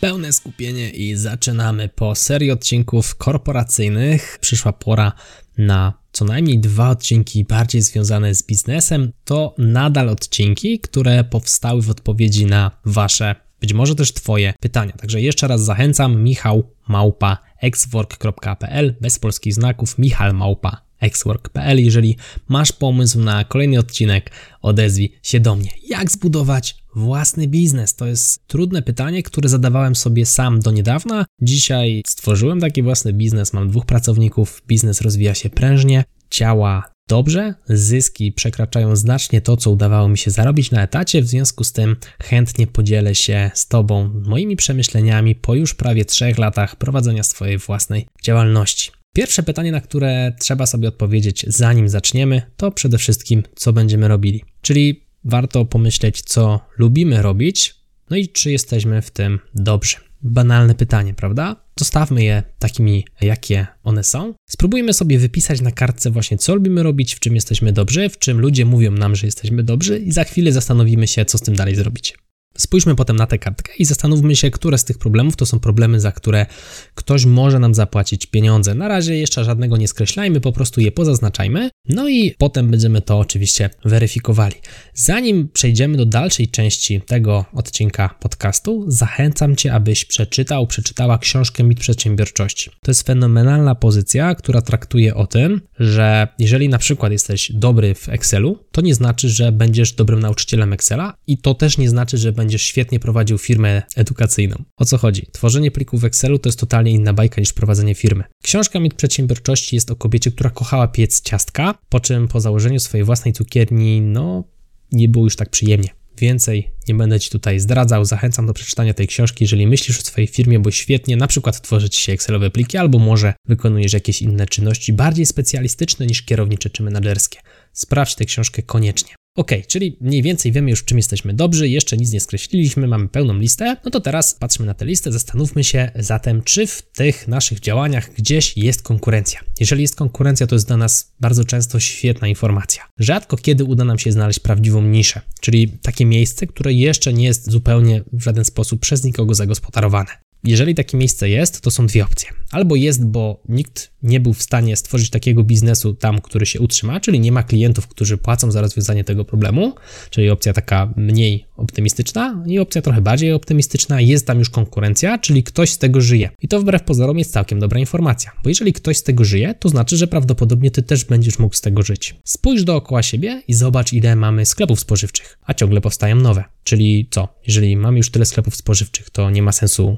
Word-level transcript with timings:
Pełne 0.00 0.32
skupienie 0.32 0.90
i 0.90 1.16
zaczynamy. 1.16 1.88
Po 1.88 2.14
serii 2.14 2.50
odcinków 2.50 3.14
korporacyjnych 3.14 4.38
przyszła 4.40 4.72
pora 4.72 5.12
na 5.58 5.92
co 6.12 6.24
najmniej 6.24 6.58
dwa 6.58 6.90
odcinki 6.90 7.44
bardziej 7.44 7.82
związane 7.82 8.34
z 8.34 8.46
biznesem. 8.46 9.12
To 9.24 9.54
nadal 9.58 10.08
odcinki, 10.08 10.80
które 10.80 11.24
powstały 11.24 11.82
w 11.82 11.90
odpowiedzi 11.90 12.46
na 12.46 12.70
Wasze, 12.84 13.34
być 13.60 13.72
może 13.72 13.94
też 13.94 14.12
Twoje 14.12 14.54
pytania. 14.60 14.92
Także 14.92 15.20
jeszcze 15.20 15.48
raz 15.48 15.64
zachęcam, 15.64 16.22
Michał 16.22 16.70
Małpa 16.88 17.38
exwork.pl 17.60 18.94
bez 19.00 19.18
polskich 19.18 19.54
znaków, 19.54 19.98
Michal 19.98 20.34
Małpa 20.34 20.89
xwork.pl. 21.00 21.84
Jeżeli 21.84 22.16
masz 22.48 22.72
pomysł 22.72 23.20
na 23.20 23.44
kolejny 23.44 23.78
odcinek, 23.78 24.30
odezwij 24.62 25.18
się 25.22 25.40
do 25.40 25.56
mnie. 25.56 25.70
Jak 25.88 26.10
zbudować 26.10 26.76
własny 26.96 27.48
biznes? 27.48 27.94
To 27.94 28.06
jest 28.06 28.46
trudne 28.46 28.82
pytanie, 28.82 29.22
które 29.22 29.48
zadawałem 29.48 29.96
sobie 29.96 30.26
sam 30.26 30.60
do 30.60 30.70
niedawna. 30.70 31.24
Dzisiaj 31.42 32.02
stworzyłem 32.06 32.60
taki 32.60 32.82
własny 32.82 33.12
biznes, 33.12 33.52
mam 33.52 33.68
dwóch 33.68 33.86
pracowników, 33.86 34.62
biznes 34.66 35.00
rozwija 35.00 35.34
się 35.34 35.50
prężnie, 35.50 36.04
działa 36.30 36.90
dobrze, 37.08 37.54
zyski 37.68 38.32
przekraczają 38.32 38.96
znacznie 38.96 39.40
to, 39.40 39.56
co 39.56 39.70
udawało 39.70 40.08
mi 40.08 40.18
się 40.18 40.30
zarobić 40.30 40.70
na 40.70 40.82
etacie, 40.82 41.22
w 41.22 41.26
związku 41.26 41.64
z 41.64 41.72
tym 41.72 41.96
chętnie 42.22 42.66
podzielę 42.66 43.14
się 43.14 43.50
z 43.54 43.68
Tobą 43.68 44.10
moimi 44.26 44.56
przemyśleniami 44.56 45.34
po 45.34 45.54
już 45.54 45.74
prawie 45.74 46.04
trzech 46.04 46.38
latach 46.38 46.76
prowadzenia 46.76 47.22
swojej 47.22 47.58
własnej 47.58 48.06
działalności. 48.22 48.90
Pierwsze 49.14 49.42
pytanie, 49.42 49.72
na 49.72 49.80
które 49.80 50.32
trzeba 50.38 50.66
sobie 50.66 50.88
odpowiedzieć, 50.88 51.44
zanim 51.48 51.88
zaczniemy, 51.88 52.42
to 52.56 52.70
przede 52.70 52.98
wszystkim, 52.98 53.42
co 53.54 53.72
będziemy 53.72 54.08
robili. 54.08 54.44
Czyli 54.60 55.04
warto 55.24 55.64
pomyśleć, 55.64 56.22
co 56.22 56.60
lubimy 56.78 57.22
robić, 57.22 57.74
no 58.10 58.16
i 58.16 58.28
czy 58.28 58.50
jesteśmy 58.50 59.02
w 59.02 59.10
tym 59.10 59.38
dobrzy. 59.54 59.96
Banalne 60.22 60.74
pytanie, 60.74 61.14
prawda? 61.14 61.56
Zostawmy 61.78 62.24
je 62.24 62.42
takimi, 62.58 63.04
jakie 63.20 63.66
one 63.82 64.04
są. 64.04 64.34
Spróbujmy 64.50 64.92
sobie 64.92 65.18
wypisać 65.18 65.60
na 65.60 65.72
kartce 65.72 66.10
właśnie, 66.10 66.38
co 66.38 66.54
lubimy 66.54 66.82
robić, 66.82 67.14
w 67.14 67.20
czym 67.20 67.34
jesteśmy 67.34 67.72
dobrzy, 67.72 68.08
w 68.08 68.18
czym 68.18 68.40
ludzie 68.40 68.64
mówią 68.64 68.90
nam, 68.90 69.16
że 69.16 69.26
jesteśmy 69.26 69.62
dobrzy, 69.62 69.98
i 69.98 70.12
za 70.12 70.24
chwilę 70.24 70.52
zastanowimy 70.52 71.06
się, 71.06 71.24
co 71.24 71.38
z 71.38 71.40
tym 71.40 71.56
dalej 71.56 71.74
zrobić. 71.74 72.14
Spójrzmy 72.58 72.96
potem 72.96 73.16
na 73.16 73.26
tę 73.26 73.38
kartkę 73.38 73.72
i 73.78 73.84
zastanówmy 73.84 74.36
się, 74.36 74.50
które 74.50 74.78
z 74.78 74.84
tych 74.84 74.98
problemów 74.98 75.36
to 75.36 75.46
są 75.46 75.60
problemy, 75.60 76.00
za 76.00 76.12
które 76.12 76.46
ktoś 76.94 77.24
może 77.24 77.58
nam 77.58 77.74
zapłacić 77.74 78.26
pieniądze. 78.26 78.74
Na 78.74 78.88
razie 78.88 79.16
jeszcze 79.16 79.44
żadnego 79.44 79.76
nie 79.76 79.88
skreślajmy, 79.88 80.40
po 80.40 80.52
prostu 80.52 80.80
je 80.80 80.92
pozaznaczajmy, 80.92 81.70
no 81.88 82.08
i 82.08 82.34
potem 82.38 82.70
będziemy 82.70 83.02
to 83.02 83.18
oczywiście 83.18 83.70
weryfikowali. 83.84 84.54
Zanim 84.94 85.48
przejdziemy 85.48 85.96
do 85.96 86.06
dalszej 86.06 86.48
części 86.48 87.00
tego 87.00 87.44
odcinka 87.52 88.14
podcastu, 88.20 88.84
zachęcam 88.88 89.56
Cię, 89.56 89.72
abyś 89.72 90.04
przeczytał, 90.04 90.66
przeczytała 90.66 91.18
książkę 91.18 91.64
Mit 91.64 91.80
Przedsiębiorczości. 91.80 92.70
To 92.82 92.90
jest 92.90 93.06
fenomenalna 93.06 93.74
pozycja, 93.74 94.34
która 94.34 94.62
traktuje 94.62 95.14
o 95.14 95.26
tym, 95.26 95.60
że 95.78 96.28
jeżeli 96.38 96.68
na 96.68 96.78
przykład 96.78 97.12
jesteś 97.12 97.52
dobry 97.54 97.94
w 97.94 98.08
Excelu, 98.08 98.58
to 98.72 98.80
nie 98.80 98.94
znaczy, 98.94 99.28
że 99.28 99.52
będziesz 99.52 99.92
dobrym 99.92 100.20
nauczycielem 100.20 100.72
Excela 100.72 101.14
i 101.26 101.38
to 101.38 101.54
też 101.54 101.78
nie 101.78 101.88
znaczy, 101.88 102.18
że 102.18 102.32
będziesz 102.40 102.62
świetnie 102.62 103.00
prowadził 103.00 103.38
firmę 103.38 103.82
edukacyjną. 103.96 104.64
O 104.76 104.84
co 104.84 104.98
chodzi? 104.98 105.26
Tworzenie 105.32 105.70
plików 105.70 106.00
w 106.00 106.04
Excelu 106.04 106.38
to 106.38 106.48
jest 106.48 106.58
totalnie 106.58 106.90
inna 106.90 107.12
bajka 107.12 107.40
niż 107.40 107.52
prowadzenie 107.52 107.94
firmy. 107.94 108.24
Książka 108.42 108.80
Mit 108.80 108.94
Przedsiębiorczości 108.94 109.76
jest 109.76 109.90
o 109.90 109.96
kobiecie, 109.96 110.30
która 110.30 110.50
kochała 110.50 110.88
piec 110.88 111.20
ciastka, 111.20 111.74
po 111.88 112.00
czym 112.00 112.28
po 112.28 112.40
założeniu 112.40 112.80
swojej 112.80 113.04
własnej 113.04 113.34
cukierni, 113.34 114.00
no, 114.00 114.44
nie 114.92 115.08
było 115.08 115.24
już 115.24 115.36
tak 115.36 115.50
przyjemnie. 115.50 115.88
Więcej 116.18 116.70
nie 116.88 116.94
będę 116.94 117.20
Ci 117.20 117.30
tutaj 117.30 117.60
zdradzał, 117.60 118.04
zachęcam 118.04 118.46
do 118.46 118.52
przeczytania 118.52 118.94
tej 118.94 119.06
książki, 119.06 119.44
jeżeli 119.44 119.66
myślisz 119.66 119.98
o 119.98 120.02
swojej 120.02 120.28
firmie, 120.28 120.58
bo 120.58 120.70
świetnie 120.70 121.16
na 121.16 121.26
przykład 121.26 121.62
tworzyć 121.62 121.96
się 121.96 122.12
Excelowe 122.12 122.50
pliki, 122.50 122.78
albo 122.78 122.98
może 122.98 123.34
wykonujesz 123.48 123.92
jakieś 123.92 124.22
inne 124.22 124.46
czynności 124.46 124.92
bardziej 124.92 125.26
specjalistyczne 125.26 126.06
niż 126.06 126.22
kierownicze 126.22 126.70
czy 126.70 126.82
menedżerskie. 126.82 127.38
Sprawdź 127.72 128.14
tę 128.14 128.24
książkę 128.24 128.62
koniecznie. 128.62 129.19
Ok, 129.36 129.50
czyli 129.68 129.96
mniej 130.00 130.22
więcej 130.22 130.52
wiemy 130.52 130.70
już, 130.70 130.84
czym 130.84 130.96
jesteśmy 130.96 131.34
dobrzy, 131.34 131.68
jeszcze 131.68 131.96
nic 131.96 132.12
nie 132.12 132.20
skreśliliśmy, 132.20 132.86
mamy 132.86 133.08
pełną 133.08 133.38
listę. 133.38 133.76
No 133.84 133.90
to 133.90 134.00
teraz 134.00 134.34
patrzmy 134.34 134.66
na 134.66 134.74
tę 134.74 134.84
listę, 134.84 135.12
zastanówmy 135.12 135.64
się 135.64 135.90
zatem, 135.94 136.42
czy 136.42 136.66
w 136.66 136.82
tych 136.82 137.28
naszych 137.28 137.60
działaniach 137.60 138.12
gdzieś 138.14 138.56
jest 138.56 138.82
konkurencja. 138.82 139.40
Jeżeli 139.60 139.82
jest 139.82 139.96
konkurencja, 139.96 140.46
to 140.46 140.54
jest 140.54 140.66
dla 140.66 140.76
nas 140.76 141.14
bardzo 141.20 141.44
często 141.44 141.80
świetna 141.80 142.28
informacja. 142.28 142.88
Rzadko 142.98 143.36
kiedy 143.36 143.64
uda 143.64 143.84
nam 143.84 143.98
się 143.98 144.12
znaleźć 144.12 144.38
prawdziwą 144.40 144.82
niszę, 144.82 145.20
czyli 145.40 145.68
takie 145.68 146.06
miejsce, 146.06 146.46
które 146.46 146.72
jeszcze 146.72 147.12
nie 147.12 147.24
jest 147.24 147.50
zupełnie 147.50 148.02
w 148.12 148.22
żaden 148.22 148.44
sposób 148.44 148.80
przez 148.80 149.04
nikogo 149.04 149.34
zagospodarowane. 149.34 150.29
Jeżeli 150.44 150.74
takie 150.74 150.96
miejsce 150.96 151.28
jest, 151.28 151.60
to 151.60 151.70
są 151.70 151.86
dwie 151.86 152.04
opcje. 152.04 152.30
Albo 152.50 152.76
jest, 152.76 153.06
bo 153.06 153.42
nikt 153.48 153.90
nie 154.02 154.20
był 154.20 154.32
w 154.32 154.42
stanie 154.42 154.76
stworzyć 154.76 155.10
takiego 155.10 155.44
biznesu 155.44 155.94
tam, 155.94 156.20
który 156.20 156.46
się 156.46 156.60
utrzyma, 156.60 157.00
czyli 157.00 157.20
nie 157.20 157.32
ma 157.32 157.42
klientów, 157.42 157.88
którzy 157.88 158.18
płacą 158.18 158.50
za 158.50 158.60
rozwiązanie 158.60 159.04
tego 159.04 159.24
problemu, 159.24 159.74
czyli 160.10 160.30
opcja 160.30 160.52
taka 160.52 160.92
mniej 160.96 161.46
optymistyczna 161.56 162.44
i 162.46 162.58
opcja 162.58 162.82
trochę 162.82 163.00
bardziej 163.00 163.32
optymistyczna, 163.32 164.00
jest 164.00 164.26
tam 164.26 164.38
już 164.38 164.50
konkurencja, 164.50 165.18
czyli 165.18 165.42
ktoś 165.42 165.70
z 165.70 165.78
tego 165.78 166.00
żyje. 166.00 166.30
I 166.42 166.48
to 166.48 166.60
wbrew 166.60 166.82
pozorom 166.82 167.18
jest 167.18 167.32
całkiem 167.32 167.60
dobra 167.60 167.80
informacja, 167.80 168.30
bo 168.42 168.48
jeżeli 168.48 168.72
ktoś 168.72 168.96
z 168.96 169.02
tego 169.02 169.24
żyje, 169.24 169.54
to 169.54 169.68
znaczy, 169.68 169.96
że 169.96 170.06
prawdopodobnie 170.06 170.70
ty 170.70 170.82
też 170.82 171.04
będziesz 171.04 171.38
mógł 171.38 171.54
z 171.54 171.60
tego 171.60 171.82
żyć. 171.82 172.14
Spójrz 172.24 172.64
dookoła 172.64 173.02
siebie 173.02 173.42
i 173.48 173.54
zobacz, 173.54 173.92
ile 173.92 174.16
mamy 174.16 174.46
sklepów 174.46 174.80
spożywczych, 174.80 175.38
a 175.44 175.54
ciągle 175.54 175.80
powstają 175.80 176.16
nowe. 176.16 176.44
Czyli 176.64 177.08
co? 177.10 177.28
Jeżeli 177.46 177.76
mamy 177.76 177.98
już 177.98 178.10
tyle 178.10 178.26
sklepów 178.26 178.56
spożywczych, 178.56 179.10
to 179.10 179.30
nie 179.30 179.42
ma 179.42 179.52
sensu 179.52 179.96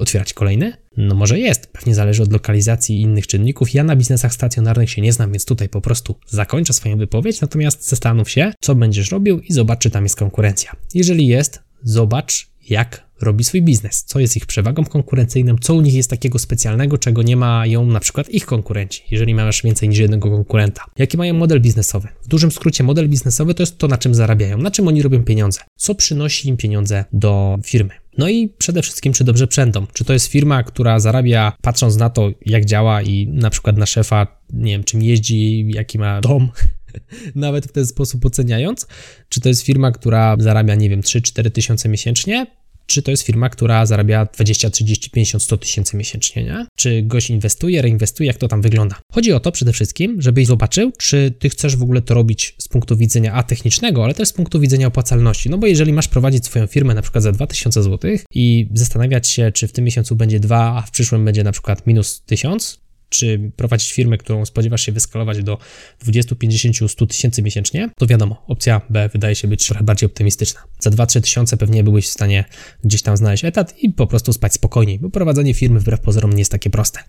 otwierać 0.00 0.34
kolejny? 0.34 0.72
No 0.96 1.14
może 1.14 1.38
jest, 1.38 1.66
pewnie 1.66 1.94
zależy 1.94 2.22
od 2.22 2.32
lokalizacji 2.32 2.96
i 2.96 3.02
innych 3.02 3.26
czynników. 3.26 3.74
Ja 3.74 3.84
na 3.84 3.96
biznesach 3.96 4.34
stacjonarnych 4.34 4.90
się 4.90 5.02
nie 5.02 5.12
znam, 5.12 5.32
więc 5.32 5.44
tutaj 5.44 5.68
po 5.68 5.80
prostu 5.80 6.14
zakończę 6.26 6.72
swoją 6.72 6.96
wypowiedź, 6.96 7.40
natomiast 7.40 7.88
zastanów 7.88 8.30
się, 8.30 8.52
co 8.60 8.74
będziesz 8.74 9.10
robił 9.10 9.38
i 9.40 9.52
zobacz, 9.52 9.78
czy 9.78 9.90
tam 9.90 10.04
jest 10.04 10.16
konkurencja. 10.16 10.72
Jeżeli 10.94 11.26
jest, 11.26 11.62
zobacz, 11.82 12.50
jak 12.68 13.10
robi 13.20 13.44
swój 13.44 13.62
biznes, 13.62 14.04
co 14.04 14.20
jest 14.20 14.36
ich 14.36 14.46
przewagą 14.46 14.84
konkurencyjną, 14.84 15.56
co 15.60 15.74
u 15.74 15.80
nich 15.80 15.94
jest 15.94 16.10
takiego 16.10 16.38
specjalnego, 16.38 16.98
czego 16.98 17.22
nie 17.22 17.36
mają 17.36 17.86
na 17.86 18.00
przykład 18.00 18.30
ich 18.30 18.46
konkurenci, 18.46 19.02
jeżeli 19.10 19.34
masz 19.34 19.62
więcej 19.62 19.88
niż 19.88 19.98
jednego 19.98 20.30
konkurenta. 20.30 20.84
Jaki 20.98 21.16
mają 21.16 21.34
model 21.34 21.60
biznesowy? 21.60 22.08
W 22.22 22.28
dużym 22.28 22.50
skrócie 22.50 22.84
model 22.84 23.08
biznesowy 23.08 23.54
to 23.54 23.62
jest 23.62 23.78
to, 23.78 23.88
na 23.88 23.98
czym 23.98 24.14
zarabiają, 24.14 24.58
na 24.58 24.70
czym 24.70 24.88
oni 24.88 25.02
robią 25.02 25.24
pieniądze, 25.24 25.60
co 25.76 25.94
przynosi 25.94 26.48
im 26.48 26.56
pieniądze 26.56 27.04
do 27.12 27.58
firmy. 27.64 27.99
No 28.18 28.28
i 28.28 28.48
przede 28.48 28.82
wszystkim, 28.82 29.12
czy 29.12 29.24
dobrze 29.24 29.46
przędą. 29.46 29.86
Czy 29.92 30.04
to 30.04 30.12
jest 30.12 30.26
firma, 30.26 30.62
która 30.62 31.00
zarabia, 31.00 31.52
patrząc 31.62 31.96
na 31.96 32.10
to, 32.10 32.30
jak 32.46 32.64
działa 32.64 33.02
i 33.02 33.28
na 33.28 33.50
przykład 33.50 33.76
na 33.76 33.86
szefa, 33.86 34.26
nie 34.52 34.72
wiem, 34.72 34.84
czym 34.84 35.02
jeździ, 35.02 35.70
jaki 35.70 35.98
ma 35.98 36.20
dom, 36.20 36.48
nawet 37.34 37.66
w 37.66 37.72
ten 37.72 37.86
sposób 37.86 38.26
oceniając, 38.26 38.86
czy 39.28 39.40
to 39.40 39.48
jest 39.48 39.62
firma, 39.62 39.92
która 39.92 40.36
zarabia, 40.38 40.74
nie 40.74 40.88
wiem, 40.88 41.00
3-4 41.00 41.50
tysiące 41.50 41.88
miesięcznie, 41.88 42.46
czy 42.90 43.02
to 43.02 43.10
jest 43.10 43.22
firma, 43.22 43.48
która 43.48 43.86
zarabia 43.86 44.26
20, 44.34 44.70
30, 44.70 45.10
50, 45.10 45.42
100 45.42 45.56
tysięcy 45.56 45.96
miesięcznie, 45.96 46.44
nie? 46.44 46.66
Czy 46.76 47.02
gość 47.02 47.30
inwestuje, 47.30 47.82
reinwestuje, 47.82 48.26
jak 48.26 48.36
to 48.36 48.48
tam 48.48 48.62
wygląda? 48.62 49.00
Chodzi 49.12 49.32
o 49.32 49.40
to 49.40 49.52
przede 49.52 49.72
wszystkim, 49.72 50.22
żebyś 50.22 50.46
zobaczył, 50.46 50.92
czy 50.98 51.34
ty 51.38 51.48
chcesz 51.48 51.76
w 51.76 51.82
ogóle 51.82 52.02
to 52.02 52.14
robić 52.14 52.54
z 52.58 52.68
punktu 52.68 52.96
widzenia 52.96 53.32
a 53.32 53.42
technicznego, 53.42 54.04
ale 54.04 54.14
też 54.14 54.28
z 54.28 54.32
punktu 54.32 54.60
widzenia 54.60 54.86
opłacalności. 54.86 55.50
No 55.50 55.58
bo 55.58 55.66
jeżeli 55.66 55.92
masz 55.92 56.08
prowadzić 56.08 56.44
swoją 56.44 56.66
firmę 56.66 56.94
na 56.94 57.02
przykład 57.02 57.24
za 57.24 57.32
2000 57.32 57.82
zł 57.82 58.10
i 58.34 58.68
zastanawiać 58.74 59.28
się, 59.28 59.52
czy 59.52 59.68
w 59.68 59.72
tym 59.72 59.84
miesiącu 59.84 60.16
będzie 60.16 60.40
2, 60.40 60.76
a 60.76 60.82
w 60.82 60.90
przyszłym 60.90 61.24
będzie 61.24 61.44
na 61.44 61.52
przykład 61.52 61.86
minus 61.86 62.22
1000, 62.26 62.80
czy 63.10 63.52
prowadzić 63.56 63.92
firmę, 63.92 64.18
którą 64.18 64.44
spodziewasz 64.44 64.82
się 64.82 64.92
wyskalować 64.92 65.42
do 65.42 65.58
20, 66.00 66.34
50, 66.34 66.90
100 66.90 67.06
tysięcy 67.06 67.42
miesięcznie, 67.42 67.90
to 67.98 68.06
wiadomo, 68.06 68.44
opcja 68.46 68.80
B 68.90 69.08
wydaje 69.12 69.34
się 69.34 69.48
być 69.48 69.66
trochę 69.66 69.84
bardziej 69.84 70.06
optymistyczna. 70.06 70.60
Za 70.78 70.90
2-3 70.90 71.20
tysiące 71.20 71.56
pewnie 71.56 71.84
byłeś 71.84 72.06
w 72.06 72.10
stanie 72.10 72.44
gdzieś 72.84 73.02
tam 73.02 73.16
znaleźć 73.16 73.44
etat 73.44 73.78
i 73.78 73.90
po 73.90 74.06
prostu 74.06 74.32
spać 74.32 74.54
spokojniej, 74.54 74.98
bo 74.98 75.10
prowadzenie 75.10 75.54
firmy 75.54 75.80
wbrew 75.80 76.00
pozorom 76.00 76.32
nie 76.32 76.38
jest 76.38 76.52
takie 76.52 76.70
proste. 76.70 77.00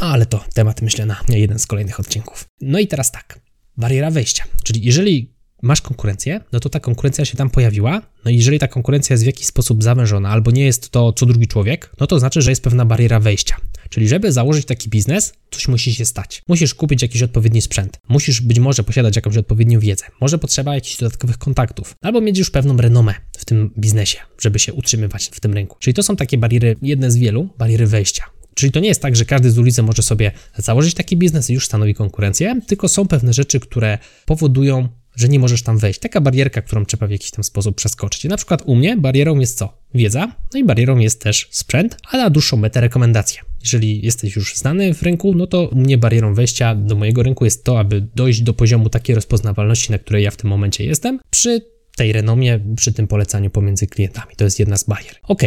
No 0.00 0.06
ale 0.06 0.26
to 0.26 0.44
temat 0.54 0.82
myślę 0.82 1.06
na 1.06 1.20
jeden 1.28 1.58
z 1.58 1.66
kolejnych 1.66 2.00
odcinków. 2.00 2.48
No 2.60 2.78
i 2.78 2.86
teraz 2.86 3.12
tak, 3.12 3.40
bariera 3.76 4.10
wejścia, 4.10 4.44
czyli 4.64 4.84
jeżeli 4.84 5.36
masz 5.62 5.80
konkurencję, 5.80 6.40
no 6.52 6.60
to 6.60 6.68
ta 6.68 6.80
konkurencja 6.80 7.24
się 7.24 7.36
tam 7.36 7.50
pojawiła. 7.50 8.02
No 8.24 8.30
i 8.30 8.36
jeżeli 8.36 8.58
ta 8.58 8.68
konkurencja 8.68 9.14
jest 9.14 9.24
w 9.24 9.26
jakiś 9.26 9.46
sposób 9.46 9.82
zawężona, 9.82 10.28
albo 10.28 10.50
nie 10.50 10.64
jest 10.64 10.90
to 10.90 11.12
co 11.12 11.26
drugi 11.26 11.46
człowiek, 11.46 11.92
no 12.00 12.06
to 12.06 12.18
znaczy, 12.18 12.42
że 12.42 12.50
jest 12.50 12.62
pewna 12.62 12.84
bariera 12.84 13.20
wejścia. 13.20 13.56
Czyli 13.90 14.08
żeby 14.08 14.32
założyć 14.32 14.66
taki 14.66 14.90
biznes, 14.90 15.32
coś 15.50 15.68
musi 15.68 15.94
się 15.94 16.04
stać. 16.04 16.42
Musisz 16.48 16.74
kupić 16.74 17.02
jakiś 17.02 17.22
odpowiedni 17.22 17.62
sprzęt. 17.62 18.00
Musisz 18.08 18.40
być 18.40 18.58
może 18.58 18.84
posiadać 18.84 19.16
jakąś 19.16 19.36
odpowiednią 19.36 19.80
wiedzę. 19.80 20.04
Może 20.20 20.38
potrzeba 20.38 20.74
jakichś 20.74 20.96
dodatkowych 20.96 21.38
kontaktów. 21.38 21.94
Albo 22.02 22.20
mieć 22.20 22.38
już 22.38 22.50
pewną 22.50 22.76
renomę 22.76 23.14
w 23.38 23.44
tym 23.44 23.70
biznesie, 23.78 24.18
żeby 24.40 24.58
się 24.58 24.72
utrzymywać 24.72 25.30
w 25.32 25.40
tym 25.40 25.54
rynku. 25.54 25.76
Czyli 25.80 25.94
to 25.94 26.02
są 26.02 26.16
takie 26.16 26.38
bariery, 26.38 26.76
jedne 26.82 27.10
z 27.10 27.16
wielu, 27.16 27.48
bariery 27.58 27.86
wejścia. 27.86 28.24
Czyli 28.54 28.72
to 28.72 28.80
nie 28.80 28.88
jest 28.88 29.02
tak, 29.02 29.16
że 29.16 29.24
każdy 29.24 29.50
z 29.50 29.58
ulicy 29.58 29.82
może 29.82 30.02
sobie 30.02 30.32
założyć 30.56 30.94
taki 30.94 31.16
biznes 31.16 31.50
i 31.50 31.54
już 31.54 31.66
stanowi 31.66 31.94
konkurencję, 31.94 32.60
tylko 32.66 32.88
są 32.88 33.08
pewne 33.08 33.32
rzeczy, 33.32 33.60
które 33.60 33.98
powodują, 34.26 34.88
że 35.16 35.28
nie 35.28 35.38
możesz 35.38 35.62
tam 35.62 35.78
wejść. 35.78 36.00
Taka 36.00 36.20
barierka, 36.20 36.62
którą 36.62 36.84
trzeba 36.84 37.06
w 37.06 37.10
jakiś 37.10 37.30
tam 37.30 37.44
sposób 37.44 37.76
przeskoczyć. 37.76 38.24
I 38.24 38.28
na 38.28 38.36
przykład 38.36 38.62
u 38.66 38.76
mnie 38.76 38.96
barierą 38.96 39.38
jest 39.38 39.58
co? 39.58 39.78
Wiedza, 39.94 40.32
no 40.54 40.60
i 40.60 40.64
barierą 40.64 40.98
jest 40.98 41.20
też 41.20 41.48
sprzęt, 41.50 41.96
a 42.10 42.16
na 42.16 42.30
dłuższą 42.30 42.56
metę 42.56 42.80
rekomendacje. 42.80 43.42
Jeżeli 43.60 44.04
jesteś 44.04 44.36
już 44.36 44.56
znany 44.56 44.94
w 44.94 45.02
rynku, 45.02 45.34
no 45.34 45.46
to 45.46 45.68
u 45.68 45.76
mnie 45.76 45.98
barierą 45.98 46.34
wejścia 46.34 46.74
do 46.74 46.94
mojego 46.94 47.22
rynku 47.22 47.44
jest 47.44 47.64
to, 47.64 47.78
aby 47.78 48.00
dojść 48.14 48.40
do 48.40 48.54
poziomu 48.54 48.88
takiej 48.88 49.14
rozpoznawalności, 49.14 49.92
na 49.92 49.98
której 49.98 50.24
ja 50.24 50.30
w 50.30 50.36
tym 50.36 50.50
momencie 50.50 50.84
jestem, 50.84 51.20
przy 51.30 51.60
tej 51.96 52.12
renomie, 52.12 52.60
przy 52.76 52.92
tym 52.92 53.06
polecaniu 53.06 53.50
pomiędzy 53.50 53.86
klientami. 53.86 54.36
To 54.36 54.44
jest 54.44 54.58
jedna 54.58 54.76
z 54.76 54.84
barier. 54.84 55.14
Ok, 55.22 55.42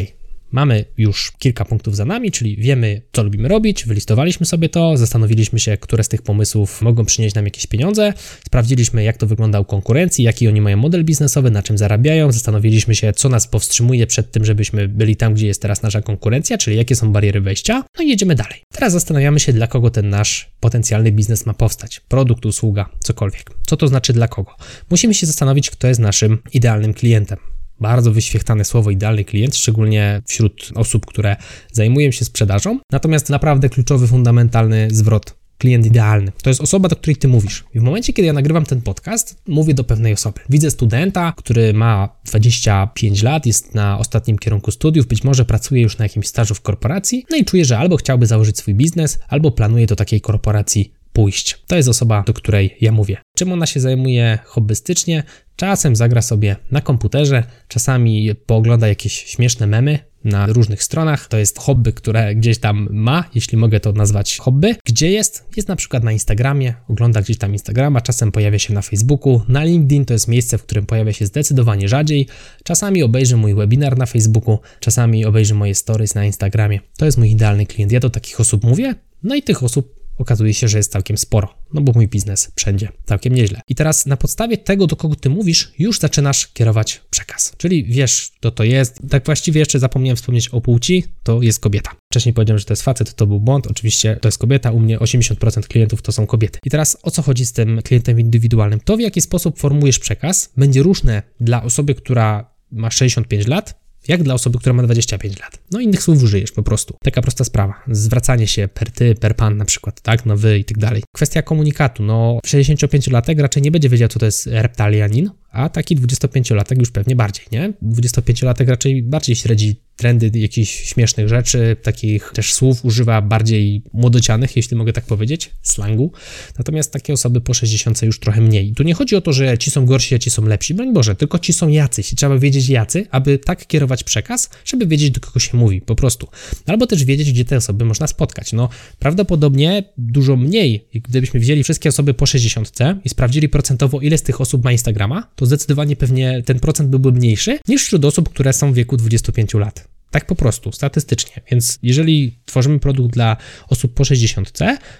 Mamy 0.52 0.86
już 0.98 1.32
kilka 1.40 1.66
punktów 1.66 1.96
za 1.96 2.06
nami, 2.06 2.32
czyli 2.32 2.58
wiemy, 2.58 3.02
co 3.12 3.24
lubimy 3.24 3.48
robić, 3.48 3.86
wylistowaliśmy 3.86 4.46
sobie 4.46 4.70
to, 4.70 4.98
zastanowiliśmy 4.98 5.60
się, 5.60 5.78
które 5.78 6.04
z 6.04 6.10
tych 6.10 6.22
pomysłów 6.22 6.82
mogą 6.82 7.06
przynieść 7.06 7.36
nam 7.36 7.46
jakieś 7.46 7.68
pieniądze, 7.68 8.14
sprawdziliśmy, 8.46 9.04
jak 9.04 9.18
to 9.18 9.28
wygląda 9.28 9.60
u 9.60 9.66
konkurencji, 9.66 10.24
jaki 10.24 10.48
oni 10.48 10.62
mają 10.62 10.78
model 10.78 11.06
biznesowy, 11.06 11.52
na 11.52 11.64
czym 11.64 11.78
zarabiają, 11.78 12.32
zastanowiliśmy 12.32 12.96
się, 12.96 13.14
co 13.14 13.30
nas 13.30 13.48
powstrzymuje 13.48 14.08
przed 14.08 14.32
tym, 14.32 14.46
żebyśmy 14.46 14.88
byli 14.88 15.16
tam, 15.16 15.34
gdzie 15.34 15.48
jest 15.48 15.62
teraz 15.62 15.82
nasza 15.82 16.02
konkurencja, 16.02 16.58
czyli 16.58 16.78
jakie 16.78 16.96
są 16.96 17.12
bariery 17.12 17.42
wejścia, 17.42 17.84
no 17.98 18.04
i 18.04 18.10
jedziemy 18.10 18.36
dalej. 18.36 18.62
Teraz 18.72 18.94
zastanawiamy 18.94 19.40
się, 19.40 19.54
dla 19.54 19.68
kogo 19.68 19.90
ten 19.90 20.10
nasz 20.10 20.52
potencjalny 20.60 21.12
biznes 21.12 21.46
ma 21.46 21.54
powstać. 21.54 22.02
Produkt, 22.08 22.46
usługa, 22.46 22.90
cokolwiek. 23.00 23.52
Co 23.68 23.78
to 23.78 23.88
znaczy 23.88 24.14
dla 24.14 24.28
kogo? 24.28 24.56
Musimy 24.90 25.14
się 25.14 25.28
zastanowić, 25.28 25.70
kto 25.70 25.88
jest 25.88 26.00
naszym 26.00 26.38
idealnym 26.54 26.94
klientem 26.94 27.38
bardzo 27.82 28.12
wyświechtane 28.12 28.66
słowo 28.66 28.92
idealny 28.92 29.24
klient, 29.24 29.56
szczególnie 29.56 30.22
wśród 30.28 30.72
osób, 30.76 31.06
które 31.06 31.36
zajmują 31.72 32.12
się 32.12 32.26
sprzedażą. 32.26 32.80
Natomiast 32.92 33.30
naprawdę 33.30 33.70
kluczowy, 33.70 34.08
fundamentalny 34.08 34.88
zwrot 34.92 35.40
klient 35.60 35.86
idealny. 35.86 36.32
To 36.44 36.50
jest 36.50 36.62
osoba, 36.62 36.90
do 36.90 36.96
której 36.96 37.16
ty 37.16 37.28
mówisz. 37.28 37.64
I 37.76 37.80
w 37.80 37.84
momencie, 37.84 38.14
kiedy 38.14 38.28
ja 38.28 38.34
nagrywam 38.34 38.66
ten 38.66 38.82
podcast, 38.82 39.42
mówię 39.48 39.74
do 39.74 39.84
pewnej 39.84 40.14
osoby. 40.14 40.40
Widzę 40.50 40.72
studenta, 40.72 41.34
który 41.38 41.74
ma 41.74 42.10
25 42.26 43.24
lat, 43.24 43.46
jest 43.46 43.76
na 43.76 43.98
ostatnim 43.98 44.38
kierunku 44.38 44.72
studiów, 44.72 45.08
być 45.08 45.24
może 45.24 45.46
pracuje 45.46 45.82
już 45.82 45.98
na 45.98 46.06
jakimś 46.06 46.28
stażu 46.28 46.56
w 46.56 46.62
korporacji, 46.62 47.26
no 47.30 47.38
i 47.38 47.46
czuje, 47.46 47.66
że 47.66 47.78
albo 47.78 47.98
chciałby 47.98 48.26
założyć 48.26 48.58
swój 48.58 48.76
biznes, 48.76 49.20
albo 49.28 49.52
planuje 49.52 49.88
do 49.88 49.96
takiej 49.96 50.22
korporacji 50.22 50.94
pójść. 51.14 51.58
To 51.68 51.76
jest 51.76 51.90
osoba, 51.90 52.24
do 52.28 52.34
której 52.34 52.78
ja 52.82 52.92
mówię. 52.92 53.18
Czym 53.38 53.52
ona 53.52 53.66
się 53.66 53.80
zajmuje 53.80 54.40
hobbystycznie? 54.46 55.24
Czasem 55.56 55.96
zagra 55.96 56.22
sobie 56.22 56.56
na 56.72 56.82
komputerze, 56.82 57.44
czasami 57.68 58.36
poogląda 58.36 58.88
jakieś 58.88 59.14
śmieszne 59.14 59.68
memy 59.68 60.00
na 60.24 60.48
różnych 60.48 60.84
stronach. 60.84 61.28
To 61.28 61.38
jest 61.38 61.60
hobby, 61.60 61.94
które 61.94 62.36
gdzieś 62.36 62.58
tam 62.58 62.88
ma, 62.92 63.24
jeśli 63.36 63.58
mogę 63.58 63.80
to 63.80 63.92
nazwać 63.92 64.38
hobby. 64.38 64.76
Gdzie 64.86 65.12
jest? 65.12 65.48
Jest 65.58 65.68
na 65.68 65.76
przykład 65.76 66.04
na 66.04 66.12
Instagramie, 66.12 66.74
ogląda 66.90 67.22
gdzieś 67.22 67.38
tam 67.38 67.52
Instagrama, 67.52 68.02
czasem 68.02 68.32
pojawia 68.32 68.60
się 68.60 68.74
na 68.74 68.82
Facebooku. 68.82 69.42
Na 69.48 69.64
LinkedIn 69.64 70.06
to 70.06 70.14
jest 70.14 70.28
miejsce, 70.28 70.58
w 70.58 70.64
którym 70.64 70.86
pojawia 70.86 71.14
się 71.14 71.26
zdecydowanie 71.26 71.88
rzadziej. 71.88 72.28
Czasami 72.64 73.04
obejrzy 73.04 73.38
mój 73.38 73.56
webinar 73.56 73.98
na 73.98 74.06
Facebooku, 74.06 74.60
czasami 74.80 75.26
obejrzy 75.26 75.56
moje 75.56 75.76
stories 75.76 76.16
na 76.16 76.26
Instagramie. 76.26 76.80
To 76.98 77.06
jest 77.06 77.18
mój 77.18 77.32
idealny 77.32 77.66
klient. 77.66 77.92
Ja 77.92 78.00
do 78.00 78.10
takich 78.10 78.40
osób 78.40 78.64
mówię, 78.64 78.96
no 79.24 79.36
i 79.36 79.44
tych 79.44 79.64
osób 79.64 79.99
okazuje 80.20 80.54
się, 80.54 80.68
że 80.68 80.78
jest 80.78 80.92
całkiem 80.92 81.18
sporo, 81.18 81.54
no 81.74 81.82
bo 81.82 81.92
mój 81.92 82.08
biznes 82.08 82.52
wszędzie 82.56 82.90
całkiem 83.06 83.36
nieźle. 83.36 83.62
I 83.68 83.76
teraz 83.76 84.06
na 84.06 84.18
podstawie 84.18 84.58
tego, 84.58 84.88
do 84.88 84.96
kogo 84.96 85.16
ty 85.16 85.30
mówisz, 85.30 85.74
już 85.80 86.00
zaczynasz 86.00 86.48
kierować 86.48 87.02
przekaz. 87.10 87.54
Czyli 87.58 87.86
wiesz, 87.86 88.32
kto 88.40 88.52
to 88.52 88.64
jest. 88.64 89.00
Tak 89.10 89.26
właściwie 89.26 89.60
jeszcze 89.60 89.80
zapomniałem 89.80 90.18
wspomnieć 90.18 90.50
o 90.50 90.62
płci, 90.62 91.04
to 91.24 91.42
jest 91.42 91.60
kobieta. 91.60 91.92
Wcześniej 92.12 92.34
powiedziałem, 92.34 92.60
że 92.60 92.66
to 92.66 92.74
jest 92.74 92.84
facet, 92.84 93.16
to 93.16 93.28
był 93.28 93.40
błąd. 93.40 93.68
Oczywiście 93.68 94.18
to 94.22 94.28
jest 94.28 94.38
kobieta, 94.38 94.72
u 94.72 94.80
mnie 94.80 95.00
80% 95.00 95.68
klientów 95.68 96.02
to 96.02 96.12
są 96.12 96.28
kobiety. 96.28 96.60
I 96.66 96.70
teraz 96.70 96.98
o 97.04 97.12
co 97.12 97.22
chodzi 97.22 97.46
z 97.46 97.54
tym 97.54 97.82
klientem 97.82 98.20
indywidualnym? 98.20 98.80
To 98.80 98.98
w 98.98 99.00
jaki 99.00 99.22
sposób 99.22 99.60
formułujesz 99.60 100.00
przekaz 100.00 100.54
będzie 100.58 100.84
różne 100.84 101.24
dla 101.40 101.64
osoby, 101.64 101.96
która 101.96 102.54
ma 102.72 102.92
65 102.92 103.48
lat, 103.48 103.79
jak 104.08 104.24
dla 104.24 104.34
osoby, 104.34 104.60
która 104.60 104.74
ma 104.74 104.84
25 104.84 105.40
lat. 105.40 105.60
No 105.72 105.80
innych 105.80 106.04
słów 106.04 106.24
użyjesz 106.24 106.52
po 106.52 106.64
prostu. 106.64 106.98
Taka 107.04 107.22
prosta 107.22 107.44
sprawa. 107.44 107.74
Zwracanie 107.88 108.48
się 108.48 108.68
per 108.68 108.92
ty, 108.92 109.16
per 109.16 109.36
pan 109.36 109.58
na 109.58 109.66
przykład, 109.66 110.02
tak, 110.02 110.26
no 110.26 110.38
wy 110.38 110.60
i 110.60 110.66
tak 110.66 110.78
dalej. 110.78 111.04
Kwestia 111.16 111.42
komunikatu. 111.42 112.04
No 112.04 112.40
65-latek 112.48 113.40
raczej 113.42 113.64
nie 113.64 113.72
będzie 113.72 113.90
wiedział, 113.90 114.10
co 114.10 114.20
to 114.20 114.26
jest 114.26 114.48
reptalianin, 114.48 115.30
a 115.52 115.70
taki 115.70 115.98
25-latek 115.98 116.80
już 116.80 116.92
pewnie 116.92 117.16
bardziej, 117.16 117.46
nie? 117.52 117.74
25-latek 117.84 118.68
raczej 118.68 119.04
bardziej 119.04 119.36
śledzi 119.36 119.76
trendy 119.96 120.32
jakichś 120.34 120.72
śmiesznych 120.72 121.30
rzeczy, 121.30 121.76
takich 121.84 122.32
też 122.34 122.54
słów 122.54 122.86
używa 122.86 123.22
bardziej 123.22 123.84
młodocianych, 123.94 124.56
jeśli 124.56 124.78
mogę 124.78 124.94
tak 124.94 125.06
powiedzieć, 125.06 125.52
slangu. 125.62 126.12
Natomiast 126.58 126.94
takie 126.94 127.14
osoby 127.14 127.42
po 127.42 127.54
60 127.54 128.02
już 128.02 128.20
trochę 128.20 128.42
mniej. 128.42 128.74
Tu 128.74 128.84
nie 128.84 128.94
chodzi 128.94 129.16
o 129.16 129.22
to, 129.22 129.34
że 129.34 129.58
ci 129.58 129.72
są 129.72 129.86
gorsi, 129.86 130.16
a 130.16 130.20
ci 130.20 130.30
są 130.30 130.46
lepsi, 130.46 130.74
broń 130.74 130.94
Boże, 130.94 131.16
tylko 131.16 131.40
ci 131.40 131.54
są 131.54 131.68
jacyś 131.68 132.14
trzeba 132.20 132.38
wiedzieć 132.38 132.70
jacy, 132.70 133.08
aby 133.12 133.38
tak 133.38 133.68
kierować 133.68 134.04
przekaz, 134.04 134.50
żeby 134.66 134.88
wiedzieć 134.88 135.12
do 135.12 135.20
kogo 135.20 135.40
się 135.40 135.58
mówi, 135.58 135.82
po 135.82 135.96
prostu. 135.96 136.28
Albo 136.66 136.88
też 136.88 137.06
wiedzieć, 137.06 137.32
gdzie 137.32 137.46
te 137.46 137.58
osoby 137.58 137.86
można 137.86 138.08
spotkać. 138.08 138.54
No, 138.54 138.70
prawdopodobnie 139.00 139.84
dużo 139.98 140.36
mniej, 140.36 140.88
gdybyśmy 140.94 141.40
wzięli 141.40 141.64
wszystkie 141.64 141.90
osoby 141.90 142.14
po 142.14 142.26
60 142.26 142.72
i 143.06 143.10
sprawdzili 143.10 143.50
procentowo, 143.50 144.02
ile 144.02 144.18
z 144.18 144.24
tych 144.24 144.42
osób 144.42 144.64
ma 144.64 144.72
Instagrama, 144.72 145.32
to 145.40 145.46
zdecydowanie 145.46 145.96
pewnie 145.96 146.44
ten 146.46 146.60
procent 146.60 146.90
byłby 146.90 147.12
mniejszy 147.12 147.60
niż 147.68 147.84
wśród 147.84 148.06
osób, 148.06 148.30
które 148.30 148.54
są 148.54 148.72
w 148.72 148.76
wieku 148.76 148.98
25 148.98 149.54
lat. 149.54 149.88
Tak 150.12 150.26
po 150.26 150.36
prostu, 150.36 150.72
statystycznie. 150.72 151.42
Więc 151.52 151.80
jeżeli 151.84 152.40
tworzymy 152.46 152.80
produkt 152.80 153.14
dla 153.14 153.38
osób 153.68 153.94
po 153.94 154.06
60 154.06 154.52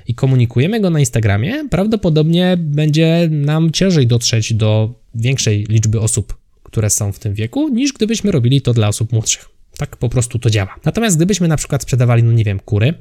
i 0.08 0.16
komunikujemy 0.16 0.80
go 0.80 0.90
na 0.90 1.00
Instagramie, 1.00 1.68
prawdopodobnie 1.70 2.58
będzie 2.58 3.28
nam 3.32 3.72
ciężej 3.72 4.08
dotrzeć 4.08 4.54
do 4.54 4.94
większej 5.16 5.66
liczby 5.70 6.00
osób, 6.00 6.38
które 6.64 6.90
są 6.90 7.12
w 7.12 7.20
tym 7.20 7.34
wieku, 7.34 7.70
niż 7.70 7.94
gdybyśmy 7.94 8.32
robili 8.32 8.62
to 8.62 8.74
dla 8.74 8.88
osób 8.88 9.14
młodszych. 9.14 9.50
Tak 9.78 9.98
po 9.98 10.10
prostu 10.10 10.40
to 10.40 10.50
działa. 10.50 10.76
Natomiast 10.86 11.16
gdybyśmy 11.16 11.48
na 11.48 11.58
przykład 11.58 11.84
sprzedawali, 11.84 12.24
no 12.24 12.32
nie 12.32 12.44
wiem, 12.44 12.60
kury, 12.60 12.94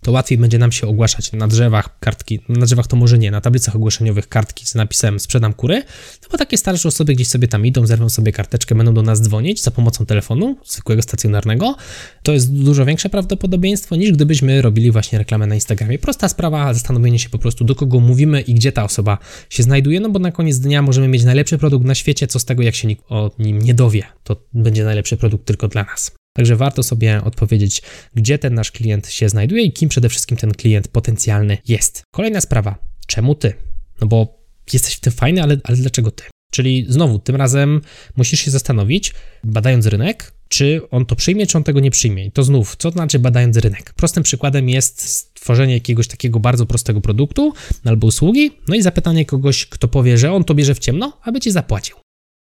to 0.00 0.12
łatwiej 0.12 0.38
będzie 0.38 0.58
nam 0.58 0.72
się 0.72 0.86
ogłaszać 0.86 1.32
na 1.32 1.48
drzewach 1.48 1.98
kartki, 2.00 2.40
na 2.48 2.66
drzewach 2.66 2.86
to 2.86 2.96
może 2.96 3.18
nie, 3.18 3.30
na 3.30 3.40
tablicach 3.40 3.76
ogłoszeniowych 3.76 4.28
kartki 4.28 4.66
z 4.66 4.74
napisem 4.74 5.20
sprzedam 5.20 5.54
kury, 5.54 5.82
no 6.22 6.28
bo 6.32 6.38
takie 6.38 6.58
starsze 6.58 6.88
osoby 6.88 7.14
gdzieś 7.14 7.28
sobie 7.28 7.48
tam 7.48 7.66
idą, 7.66 7.86
zerwą 7.86 8.08
sobie 8.08 8.32
karteczkę, 8.32 8.74
będą 8.74 8.94
do 8.94 9.02
nas 9.02 9.22
dzwonić 9.22 9.62
za 9.62 9.70
pomocą 9.70 10.06
telefonu 10.06 10.56
zwykłego 10.66 11.02
stacjonarnego. 11.02 11.76
To 12.22 12.32
jest 12.32 12.52
dużo 12.52 12.84
większe 12.84 13.08
prawdopodobieństwo 13.08 13.96
niż 13.96 14.12
gdybyśmy 14.12 14.62
robili 14.62 14.90
właśnie 14.90 15.18
reklamę 15.18 15.46
na 15.46 15.54
Instagramie. 15.54 15.98
Prosta 15.98 16.28
sprawa, 16.28 16.74
zastanowienie 16.74 17.18
się 17.18 17.28
po 17.28 17.38
prostu 17.38 17.64
do 17.64 17.74
kogo 17.74 18.00
mówimy 18.00 18.40
i 18.40 18.54
gdzie 18.54 18.72
ta 18.72 18.84
osoba 18.84 19.18
się 19.50 19.62
znajduje, 19.62 20.00
no 20.00 20.08
bo 20.08 20.18
na 20.18 20.32
koniec 20.32 20.58
dnia 20.58 20.82
możemy 20.82 21.08
mieć 21.08 21.24
najlepszy 21.24 21.58
produkt 21.58 21.86
na 21.86 21.94
świecie, 21.94 22.26
co 22.26 22.38
z 22.38 22.44
tego 22.44 22.62
jak 22.62 22.74
się 22.74 22.88
nikt 22.88 23.04
o 23.08 23.30
nim 23.38 23.58
nie 23.58 23.74
dowie, 23.74 24.02
to 24.24 24.36
będzie 24.52 24.84
najlepszy 24.84 25.16
produkt 25.16 25.46
tylko 25.46 25.68
dla 25.68 25.82
nas. 25.82 26.19
Także 26.32 26.56
warto 26.56 26.82
sobie 26.82 27.24
odpowiedzieć, 27.24 27.82
gdzie 28.14 28.38
ten 28.38 28.54
nasz 28.54 28.70
klient 28.70 29.08
się 29.08 29.28
znajduje 29.28 29.62
i 29.62 29.72
kim 29.72 29.88
przede 29.88 30.08
wszystkim 30.08 30.36
ten 30.36 30.52
klient 30.52 30.88
potencjalny 30.88 31.58
jest. 31.68 32.02
Kolejna 32.14 32.40
sprawa, 32.40 32.78
czemu 33.06 33.34
ty? 33.34 33.52
No 34.00 34.06
bo 34.06 34.40
jesteś 34.72 34.94
w 34.94 35.00
tym 35.00 35.12
fajny, 35.12 35.42
ale, 35.42 35.56
ale 35.64 35.76
dlaczego 35.76 36.10
ty? 36.10 36.24
Czyli 36.52 36.86
znowu, 36.88 37.18
tym 37.18 37.36
razem 37.36 37.80
musisz 38.16 38.40
się 38.40 38.50
zastanowić, 38.50 39.14
badając 39.44 39.86
rynek, 39.86 40.32
czy 40.48 40.80
on 40.90 41.06
to 41.06 41.16
przyjmie, 41.16 41.46
czy 41.46 41.58
on 41.58 41.64
tego 41.64 41.80
nie 41.80 41.90
przyjmie. 41.90 42.26
I 42.26 42.32
to 42.32 42.42
znów, 42.42 42.76
co 42.76 42.90
to 42.90 42.92
znaczy 42.92 43.18
badając 43.18 43.56
rynek? 43.56 43.92
Prostym 43.92 44.22
przykładem 44.22 44.68
jest 44.68 45.08
stworzenie 45.08 45.74
jakiegoś 45.74 46.08
takiego 46.08 46.40
bardzo 46.40 46.66
prostego 46.66 47.00
produktu 47.00 47.52
albo 47.84 48.06
usługi, 48.06 48.50
no 48.68 48.74
i 48.74 48.82
zapytanie 48.82 49.24
kogoś, 49.24 49.66
kto 49.66 49.88
powie, 49.88 50.18
że 50.18 50.32
on 50.32 50.44
to 50.44 50.54
bierze 50.54 50.74
w 50.74 50.78
ciemno, 50.78 51.20
aby 51.22 51.40
ci 51.40 51.50
zapłacił. 51.50 51.96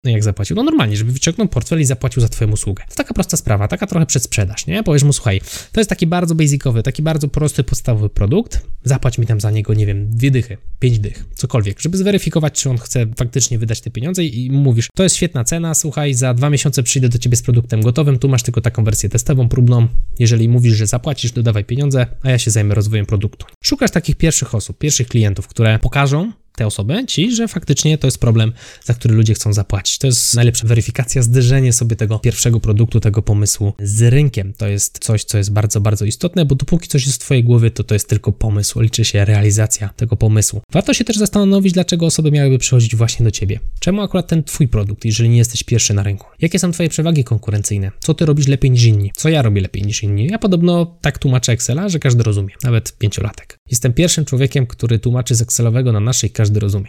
No 0.07 0.11
jak 0.11 0.23
zapłacił? 0.23 0.55
No 0.55 0.63
normalnie, 0.63 0.97
żeby 0.97 1.11
wyciągnął 1.11 1.47
portfel 1.47 1.81
i 1.81 1.85
zapłacił 1.85 2.21
za 2.21 2.29
twoją 2.29 2.51
usługę. 2.51 2.83
To 2.89 2.95
taka 2.95 3.13
prosta 3.13 3.37
sprawa, 3.37 3.67
taka 3.67 3.87
trochę 3.87 4.05
przedsprzedaż, 4.05 4.67
nie? 4.67 4.83
Powiesz 4.83 5.03
mu, 5.03 5.13
słuchaj, 5.13 5.41
to 5.71 5.79
jest 5.79 5.89
taki 5.89 6.07
bardzo 6.07 6.35
basicowy, 6.35 6.83
taki 6.83 7.01
bardzo 7.01 7.27
prosty, 7.27 7.63
podstawowy 7.63 8.09
produkt, 8.09 8.61
zapłać 8.83 9.17
mi 9.17 9.25
tam 9.25 9.41
za 9.41 9.51
niego, 9.51 9.73
nie 9.73 9.85
wiem, 9.85 10.09
dwie 10.09 10.31
dychy, 10.31 10.57
pięć 10.79 10.99
dych, 10.99 11.25
cokolwiek, 11.35 11.79
żeby 11.79 11.97
zweryfikować, 11.97 12.53
czy 12.53 12.69
on 12.69 12.77
chce 12.77 13.05
faktycznie 13.17 13.59
wydać 13.59 13.81
te 13.81 13.89
pieniądze 13.89 14.23
i 14.23 14.51
mówisz, 14.51 14.87
to 14.95 15.03
jest 15.03 15.15
świetna 15.15 15.43
cena, 15.43 15.73
słuchaj, 15.73 16.13
za 16.13 16.33
dwa 16.33 16.49
miesiące 16.49 16.83
przyjdę 16.83 17.09
do 17.09 17.17
ciebie 17.17 17.37
z 17.37 17.41
produktem 17.41 17.81
gotowym, 17.81 18.19
tu 18.19 18.29
masz 18.29 18.43
tylko 18.43 18.61
taką 18.61 18.83
wersję 18.83 19.09
testową, 19.09 19.49
próbną, 19.49 19.87
jeżeli 20.19 20.49
mówisz, 20.49 20.73
że 20.73 20.87
zapłacisz, 20.87 21.31
dodawaj 21.31 21.65
pieniądze, 21.65 22.07
a 22.23 22.29
ja 22.29 22.39
się 22.39 22.51
zajmę 22.51 22.75
rozwojem 22.75 23.05
produktu. 23.05 23.45
Szukasz 23.63 23.91
takich 23.91 24.15
pierwszych 24.15 24.55
osób, 24.55 24.77
pierwszych 24.77 25.07
klientów, 25.07 25.47
które 25.47 25.79
pokażą, 25.79 26.31
te 26.57 26.67
osoby 26.67 27.05
ci, 27.07 27.35
że 27.35 27.47
faktycznie 27.47 27.97
to 27.97 28.07
jest 28.07 28.19
problem, 28.19 28.53
za 28.83 28.93
który 28.93 29.15
ludzie 29.15 29.33
chcą 29.33 29.53
zapłacić. 29.53 29.97
To 29.97 30.07
jest 30.07 30.35
najlepsza 30.35 30.67
weryfikacja, 30.67 31.21
zderzenie 31.21 31.73
sobie 31.73 31.95
tego 31.95 32.19
pierwszego 32.19 32.59
produktu, 32.59 32.99
tego 32.99 33.21
pomysłu 33.21 33.73
z 33.79 34.01
rynkiem. 34.01 34.53
To 34.53 34.67
jest 34.67 34.99
coś, 34.99 35.23
co 35.23 35.37
jest 35.37 35.51
bardzo, 35.51 35.81
bardzo 35.81 36.05
istotne, 36.05 36.45
bo 36.45 36.55
dopóki 36.55 36.87
coś 36.87 37.05
jest 37.05 37.17
w 37.17 37.25
Twojej 37.25 37.43
głowie, 37.43 37.71
to 37.71 37.83
to 37.83 37.95
jest 37.95 38.09
tylko 38.09 38.31
pomysł, 38.31 38.81
liczy 38.81 39.05
się 39.05 39.25
realizacja 39.25 39.89
tego 39.95 40.15
pomysłu. 40.15 40.61
Warto 40.71 40.93
się 40.93 41.03
też 41.03 41.17
zastanowić, 41.17 41.73
dlaczego 41.73 42.05
osoby 42.05 42.31
miałyby 42.31 42.57
przychodzić 42.57 42.95
właśnie 42.95 43.23
do 43.23 43.31
Ciebie. 43.31 43.59
Czemu 43.79 44.01
akurat 44.01 44.27
ten 44.27 44.43
Twój 44.43 44.67
produkt, 44.67 45.05
jeżeli 45.05 45.29
nie 45.29 45.37
jesteś 45.37 45.63
pierwszy 45.63 45.93
na 45.93 46.03
rynku? 46.03 46.27
Jakie 46.41 46.59
są 46.59 46.71
Twoje 46.71 46.89
przewagi 46.89 47.23
konkurencyjne? 47.23 47.91
Co 47.99 48.13
Ty 48.13 48.25
robisz 48.25 48.47
lepiej 48.47 48.71
niż 48.71 48.83
inni? 48.83 49.11
Co 49.15 49.29
ja 49.29 49.41
robię 49.41 49.61
lepiej 49.61 49.83
niż 49.83 50.03
inni? 50.03 50.27
Ja 50.27 50.39
podobno 50.39 50.97
tak 51.01 51.17
tłumaczę 51.17 51.51
Excela, 51.51 51.89
że 51.89 51.99
każdy 51.99 52.23
rozumie, 52.23 52.53
nawet 52.63 52.97
pięciolatek. 52.97 53.57
Jestem 53.71 53.93
pierwszym 53.93 54.25
człowiekiem, 54.25 54.67
który 54.67 54.99
tłumaczy 54.99 55.35
z 55.35 55.41
Excelowego 55.41 55.91
na 55.91 55.99
naszej 55.99 56.29
każdy 56.48 56.60
rozumie. 56.60 56.88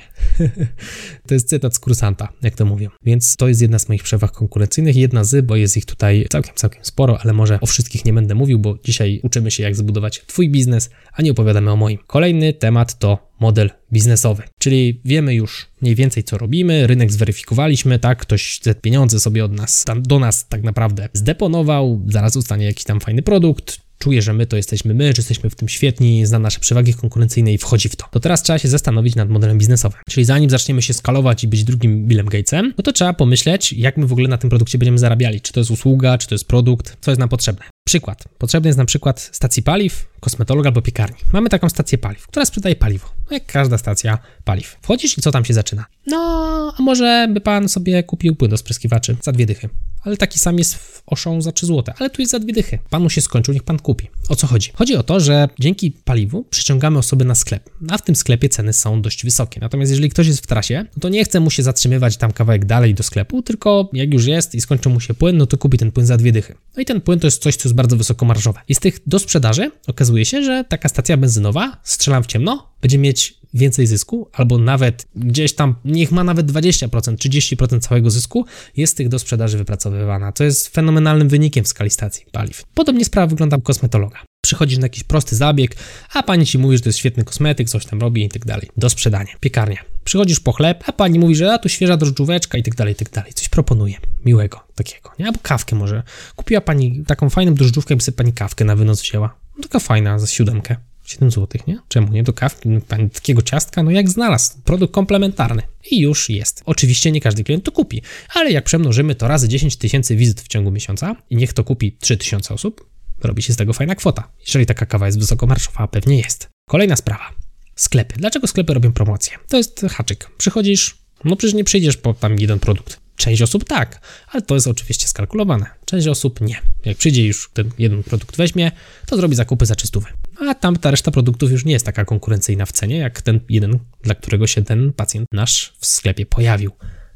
to 1.27 1.35
jest 1.35 1.49
cytat 1.49 1.75
z 1.75 1.79
kursanta, 1.79 2.29
jak 2.43 2.55
to 2.55 2.65
mówią. 2.65 2.91
Więc 3.05 3.37
to 3.37 3.49
jest 3.49 3.63
jedna 3.63 3.79
z 3.79 3.89
moich 3.89 4.03
przewag 4.03 4.33
konkurencyjnych, 4.33 4.97
jedna 4.97 5.25
z, 5.25 5.47
bo 5.47 5.57
jest 5.57 5.77
ich 5.77 5.85
tutaj 5.85 6.27
całkiem, 6.31 6.55
całkiem 6.55 6.85
sporo, 6.85 7.19
ale 7.21 7.33
może 7.33 7.61
o 7.61 7.67
wszystkich 7.67 8.05
nie 8.05 8.13
będę 8.13 8.35
mówił, 8.35 8.59
bo 8.59 8.79
dzisiaj 8.85 9.21
uczymy 9.23 9.51
się, 9.51 9.63
jak 9.63 9.77
zbudować 9.77 10.23
Twój 10.27 10.51
biznes, 10.51 10.91
a 11.13 11.23
nie 11.23 11.31
opowiadamy 11.31 11.71
o 11.71 11.77
moim. 11.77 11.99
Kolejny 12.07 12.53
temat 12.53 12.99
to 12.99 13.29
model 13.41 13.71
biznesowy, 13.93 14.43
czyli 14.59 15.01
wiemy 15.05 15.35
już 15.35 15.67
mniej 15.83 15.95
więcej 15.95 16.25
co 16.25 16.39
robimy, 16.39 16.87
rynek 16.87 17.13
zweryfikowaliśmy, 17.13 17.99
tak, 17.99 18.19
ktoś 18.19 18.59
te 18.59 18.75
pieniądze 18.75 19.21
sobie 19.21 19.45
od 19.45 19.53
nas, 19.53 19.85
tam 19.85 20.03
do 20.03 20.19
nas 20.19 20.49
tak 20.49 20.63
naprawdę 20.63 21.09
zdeponował, 21.13 22.03
zaraz 22.07 22.33
zostanie 22.33 22.67
jakiś 22.67 22.85
tam 22.85 23.01
fajny 23.01 23.23
produkt, 23.23 23.88
czuje, 23.99 24.23
że 24.23 24.33
my 24.33 24.47
to 24.47 24.57
jesteśmy 24.57 24.95
my, 24.95 25.05
że 25.05 25.15
jesteśmy 25.17 25.51
w 25.51 25.55
tym 25.55 25.69
świetni, 25.69 26.27
zna 26.27 26.39
nasze 26.39 26.61
przewagi 26.61 26.95
konkurencyjne 26.95 27.53
i 27.53 27.59
wchodzi 27.59 27.89
w 27.89 27.97
to. 27.97 28.07
To 28.11 28.21
teraz 28.21 28.43
trzeba 28.43 28.59
się 28.59 28.69
zastanowić 28.69 29.17
nad 29.17 29.29
modelem 29.29 29.59
biznesowym. 29.59 30.01
Czyli 30.09 30.25
zanim 30.25 30.51
zaczniemy 30.51 30.83
się 30.83 30.95
skalować 30.95 31.45
i 31.45 31.49
być 31.49 31.65
drugim 31.65 32.07
Billem 32.07 32.27
Gatesem, 32.27 32.75
no 32.79 32.83
to 32.83 32.93
trzeba 32.93 33.13
pomyśleć, 33.13 33.73
jak 33.73 33.97
my 33.97 34.07
w 34.07 34.13
ogóle 34.13 34.29
na 34.29 34.39
tym 34.39 34.51
produkcie 34.51 34.79
będziemy 34.79 34.99
zarabiali. 34.99 35.41
Czy 35.41 35.53
to 35.53 35.61
jest 35.61 35.71
usługa, 35.71 36.19
czy 36.19 36.29
to 36.29 36.35
jest 36.35 36.45
produkt, 36.45 36.97
co 37.01 37.11
jest 37.11 37.19
nam 37.19 37.29
potrzebne. 37.29 37.65
Przykład. 37.87 38.25
Potrzebny 38.39 38.69
jest 38.69 38.79
na 38.79 38.85
przykład 38.85 39.31
stacji 39.33 39.63
paliw, 39.63 40.09
kosmetologa 40.21 40.69
albo 40.69 40.83
piekarni. 40.83 41.19
Mamy 41.33 41.49
taką 41.49 41.69
stację 41.69 41.99
paliw, 41.99 42.27
która 42.27 42.45
sprzedaje 42.45 42.77
paliwo. 42.77 43.09
No 43.31 43.35
jak 43.35 43.47
każda 43.47 43.79
stacja 43.79 44.19
paliw. 44.45 44.77
Wchodzisz 44.83 45.19
i 45.19 45.21
co 45.21 45.31
tam 45.31 45.45
się 45.45 45.55
zaczyna? 45.55 45.85
No, 46.09 46.73
a 46.79 46.83
może 46.83 47.29
by 47.33 47.41
pan 47.41 47.69
sobie 47.69 48.03
kupił 48.03 48.35
płyn 48.35 48.51
do 48.51 48.57
spryskiwaczy 48.57 49.17
za 49.23 49.33
dwie 49.33 49.47
dychy. 49.47 49.69
Ale 50.05 50.17
taki 50.17 50.39
sam 50.39 50.59
jest 50.59 50.75
w 50.75 51.03
Oszą 51.07 51.43
za 51.43 51.53
3 51.53 51.67
zł, 51.67 51.95
ale 51.99 52.11
tu 52.11 52.23
jest 52.23 52.33
za 52.33 52.39
dwie 52.39 52.53
dychy. 52.53 52.79
Panu 52.91 53.11
się 53.11 53.21
skończył, 53.21 53.55
niech 53.55 53.63
pan 53.63 53.79
kupi. 53.79 54.09
O 54.29 54.37
co 54.37 54.47
chodzi? 54.47 54.71
Chodzi 54.75 54.97
o 54.97 55.03
to, 55.03 55.21
że 55.21 55.49
dzięki 55.59 55.91
paliwu 55.91 56.45
przyciągamy 56.45 56.99
osoby 56.99 57.25
na 57.25 57.35
sklep, 57.35 57.71
a 57.89 57.99
w 57.99 58.03
tym 58.03 58.17
sklepie 58.17 58.49
ceny 58.49 58.73
są 58.73 59.03
dość 59.03 59.25
wysokie. 59.25 59.61
Natomiast 59.61 59.91
jeżeli 59.91 60.11
ktoś 60.11 60.27
jest 60.27 60.45
w 60.45 60.47
trasie, 60.47 60.85
no 60.97 61.01
to 61.01 61.09
nie 61.09 61.25
chce 61.25 61.41
mu 61.41 61.51
się 61.51 61.63
zatrzymywać 61.63 62.17
tam 62.17 62.33
kawałek 62.33 62.65
dalej 62.65 62.95
do 62.95 63.03
sklepu, 63.03 63.43
tylko 63.43 63.91
jak 63.93 64.15
już 64.15 64.27
jest 64.27 64.55
i 64.55 64.61
skończył 64.61 64.93
mu 64.93 65.01
się 65.01 65.15
płyn, 65.15 65.37
no 65.37 65.47
to 65.47 65.59
kupi 65.59 65.79
ten 65.79 65.93
płyn 65.93 66.07
za 66.07 66.17
dwie 66.17 66.33
dychy. 66.33 66.55
No 66.77 66.83
i 66.83 66.85
ten 66.85 67.01
płyn 67.01 67.21
to 67.21 67.27
jest 67.27 67.43
coś, 67.43 67.57
co 67.57 67.69
jest 67.69 67.77
bardzo 67.77 67.97
wysokomarżowe. 67.97 68.61
I 68.69 68.75
z 68.75 68.81
tych 68.81 69.01
do 69.07 69.19
sprzedaży 69.19 69.71
okazuje 69.87 70.25
się, 70.25 70.43
że 70.43 70.65
taka 70.69 70.89
stacja 70.89 71.17
benzynowa, 71.17 71.77
strzelam 71.85 72.23
w 72.23 72.27
ciemno, 72.27 72.69
będzie 72.83 72.99
mieć 72.99 73.38
więcej 73.55 73.87
zysku, 73.87 74.29
albo 74.33 74.59
nawet 74.59 75.07
gdzieś 75.17 75.55
tam, 75.55 75.75
niech 75.85 76.13
ma 76.13 76.25
nawet 76.25 76.53
20%, 76.53 76.89
30% 76.89 77.81
całego 77.81 78.11
zysku, 78.11 78.47
jest 78.77 78.97
tych 78.97 79.09
do 79.09 79.19
sprzedaży 79.19 79.59
wypracowywana. 79.59 80.33
To 80.33 80.45
jest 80.45 80.69
fenomenalnym 80.69 81.29
wynikiem 81.29 81.65
w 81.65 81.69
skali 81.69 81.91
stacji 81.91 82.27
paliw. 82.33 82.65
Podobnie 82.75 83.05
sprawa 83.05 83.27
wygląda 83.27 83.57
u 83.57 83.61
kosmetologa. 83.61 84.19
Przychodzisz 84.41 84.79
na 84.79 84.85
jakiś 84.85 85.05
prosty 85.05 85.37
zabieg, 85.37 85.77
a 86.15 86.23
pani 86.23 86.47
ci 86.47 86.59
mówi, 86.59 86.77
że 86.77 86.83
to 86.83 86.89
jest 86.89 86.99
świetny 86.99 87.25
kosmetyk, 87.25 87.69
coś 87.69 87.87
tam 87.87 88.01
robi 88.01 88.25
i 88.25 88.29
tak 88.29 88.47
dalej. 88.47 88.69
Do 88.77 88.91
sprzedania. 88.91 89.33
Piekarnia. 89.41 89.85
Przychodzisz 90.05 90.41
po 90.41 90.53
chleb, 90.53 90.85
a 90.87 90.93
pani 90.93 91.19
mówi, 91.19 91.37
że 91.37 91.53
a 91.53 91.59
tu 91.59 91.69
świeża 91.69 91.97
drożdżóweczka 91.97 92.59
i 92.59 92.63
tak 92.63 92.75
dalej, 92.75 92.93
i 92.93 92.97
tak 92.97 93.11
dalej. 93.11 93.33
Coś 93.33 93.49
proponuje. 93.49 93.95
Miłego 94.25 94.61
takiego, 94.75 95.11
nie? 95.19 95.27
Albo 95.27 95.39
kawkę 95.43 95.77
może. 95.77 96.03
Kupiła 96.37 96.61
pani 96.61 97.05
taką 97.07 97.31
fajną 97.31 97.55
drożdżówkę, 97.55 97.97
by 97.97 98.03
sobie 98.03 98.17
pani 98.17 98.33
kawkę 98.33 98.65
na 98.65 98.77
wynos 98.77 99.03
wzięła. 99.03 99.39
No, 99.57 99.63
taka 99.63 99.79
fajna, 99.79 100.19
za 100.19 100.27
siódemkę. 100.27 100.77
7 101.09 101.31
zł, 101.31 101.61
nie? 101.67 101.79
Czemu 101.89 102.13
nie? 102.13 102.23
Do 102.23 102.33
kawki, 102.33 102.69
takiego 103.13 103.43
ciastka, 103.43 103.83
no 103.83 103.91
jak 103.91 104.11
znalazł. 104.11 104.53
Produkt 104.65 104.95
komplementarny. 104.95 105.63
I 105.91 106.01
już 106.01 106.31
jest. 106.31 106.63
Oczywiście 106.67 107.13
nie 107.13 107.21
każdy 107.21 107.45
klient 107.45 107.65
to 107.65 107.73
kupi, 107.73 108.03
ale 108.35 108.53
jak 108.53 108.65
przemnożymy 108.65 109.15
to 109.15 109.29
razy 109.29 109.49
10 109.49 109.77
tysięcy 109.77 110.17
wizyt 110.17 110.41
w 110.41 110.49
ciągu 110.49 110.71
miesiąca 110.71 111.17
i 111.31 111.37
niech 111.37 111.53
to 111.53 111.65
kupi 111.65 111.97
3 112.01 112.17
tysiące 112.17 112.55
osób, 112.55 112.91
robi 113.21 113.43
się 113.43 113.53
z 113.53 113.57
tego 113.57 113.73
fajna 113.73 113.95
kwota. 113.95 114.31
Jeżeli 114.41 114.67
taka 114.67 114.87
kawa 114.87 115.07
jest 115.07 115.19
wysokomarszowa, 115.19 115.89
pewnie 115.89 116.19
jest. 116.19 116.49
Kolejna 116.69 116.97
sprawa. 116.97 117.31
Sklepy. 117.77 118.15
Dlaczego 118.19 118.47
sklepy 118.47 118.75
robią 118.75 118.93
promocję? 118.93 119.37
To 119.49 119.57
jest 119.57 119.87
haczyk. 119.91 120.31
Przychodzisz, 120.39 120.99
no 121.25 121.37
przecież 121.37 121.55
nie 121.55 121.65
przyjdziesz 121.65 121.97
po 121.97 122.15
tam 122.15 122.39
jeden 122.39 122.59
produkt. 122.59 123.01
Część 123.17 123.43
osób 123.43 123.65
tak, 123.65 124.01
ale 124.29 124.43
to 124.43 124.55
jest 124.55 124.67
oczywiście 124.67 125.09
skalkulowane. 125.09 125.67
Część 125.85 126.07
osób 126.07 126.41
nie. 126.41 126.61
Jak 126.85 126.97
przyjdzie 126.97 127.27
już 127.27 127.51
ten 127.55 127.71
jeden 127.79 128.03
produkt 128.03 128.37
weźmie, 128.37 128.73
to 129.07 129.17
zrobi 129.17 129.35
zakupy 129.35 129.67
za 129.67 129.77
czystówę. 129.77 130.07
A 130.41 130.55
tam 130.55 130.77
ta 130.77 130.91
reszta 130.91 131.11
produktów 131.11 131.51
już 131.51 131.65
nie 131.65 131.73
jest 131.73 131.87
taka 131.87 132.05
konkurencyjna 132.05 132.67
w 132.67 132.73
cenie, 132.73 132.97
jak 132.97 133.23
ten 133.23 133.41
jeden, 133.49 133.79
dla 134.03 134.15
którego 134.15 134.47
się 134.47 134.65
ten 134.65 134.93
pacjent 134.93 135.29
nasz 135.33 135.75
w 135.81 135.87
sklepie 135.87 136.27
pojawił. 136.27 136.71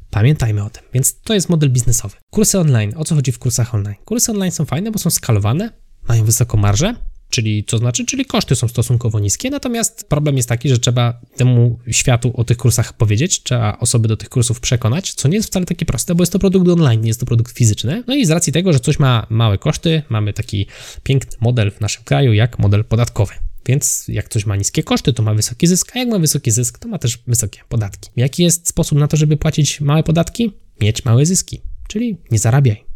Pamiętajmy 0.09 0.63
o 0.63 0.69
tym. 0.69 0.83
Więc 0.93 1.21
to 1.21 1.33
jest 1.33 1.49
model 1.49 1.69
biznesowy. 1.71 2.15
Kursy 2.29 2.59
online. 2.59 2.93
O 2.97 3.05
co 3.05 3.15
chodzi 3.15 3.31
w 3.31 3.39
kursach 3.39 3.75
online? 3.75 3.95
Kursy 4.05 4.31
online 4.31 4.51
są 4.51 4.65
fajne, 4.65 4.91
bo 4.91 4.99
są 4.99 5.09
skalowane, 5.09 5.69
mają 6.07 6.25
wysoką 6.25 6.57
marżę, 6.57 6.95
czyli 7.33 7.63
co 7.67 7.77
znaczy, 7.77 8.05
czyli 8.05 8.25
koszty 8.25 8.55
są 8.55 8.67
stosunkowo 8.67 9.19
niskie, 9.19 9.49
natomiast 9.49 10.09
problem 10.09 10.37
jest 10.37 10.49
taki, 10.49 10.69
że 10.69 10.77
trzeba 10.77 11.21
temu 11.35 11.79
światu 11.91 12.31
o 12.35 12.43
tych 12.43 12.57
kursach 12.57 12.93
powiedzieć, 12.93 13.43
trzeba 13.43 13.77
osoby 13.79 14.07
do 14.07 14.17
tych 14.17 14.29
kursów 14.29 14.59
przekonać, 14.59 15.13
co 15.13 15.27
nie 15.27 15.35
jest 15.35 15.49
wcale 15.49 15.65
takie 15.65 15.85
proste, 15.85 16.15
bo 16.15 16.23
jest 16.23 16.33
to 16.33 16.39
produkt 16.39 16.67
online, 16.67 17.01
nie 17.01 17.07
jest 17.07 17.19
to 17.19 17.25
produkt 17.25 17.57
fizyczny. 17.57 18.03
No 18.07 18.15
i 18.15 18.25
z 18.25 18.31
racji 18.31 18.53
tego, 18.53 18.73
że 18.73 18.79
coś 18.79 18.99
ma 18.99 19.27
małe 19.29 19.57
koszty, 19.57 20.01
mamy 20.09 20.33
taki 20.33 20.67
piękny 21.03 21.37
model 21.41 21.71
w 21.71 21.81
naszym 21.81 22.03
kraju 22.03 22.33
jak 22.33 22.59
model 22.59 22.85
podatkowy. 22.85 23.33
Więc 23.65 24.05
jak 24.07 24.29
coś 24.29 24.45
ma 24.45 24.55
niskie 24.55 24.83
koszty, 24.83 25.13
to 25.13 25.23
ma 25.23 25.33
wysoki 25.33 25.67
zysk, 25.67 25.91
a 25.95 25.99
jak 25.99 26.07
ma 26.07 26.19
wysoki 26.19 26.51
zysk, 26.51 26.79
to 26.79 26.87
ma 26.87 26.97
też 26.97 27.19
wysokie 27.27 27.59
podatki. 27.69 28.09
Jaki 28.15 28.43
jest 28.43 28.67
sposób 28.67 28.97
na 28.97 29.07
to, 29.07 29.17
żeby 29.17 29.37
płacić 29.37 29.81
małe 29.81 30.03
podatki? 30.03 30.51
Mieć 30.81 31.05
małe 31.05 31.25
zyski, 31.25 31.61
czyli 31.87 32.17
nie 32.31 32.39
zarabiaj. 32.39 32.92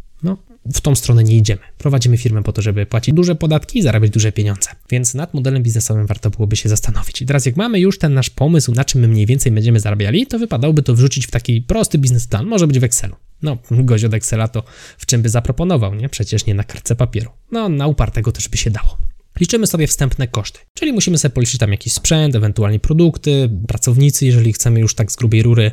W 0.74 0.81
tą 0.81 0.95
stronę 0.95 1.24
nie 1.24 1.38
idziemy. 1.38 1.62
Prowadzimy 1.77 2.17
firmę 2.17 2.43
po 2.43 2.53
to, 2.53 2.62
żeby 2.62 2.86
płacić 2.86 3.15
duże 3.15 3.36
podatki 3.36 3.79
i 3.79 3.81
zarabiać 3.81 4.12
duże 4.12 4.31
pieniądze. 4.31 4.69
Więc 4.89 5.13
nad 5.13 5.33
modelem 5.33 5.63
biznesowym 5.63 6.07
warto 6.07 6.29
byłoby 6.29 6.55
się 6.55 6.69
zastanowić. 6.69 7.21
I 7.21 7.25
teraz, 7.25 7.45
jak 7.45 7.55
mamy 7.55 7.79
już 7.79 8.00
ten 8.00 8.13
nasz 8.13 8.29
pomysł, 8.29 8.74
na 8.74 8.86
czym 8.86 9.01
my 9.01 9.07
mniej 9.07 9.25
więcej 9.25 9.51
będziemy 9.51 9.79
zarabiali, 9.79 10.27
to 10.27 10.39
wypadałoby 10.39 10.83
to 10.83 10.93
wrzucić 10.93 11.27
w 11.27 11.31
taki 11.31 11.62
prosty 11.62 11.97
biznesplan. 11.97 12.45
Może 12.45 12.67
być 12.67 12.79
w 12.79 12.83
Excelu. 12.83 13.15
No, 13.41 13.57
gość 13.71 14.03
od 14.03 14.13
Excela 14.13 14.47
to 14.47 14.63
w 14.97 15.05
czym 15.05 15.21
by 15.21 15.29
zaproponował, 15.29 15.95
nie? 15.95 16.09
Przecież 16.09 16.45
nie 16.45 16.53
na 16.53 16.63
kartce 16.63 16.95
papieru. 16.95 17.31
No, 17.51 17.69
na 17.69 17.88
upartego 17.88 18.31
też 18.31 18.50
by 18.50 18.57
się 18.57 18.71
dało. 18.71 18.97
Liczymy 19.39 19.67
sobie 19.67 19.88
wstępne 19.88 20.27
koszty, 20.27 20.59
czyli 20.74 20.93
musimy 20.93 21.17
sobie 21.17 21.33
policzyć 21.33 21.57
tam 21.57 21.71
jakiś 21.71 21.93
sprzęt, 21.93 22.36
ewentualnie 22.36 22.79
produkty, 22.79 23.50
pracownicy, 23.67 24.25
jeżeli 24.25 24.53
chcemy 24.53 24.79
już 24.79 24.95
tak 24.95 25.12
z 25.12 25.15
grubej 25.15 25.43
rury. 25.43 25.71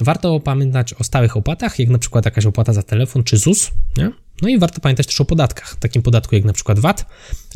Warto 0.00 0.40
pamiętać 0.40 0.94
o 0.94 1.04
stałych 1.04 1.36
opłatach, 1.36 1.78
jak 1.78 1.88
na 1.88 1.98
przykład 1.98 2.24
jakaś 2.24 2.46
opłata 2.46 2.72
za 2.72 2.82
telefon 2.82 3.24
czy 3.24 3.36
ZUS, 3.36 3.70
nie? 3.96 4.10
No 4.42 4.48
i 4.48 4.58
warto 4.58 4.80
pamiętać 4.80 5.06
też 5.06 5.20
o 5.20 5.24
podatkach, 5.24 5.76
takim 5.76 6.02
podatku 6.02 6.34
jak 6.34 6.44
na 6.44 6.52
przykład 6.52 6.78
VAT, 6.78 7.06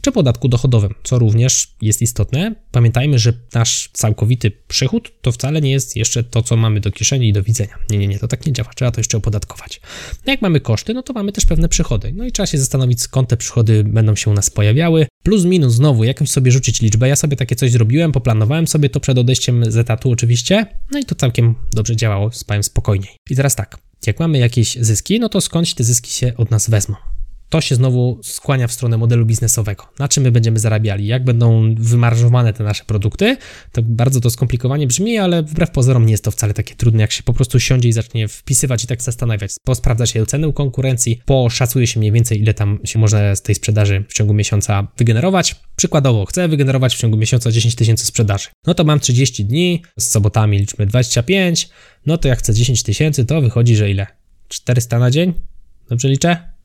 czy 0.02 0.12
podatku 0.12 0.48
dochodowym, 0.48 0.94
co 1.02 1.18
również 1.18 1.74
jest 1.82 2.02
istotne. 2.02 2.54
Pamiętajmy, 2.72 3.18
że 3.18 3.32
nasz 3.54 3.90
całkowity 3.92 4.50
przychód 4.68 5.12
to 5.22 5.32
wcale 5.32 5.60
nie 5.60 5.70
jest 5.70 5.96
jeszcze 5.96 6.24
to, 6.24 6.42
co 6.42 6.56
mamy 6.56 6.80
do 6.80 6.90
kieszeni 6.90 7.28
i 7.28 7.32
do 7.32 7.42
widzenia. 7.42 7.78
Nie, 7.90 7.98
nie, 7.98 8.08
nie, 8.08 8.18
to 8.18 8.28
tak 8.28 8.46
nie 8.46 8.52
działa, 8.52 8.70
trzeba 8.74 8.90
to 8.90 9.00
jeszcze 9.00 9.18
opodatkować. 9.18 9.80
No 10.26 10.32
jak 10.32 10.42
mamy 10.42 10.60
koszty, 10.60 10.94
no 10.94 11.02
to 11.02 11.12
mamy 11.12 11.32
też 11.32 11.46
pewne 11.46 11.68
przychody. 11.68 12.12
No 12.16 12.24
i 12.24 12.32
trzeba 12.32 12.46
się 12.46 12.58
zastanowić, 12.58 13.02
skąd 13.02 13.28
te 13.28 13.36
przychody 13.36 13.84
będą 13.84 14.14
się 14.16 14.30
u 14.30 14.34
nas 14.34 14.50
pojawiały. 14.50 15.06
Plus, 15.22 15.44
minus, 15.44 15.72
znowu, 15.72 16.04
jakąś 16.04 16.30
sobie 16.30 16.52
rzucić 16.52 16.80
liczbę. 16.80 17.08
Ja 17.08 17.16
sobie 17.16 17.36
takie 17.36 17.56
coś 17.56 17.72
zrobiłem, 17.72 18.12
poplanowałem 18.12 18.66
sobie 18.66 18.90
to 18.90 19.00
przed 19.00 19.18
odejściem 19.18 19.72
z 19.72 19.76
etatu 19.76 20.10
oczywiście, 20.10 20.66
no 20.92 20.98
i 20.98 21.04
to 21.04 21.14
całkiem 21.14 21.54
dobrze 21.72 21.96
działało, 21.96 22.32
spałem 22.32 22.62
spokojniej. 22.62 23.16
I 23.30 23.36
teraz 23.36 23.56
tak, 23.56 23.87
jak 24.08 24.20
mamy 24.20 24.38
jakieś 24.38 24.76
zyski, 24.80 25.20
no 25.20 25.28
to 25.28 25.40
skądś 25.40 25.74
te 25.74 25.84
zyski 25.84 26.10
się 26.10 26.32
od 26.36 26.50
nas 26.50 26.70
wezmą? 26.70 26.94
To 27.48 27.60
się 27.60 27.74
znowu 27.74 28.20
skłania 28.22 28.66
w 28.66 28.72
stronę 28.72 28.98
modelu 28.98 29.26
biznesowego. 29.26 29.84
Na 29.98 30.08
czym 30.08 30.22
my 30.22 30.32
będziemy 30.32 30.58
zarabiali? 30.58 31.06
Jak 31.06 31.24
będą 31.24 31.74
wymarżowane 31.74 32.52
te 32.52 32.64
nasze 32.64 32.84
produkty? 32.84 33.36
To 33.72 33.82
bardzo 33.82 34.20
to 34.20 34.30
skomplikowanie 34.30 34.86
brzmi, 34.86 35.18
ale 35.18 35.42
wbrew 35.42 35.70
pozorom 35.70 36.06
nie 36.06 36.12
jest 36.12 36.24
to 36.24 36.30
wcale 36.30 36.54
takie 36.54 36.74
trudne, 36.74 37.00
jak 37.00 37.12
się 37.12 37.22
po 37.22 37.32
prostu 37.32 37.60
siądzie 37.60 37.88
i 37.88 37.92
zacznie 37.92 38.28
wpisywać 38.28 38.84
i 38.84 38.86
tak 38.86 39.02
zastanawiać. 39.02 39.52
Posprawdza 39.64 40.06
się 40.06 40.26
ceny 40.26 40.48
u 40.48 40.52
konkurencji, 40.52 41.20
poszacuje 41.24 41.86
się 41.86 42.00
mniej 42.00 42.12
więcej, 42.12 42.40
ile 42.40 42.54
tam 42.54 42.78
się 42.84 42.98
może 42.98 43.36
z 43.36 43.42
tej 43.42 43.54
sprzedaży 43.54 44.04
w 44.08 44.12
ciągu 44.12 44.34
miesiąca 44.34 44.86
wygenerować. 44.96 45.56
Przykładowo, 45.76 46.24
chcę 46.24 46.48
wygenerować 46.48 46.94
w 46.94 46.98
ciągu 46.98 47.16
miesiąca 47.16 47.50
10 47.50 47.74
tysięcy 47.74 48.06
sprzedaży. 48.06 48.48
No 48.66 48.74
to 48.74 48.84
mam 48.84 49.00
30 49.00 49.44
dni, 49.44 49.82
z 49.98 50.10
sobotami 50.10 50.58
liczmy 50.58 50.86
25, 50.86 51.68
no 52.06 52.18
to 52.18 52.28
jak 52.28 52.38
chcę 52.38 52.54
10 52.54 52.82
tysięcy, 52.82 53.24
to 53.24 53.40
wychodzi, 53.40 53.76
że 53.76 53.90
ile? 53.90 54.06
400 54.48 54.98
na 54.98 55.10
dzień? 55.10 55.34
Dobrze 55.88 56.08
liczę? 56.08 56.57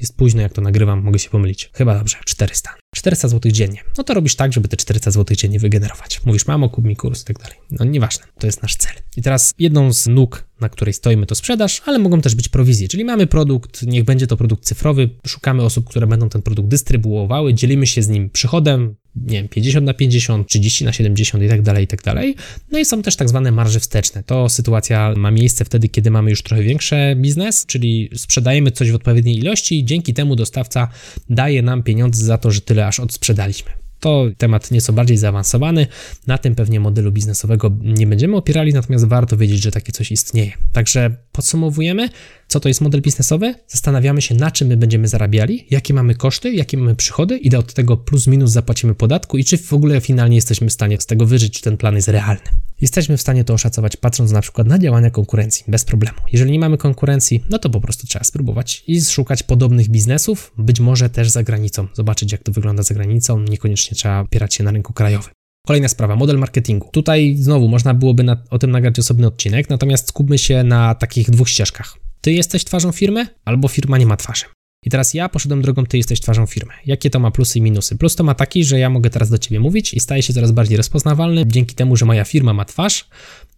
Jest 0.00 0.16
późno, 0.16 0.42
jak 0.42 0.52
to 0.52 0.62
nagrywam, 0.62 1.02
mogę 1.02 1.18
się 1.18 1.30
pomylić. 1.30 1.70
Chyba 1.74 1.98
dobrze, 1.98 2.16
400. 2.24 2.70
400 2.94 3.28
zł 3.28 3.52
dziennie. 3.52 3.82
No 3.98 4.04
to 4.04 4.14
robisz 4.14 4.36
tak, 4.36 4.52
żeby 4.52 4.68
te 4.68 4.76
400 4.76 5.10
zł 5.10 5.36
dziennie 5.36 5.58
wygenerować. 5.58 6.20
Mówisz, 6.24 6.46
mamo, 6.46 6.68
kup 6.68 6.84
mi 6.84 6.96
kurs 6.96 7.22
i 7.22 7.24
tak 7.24 7.38
dalej. 7.38 7.56
No 7.70 7.84
nieważne, 7.84 8.26
to 8.38 8.46
jest 8.46 8.62
nasz 8.62 8.76
cel. 8.76 8.92
I 9.16 9.22
teraz 9.22 9.54
jedną 9.58 9.92
z 9.92 10.06
nóg, 10.06 10.44
na 10.60 10.68
której 10.68 10.94
stoimy, 10.94 11.26
to 11.26 11.34
sprzedaż, 11.34 11.82
ale 11.86 11.98
mogą 11.98 12.20
też 12.20 12.34
być 12.34 12.48
prowizje, 12.48 12.88
czyli 12.88 13.04
mamy 13.04 13.26
produkt, 13.26 13.82
niech 13.82 14.04
będzie 14.04 14.26
to 14.26 14.36
produkt 14.36 14.64
cyfrowy, 14.64 15.10
szukamy 15.26 15.62
osób, 15.62 15.88
które 15.88 16.06
będą 16.06 16.28
ten 16.28 16.42
produkt 16.42 16.68
dystrybuowały, 16.68 17.54
dzielimy 17.54 17.86
się 17.86 18.02
z 18.02 18.08
nim 18.08 18.30
przychodem, 18.30 18.96
nie 19.26 19.38
wiem, 19.38 19.48
50 19.48 19.86
na 19.86 19.94
50, 19.94 20.48
30 20.48 20.84
na 20.84 20.92
70 20.92 21.44
i 21.44 21.48
tak 21.48 21.62
dalej, 21.62 21.84
i 21.84 21.86
tak 21.86 22.02
dalej. 22.02 22.34
No 22.72 22.78
i 22.78 22.84
są 22.84 23.02
też 23.02 23.16
tak 23.16 23.28
zwane 23.28 23.52
marże 23.52 23.80
wsteczne. 23.80 24.22
To 24.22 24.48
sytuacja 24.48 25.14
ma 25.16 25.30
miejsce 25.30 25.64
wtedy, 25.64 25.88
kiedy 25.88 26.10
mamy 26.10 26.30
już 26.30 26.42
trochę 26.42 26.62
większy 26.62 26.96
biznes, 27.16 27.66
czyli 27.66 28.10
sprzedajemy 28.16 28.70
coś 28.70 28.90
w 28.90 28.94
odpowiedniej 28.94 29.38
ilości 29.38 29.78
i 29.78 29.84
dzięki 29.84 30.14
temu 30.14 30.36
dostawca 30.36 30.88
daje 31.30 31.62
nam 31.62 31.82
pieniądze 31.82 32.24
za 32.24 32.38
to, 32.38 32.50
że 32.50 32.60
tyle 32.60 32.86
aż 32.86 33.00
odsprzedaliśmy. 33.00 33.87
To 34.00 34.26
temat 34.38 34.70
nieco 34.70 34.92
bardziej 34.92 35.16
zaawansowany. 35.16 35.86
Na 36.26 36.38
tym 36.38 36.54
pewnie 36.54 36.80
modelu 36.80 37.12
biznesowego 37.12 37.76
nie 37.80 38.06
będziemy 38.06 38.36
opierali, 38.36 38.72
natomiast 38.72 39.06
warto 39.06 39.36
wiedzieć, 39.36 39.62
że 39.62 39.70
takie 39.70 39.92
coś 39.92 40.12
istnieje. 40.12 40.52
Także 40.72 41.16
podsumowujemy, 41.32 42.08
co 42.48 42.60
to 42.60 42.68
jest 42.68 42.80
model 42.80 43.02
biznesowy, 43.02 43.54
zastanawiamy 43.68 44.22
się, 44.22 44.34
na 44.34 44.50
czym 44.50 44.68
my 44.68 44.76
będziemy 44.76 45.08
zarabiali, 45.08 45.66
jakie 45.70 45.94
mamy 45.94 46.14
koszty, 46.14 46.54
jakie 46.54 46.76
mamy 46.76 46.94
przychody, 46.94 47.38
ile 47.38 47.58
od 47.58 47.74
tego 47.74 47.96
plus 47.96 48.26
minus 48.26 48.50
zapłacimy 48.50 48.94
podatku 48.94 49.38
i 49.38 49.44
czy 49.44 49.58
w 49.58 49.72
ogóle 49.72 50.00
finalnie 50.00 50.36
jesteśmy 50.36 50.68
w 50.68 50.72
stanie 50.72 51.00
z 51.00 51.06
tego 51.06 51.26
wyżyć, 51.26 51.52
czy 51.52 51.62
ten 51.62 51.76
plan 51.76 51.94
jest 51.94 52.08
realny. 52.08 52.67
Jesteśmy 52.80 53.16
w 53.16 53.20
stanie 53.20 53.44
to 53.44 53.54
oszacować 53.54 53.96
patrząc 53.96 54.32
na 54.32 54.40
przykład 54.40 54.66
na 54.66 54.78
działania 54.78 55.10
konkurencji, 55.10 55.64
bez 55.68 55.84
problemu. 55.84 56.18
Jeżeli 56.32 56.52
nie 56.52 56.58
mamy 56.58 56.78
konkurencji, 56.78 57.44
no 57.50 57.58
to 57.58 57.70
po 57.70 57.80
prostu 57.80 58.06
trzeba 58.06 58.24
spróbować 58.24 58.84
i 58.86 59.00
szukać 59.00 59.42
podobnych 59.42 59.88
biznesów, 59.88 60.52
być 60.58 60.80
może 60.80 61.10
też 61.10 61.30
za 61.30 61.42
granicą, 61.42 61.86
zobaczyć 61.94 62.32
jak 62.32 62.42
to 62.42 62.52
wygląda 62.52 62.82
za 62.82 62.94
granicą, 62.94 63.40
niekoniecznie 63.40 63.96
trzeba 63.96 64.20
opierać 64.20 64.54
się 64.54 64.64
na 64.64 64.70
rynku 64.70 64.92
krajowym. 64.92 65.30
Kolejna 65.66 65.88
sprawa, 65.88 66.16
model 66.16 66.38
marketingu. 66.38 66.88
Tutaj 66.92 67.36
znowu 67.36 67.68
można 67.68 67.94
byłoby 67.94 68.24
na, 68.24 68.36
o 68.50 68.58
tym 68.58 68.70
nagrać 68.70 68.98
osobny 68.98 69.26
odcinek, 69.26 69.70
natomiast 69.70 70.08
skupmy 70.08 70.38
się 70.38 70.64
na 70.64 70.94
takich 70.94 71.30
dwóch 71.30 71.48
ścieżkach. 71.48 71.96
Ty 72.20 72.32
jesteś 72.32 72.64
twarzą 72.64 72.92
firmy, 72.92 73.26
albo 73.44 73.68
firma 73.68 73.98
nie 73.98 74.06
ma 74.06 74.16
twarzy. 74.16 74.44
I 74.84 74.90
teraz 74.90 75.14
ja 75.14 75.28
poszedłem 75.28 75.62
drogą, 75.62 75.86
ty 75.86 75.96
jesteś 75.96 76.20
twarzą 76.20 76.46
firmy. 76.46 76.72
Jakie 76.86 77.10
to 77.10 77.18
ma 77.18 77.30
plusy 77.30 77.58
i 77.58 77.62
minusy? 77.62 77.96
Plus 77.96 78.16
to 78.16 78.24
ma 78.24 78.34
taki, 78.34 78.64
że 78.64 78.78
ja 78.78 78.90
mogę 78.90 79.10
teraz 79.10 79.30
do 79.30 79.38
ciebie 79.38 79.60
mówić 79.60 79.94
i 79.94 80.00
staję 80.00 80.22
się 80.22 80.32
coraz 80.32 80.52
bardziej 80.52 80.76
rozpoznawalny 80.76 81.46
dzięki 81.46 81.74
temu, 81.74 81.96
że 81.96 82.04
moja 82.04 82.24
firma 82.24 82.52
ma 82.52 82.64
twarz, 82.64 83.08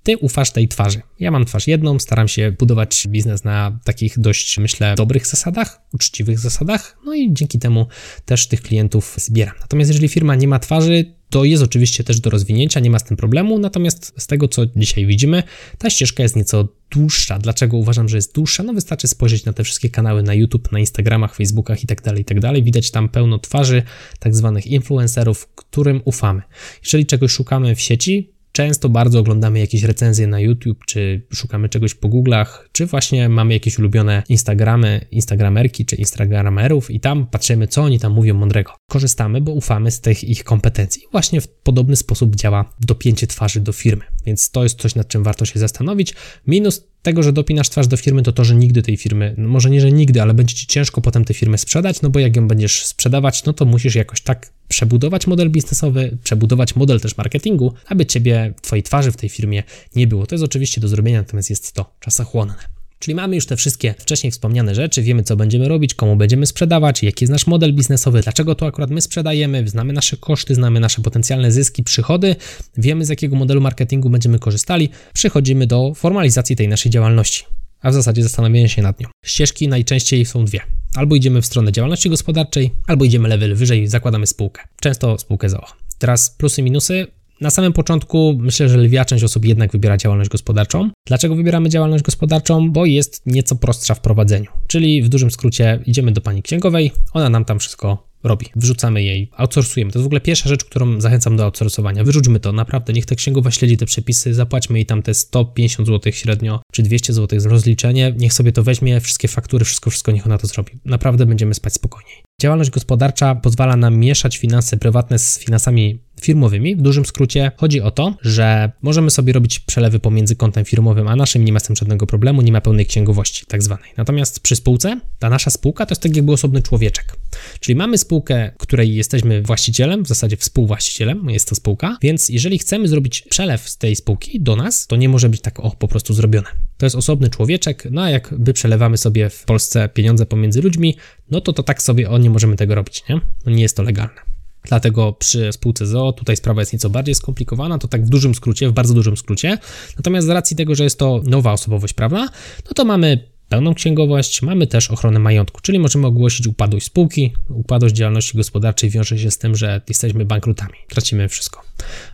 ty 0.03 0.19
ufasz 0.19 0.51
tej 0.51 0.69
twarzy. 0.69 1.01
Ja 1.19 1.31
mam 1.31 1.45
twarz 1.45 1.67
jedną, 1.67 1.99
staram 1.99 2.29
się 2.29 2.53
budować 2.59 3.07
biznes 3.09 3.45
na 3.45 3.79
takich 3.85 4.19
dość, 4.19 4.59
myślę, 4.59 4.95
dobrych 4.95 5.27
zasadach, 5.27 5.81
uczciwych 5.93 6.39
zasadach, 6.39 6.97
no 7.05 7.15
i 7.15 7.33
dzięki 7.33 7.59
temu 7.59 7.87
też 8.25 8.47
tych 8.47 8.63
klientów 8.63 9.15
zbieram. 9.19 9.55
Natomiast 9.61 9.91
jeżeli 9.91 10.09
firma 10.09 10.35
nie 10.35 10.49
ma 10.49 10.59
twarzy, 10.59 11.20
to 11.31 11.45
jest 11.45 11.63
oczywiście 11.63 12.05
też 12.05 12.21
do 12.21 12.31
rozwinięcia, 12.31 12.81
nie 12.81 12.91
ma 12.91 12.99
z 12.99 13.05
tym 13.05 13.17
problemu, 13.17 13.59
natomiast 13.59 14.13
z 14.17 14.27
tego, 14.27 14.49
co 14.49 14.63
dzisiaj 14.77 15.07
widzimy, 15.07 15.43
ta 15.79 15.91
ścieżka 15.91 16.23
jest 16.23 16.37
nieco 16.37 16.69
dłuższa. 16.91 17.39
Dlaczego 17.39 17.77
uważam, 17.77 18.09
że 18.09 18.17
jest 18.17 18.35
dłuższa? 18.35 18.63
No 18.63 18.73
wystarczy 18.73 19.09
spojrzeć 19.09 19.45
na 19.45 19.53
te 19.53 19.65
wszystkie 19.65 19.91
kanały 19.91 20.23
na 20.23 20.35
YouTube, 20.35 20.73
na 20.73 20.79
Instagramach, 20.79 21.35
Facebookach 21.35 21.85
i 21.85 21.87
tak 21.87 22.03
dalej, 22.03 22.23
i 22.23 22.25
tak. 22.25 22.65
Widać 22.65 22.91
tam 22.91 23.09
pełno 23.09 23.39
twarzy 23.39 23.83
tak 24.19 24.37
zwanych 24.37 24.67
influencerów, 24.67 25.49
którym 25.55 26.03
ufamy. 26.05 26.43
Jeżeli 26.85 27.07
czegoś 27.07 27.33
szukamy 27.33 27.75
w 27.75 27.81
sieci, 27.81 28.30
Często 28.53 28.89
bardzo 28.89 29.21
oglądamy 29.21 29.59
jakieś 29.59 29.83
recenzje 29.83 30.27
na 30.27 30.41
YouTube, 30.41 30.85
czy 30.87 31.23
szukamy 31.33 31.69
czegoś 31.69 31.95
po 31.95 32.09
Google'ach, 32.09 32.47
czy 32.73 32.87
właśnie 32.87 33.29
mamy 33.29 33.55
jakieś 33.55 33.79
ulubione 33.79 34.23
Instagramy, 34.29 35.07
Instagramerki, 35.11 35.87
czy 35.87 35.97
Instagramerów 35.97 36.91
i 36.91 37.01
tam 37.01 37.27
patrzymy, 37.27 37.69
co 37.69 37.83
oni 37.83 37.99
tam 37.99 38.13
mówią 38.13 38.35
mądrego. 38.35 38.73
Korzystamy, 38.91 39.41
bo 39.41 39.53
ufamy 39.53 39.91
z 39.91 40.01
tych 40.01 40.25
ich 40.25 40.45
kompetencji. 40.45 41.03
Właśnie 41.13 41.41
w 41.41 41.49
podobny 41.49 41.97
sposób 41.97 42.37
działa 42.37 42.75
dopięcie 42.81 43.27
twarzy 43.27 43.61
do 43.61 43.73
firmy, 43.73 44.05
więc 44.27 44.51
to 44.51 44.63
jest 44.63 44.81
coś, 44.81 44.95
nad 44.95 45.09
czym 45.09 45.23
warto 45.23 45.45
się 45.45 45.59
zastanowić. 45.59 46.15
Minus 46.47 46.91
tego, 47.03 47.23
że 47.23 47.33
dopinasz 47.33 47.69
twarz 47.69 47.87
do 47.87 47.97
firmy, 47.97 48.23
to 48.23 48.33
to, 48.33 48.45
że 48.45 48.55
nigdy 48.55 48.83
tej 48.83 48.97
firmy, 48.97 49.35
no 49.39 49.49
może 49.49 49.71
nie, 49.71 49.81
że 49.81 49.93
nigdy, 49.93 50.23
ale 50.23 50.35
będzie 50.35 50.55
ci 50.55 50.67
ciężko 50.67 51.01
potem 51.01 51.25
tę 51.25 51.35
firmę 51.35 51.59
sprzedać, 51.59 52.03
no 52.03 52.11
bo 52.11 52.19
jak 52.19 52.37
ją 52.37 52.49
będziesz 52.49 52.87
sprzedawać, 52.87 53.45
no 53.45 53.53
to 53.53 53.65
musisz 53.65 53.95
jakoś 53.95 54.21
tak 54.21 54.53
przebudować 54.71 55.27
model 55.27 55.51
biznesowy, 55.51 56.19
przebudować 56.25 56.77
model 56.77 57.01
też 57.01 57.17
marketingu, 57.17 57.75
aby 57.87 58.07
ciebie, 58.07 58.55
twojej 58.63 58.83
twarzy 58.83 59.13
w 59.13 59.17
tej 59.17 59.29
firmie 59.29 59.63
nie 59.97 60.07
było. 60.07 60.27
To 60.27 60.35
jest 60.35 60.45
oczywiście 60.45 60.81
do 60.81 60.89
zrobienia, 60.89 61.19
natomiast 61.19 61.51
jest 61.51 61.73
to 61.73 61.95
czasochłonne. 62.01 62.55
Czyli 62.99 63.15
mamy 63.15 63.35
już 63.35 63.47
te 63.47 63.57
wszystkie 63.57 63.95
wcześniej 63.99 64.31
wspomniane 64.31 64.75
rzeczy, 64.75 65.03
wiemy 65.03 65.23
co 65.23 65.37
będziemy 65.37 65.69
robić, 65.69 65.95
komu 65.95 66.17
będziemy 66.17 66.47
sprzedawać, 66.47 67.03
jaki 67.03 67.25
jest 67.25 67.33
nasz 67.33 67.47
model 67.47 67.75
biznesowy, 67.75 68.21
dlaczego 68.21 68.55
to 68.55 68.67
akurat 68.67 68.91
my 68.91 69.01
sprzedajemy, 69.01 69.69
znamy 69.69 69.93
nasze 69.93 70.17
koszty, 70.17 70.55
znamy 70.55 70.81
nasze 70.81 71.03
potencjalne 71.03 71.53
zyski, 71.53 71.85
przychody, 71.85 72.37
wiemy 72.77 73.05
z 73.05 73.09
jakiego 73.09 73.37
modelu 73.37 73.61
marketingu 73.61 74.11
będziemy 74.11 74.39
korzystali, 74.39 74.89
przechodzimy 75.13 75.67
do 75.67 75.95
formalizacji 75.95 76.57
tej 76.57 76.69
naszej 76.69 76.91
działalności 76.91 77.45
a 77.83 77.91
w 77.91 77.95
zasadzie 77.95 78.23
zastanawiania 78.23 78.69
się 78.69 78.83
nad 78.83 79.01
nią. 79.01 79.09
Ścieżki 79.25 79.69
najczęściej 79.69 80.27
są 80.27 80.45
dwie. 80.45 80.61
Albo 80.95 81.17
idziemy 81.17 81.43
w 81.43 81.47
stronę 81.47 81.73
działalności 81.73 82.11
gospodarczej, 82.11 82.71
albo 82.87 83.05
idziemy 83.05 83.29
level 83.29 83.55
wyżej, 83.55 83.89
zakładamy 83.89 84.27
spółkę. 84.27 84.63
Często 84.81 85.19
spółkę 85.19 85.49
ZOO. 85.49 85.67
Teraz 85.99 86.31
plusy, 86.31 86.63
minusy. 86.63 87.07
Na 87.41 87.51
samym 87.51 87.73
początku 87.73 88.37
myślę, 88.39 88.69
że 88.69 88.79
lwia 88.79 89.05
część 89.05 89.25
osób 89.25 89.45
jednak 89.45 89.73
wybiera 89.73 89.97
działalność 89.97 90.31
gospodarczą. 90.31 90.91
Dlaczego 91.07 91.35
wybieramy 91.37 91.69
działalność 91.69 92.05
gospodarczą? 92.05 92.71
Bo 92.71 92.87
jest 92.87 93.23
nieco 93.27 93.57
prostsza 93.57 93.95
w 93.95 94.01
prowadzeniu. 94.01 94.51
Czyli 94.67 95.03
w 95.03 95.09
dużym 95.09 95.31
skrócie 95.31 95.83
idziemy 95.87 96.13
do 96.13 96.21
pani 96.21 96.43
księgowej, 96.43 96.93
ona 97.13 97.31
nam 97.31 97.45
tam 97.45 97.59
wszystko 97.59 98.10
robi. 98.23 98.47
Wrzucamy 98.57 99.03
jej, 99.03 99.31
outsourcujemy. 99.37 99.93
To 99.93 99.99
jest 99.99 100.05
w 100.05 100.07
ogóle 100.07 100.21
pierwsza 100.21 100.49
rzecz, 100.49 100.65
którą 100.65 101.01
zachęcam 101.01 101.37
do 101.37 101.45
outsourcowania. 101.45 102.05
Wyrzućmy 102.05 102.41
to, 102.41 102.53
naprawdę, 102.53 102.93
niech 102.93 103.07
ta 103.07 103.15
księgowa 103.15 103.51
śledzi 103.51 103.77
te 103.77 103.87
przepisy, 103.87 104.35
zapłaćmy 104.35 104.79
jej 104.79 104.87
tam 104.87 105.03
te 105.03 105.15
150 105.15 105.89
zł 105.89 106.13
średnio, 106.13 106.63
czy 106.73 106.83
200 106.83 107.13
zł 107.13 107.41
z 107.41 107.47
rozliczenie, 107.47 108.15
niech 108.17 108.33
sobie 108.33 108.53
to 108.53 108.63
weźmie, 108.63 109.01
wszystkie 109.01 109.29
faktury, 109.29 109.65
wszystko, 109.65 109.91
wszystko 109.91 110.13
niech 110.13 110.27
ona 110.27 110.39
to 110.39 110.47
zrobi. 110.47 110.73
Naprawdę 110.85 111.27
będziemy 111.27 111.55
spać 111.55 111.73
spokojniej. 111.73 112.17
Działalność 112.41 112.71
gospodarcza 112.71 113.35
pozwala 113.35 113.77
nam 113.77 113.97
mieszać 113.97 114.39
finanse 114.39 114.77
prywatne 114.77 115.19
z 115.19 115.39
finansami 115.39 115.99
firmowymi. 116.25 116.77
W 116.77 116.83
dużym 116.83 117.07
skrócie 117.07 117.53
chodzi 117.57 117.81
o 117.81 117.91
to, 117.91 118.17
że 118.23 118.73
możemy 118.83 119.11
sobie 119.11 119.33
robić 119.33 119.59
przelewy 119.59 119.99
pomiędzy 119.99 120.37
kontem 120.37 120.65
firmowym 120.65 121.09
a 121.09 121.17
naszym, 121.17 121.45
nie 121.45 121.53
ma 121.53 121.61
z 121.61 121.63
tym 121.63 121.77
żadnego 121.77 122.07
problemu, 122.07 122.43
nie 122.43 122.53
ma 122.53 122.61
pełnej 122.61 122.87
księgowości 122.87 123.47
tak 123.47 123.63
zwanej. 123.63 123.91
Natomiast 123.97 124.41
przy 124.41 124.57
spółce, 124.57 125.01
ta 125.19 125.31
nasza 125.31 125.51
spółka 125.51 125.87
to 125.87 125.93
jest 125.93 126.03
tak 126.03 126.17
jakby 126.17 126.33
osobny 126.33 126.63
człowieczek. 126.63 127.17
Czyli 127.61 127.77
mamy 127.77 127.99
spółkę, 127.99 128.51
której 128.59 128.95
jesteśmy 128.95 129.43
właścicielem, 129.43 130.05
w 130.05 130.09
zasadzie 130.09 130.37
współwłaścicielem, 130.37 131.31
jest 131.31 131.49
to 131.49 131.55
spółka, 131.55 131.99
więc 132.03 132.29
jeżeli 132.29 132.59
chcemy 132.59 132.89
zrobić 132.89 133.23
przelew 133.23 133.69
z 133.69 133.77
tej 133.77 133.97
spółki 133.97 134.41
do 134.41 134.57
nas, 134.57 134.87
to 134.87 134.97
nie 134.97 135.09
może 135.09 135.29
być 135.29 135.41
tak 135.41 135.61
o 135.61 135.71
po 135.71 135.89
prostu 135.89 136.15
zrobione. 136.15 136.49
To 136.79 136.87
jest 136.87 136.97
osobny 136.97 137.29
człowieczek, 137.29 137.89
no 137.91 138.03
a 138.03 138.11
jak 138.11 138.35
by 138.39 138.53
przelewamy 138.53 138.97
sobie 138.97 139.31
w 139.31 139.45
Polsce 139.45 139.89
pieniądze 139.89 140.27
pomiędzy 140.27 140.63
ludźmi, 140.63 140.97
no 141.31 141.41
to 141.41 141.53
to 141.53 141.63
tak 141.63 141.83
sobie 141.83 142.11
o 142.11 142.19
nie 142.19 142.31
możemy 142.31 142.57
tego 142.57 142.75
robić, 142.75 143.05
nie? 143.09 143.21
No 143.47 143.53
nie 143.53 143.63
jest 143.63 143.77
to 143.77 143.83
legalne. 143.83 144.30
Dlatego 144.63 145.13
przy 145.13 145.53
spółce 145.53 145.87
ZO 145.87 146.13
tutaj 146.13 146.37
sprawa 146.37 146.63
jest 146.63 146.73
nieco 146.73 146.91
bardziej 146.91 147.15
skomplikowana, 147.15 147.79
to 147.79 147.89
tak 147.89 148.05
w 148.05 148.09
dużym 148.09 148.35
skrócie, 148.35 148.69
w 148.69 148.73
bardzo 148.73 148.95
dużym 148.95 149.17
skrócie. 149.17 149.59
Natomiast 149.97 150.27
z 150.27 150.31
racji 150.31 150.57
tego, 150.57 150.75
że 150.75 150.85
jest 150.85 150.99
to 150.99 151.21
nowa 151.25 151.53
osobowość 151.53 151.95
prawna, 151.95 152.29
no 152.67 152.73
to 152.75 152.85
mamy 152.85 153.30
pełną 153.51 153.75
księgowość, 153.75 154.43
mamy 154.43 154.67
też 154.67 154.91
ochronę 154.91 155.19
majątku, 155.19 155.61
czyli 155.61 155.79
możemy 155.79 156.07
ogłosić 156.07 156.47
upadłość 156.47 156.87
spółki. 156.87 157.33
Upadłość 157.49 157.95
działalności 157.95 158.37
gospodarczej 158.37 158.91
wiąże 158.91 159.19
się 159.19 159.31
z 159.31 159.39
tym, 159.39 159.57
że 159.57 159.81
jesteśmy 159.89 160.25
bankrutami, 160.25 160.75
tracimy 160.89 161.29
wszystko, 161.29 161.63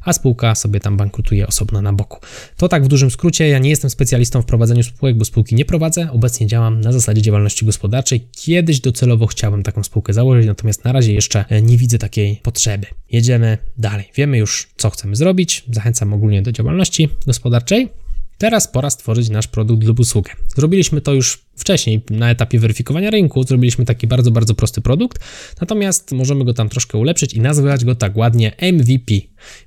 a 0.04 0.12
spółka 0.12 0.54
sobie 0.54 0.80
tam 0.80 0.96
bankrutuje 0.96 1.46
osobno 1.46 1.82
na 1.82 1.92
boku. 1.92 2.20
To 2.56 2.68
tak 2.68 2.84
w 2.84 2.88
dużym 2.88 3.10
skrócie, 3.10 3.48
ja 3.48 3.58
nie 3.58 3.70
jestem 3.70 3.90
specjalistą 3.90 4.42
w 4.42 4.46
prowadzeniu 4.46 4.82
spółek, 4.82 5.16
bo 5.16 5.24
spółki 5.24 5.54
nie 5.54 5.64
prowadzę, 5.64 6.08
obecnie 6.12 6.46
działam 6.46 6.80
na 6.80 6.92
zasadzie 6.92 7.22
działalności 7.22 7.66
gospodarczej. 7.66 8.28
Kiedyś 8.32 8.80
docelowo 8.80 9.26
chciałbym 9.26 9.62
taką 9.62 9.84
spółkę 9.84 10.12
założyć, 10.12 10.46
natomiast 10.46 10.84
na 10.84 10.92
razie 10.92 11.14
jeszcze 11.14 11.44
nie 11.62 11.76
widzę 11.76 11.98
takiej 11.98 12.40
potrzeby. 12.42 12.86
Jedziemy 13.12 13.58
dalej. 13.78 14.10
Wiemy 14.14 14.38
już, 14.38 14.68
co 14.76 14.90
chcemy 14.90 15.16
zrobić. 15.16 15.64
Zachęcam 15.70 16.12
ogólnie 16.12 16.42
do 16.42 16.52
działalności 16.52 17.08
gospodarczej. 17.26 18.05
Teraz 18.38 18.68
pora 18.68 18.90
stworzyć 18.90 19.28
nasz 19.28 19.46
produkt 19.46 19.84
lub 19.84 20.00
usługę. 20.00 20.32
Zrobiliśmy 20.56 21.00
to 21.00 21.14
już 21.14 21.46
wcześniej 21.56 22.02
na 22.10 22.30
etapie 22.30 22.58
weryfikowania 22.58 23.10
rynku, 23.10 23.42
zrobiliśmy 23.42 23.84
taki 23.84 24.06
bardzo, 24.06 24.30
bardzo 24.30 24.54
prosty 24.54 24.80
produkt, 24.80 25.18
natomiast 25.60 26.12
możemy 26.12 26.44
go 26.44 26.54
tam 26.54 26.68
troszkę 26.68 26.98
ulepszyć 26.98 27.34
i 27.34 27.40
nazwać 27.40 27.84
go 27.84 27.94
tak 27.94 28.16
ładnie 28.16 28.52
MVP 28.72 29.14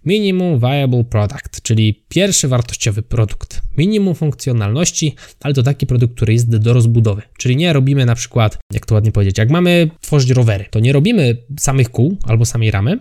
Minimum 0.05 0.60
Viable 0.60 1.03
Product, 1.03 1.62
czyli 1.63 2.03
pierwszy 2.10 2.47
wartościowy 2.47 3.01
produkt. 3.01 3.62
Minimum 3.77 4.15
funkcjonalności, 4.15 5.15
ale 5.41 5.53
to 5.53 5.63
taki 5.63 5.88
produkt, 5.88 6.15
który 6.15 6.34
jest 6.34 6.58
do 6.58 6.73
rozbudowy. 6.73 7.21
Czyli 7.38 7.55
nie 7.55 7.73
robimy 7.73 8.05
na 8.05 8.15
przykład, 8.15 8.58
jak 8.73 8.86
to 8.86 8.95
ładnie 8.95 9.12
powiedzieć, 9.12 9.38
jak 9.38 9.49
mamy 9.49 9.89
tworzyć 10.01 10.29
rowery, 10.29 10.65
to 10.71 10.79
nie 10.79 10.93
robimy 10.93 11.38
samych 11.60 11.89
kół 11.89 12.17
albo 12.23 12.45
samej 12.45 12.71
ramy, 12.71 12.99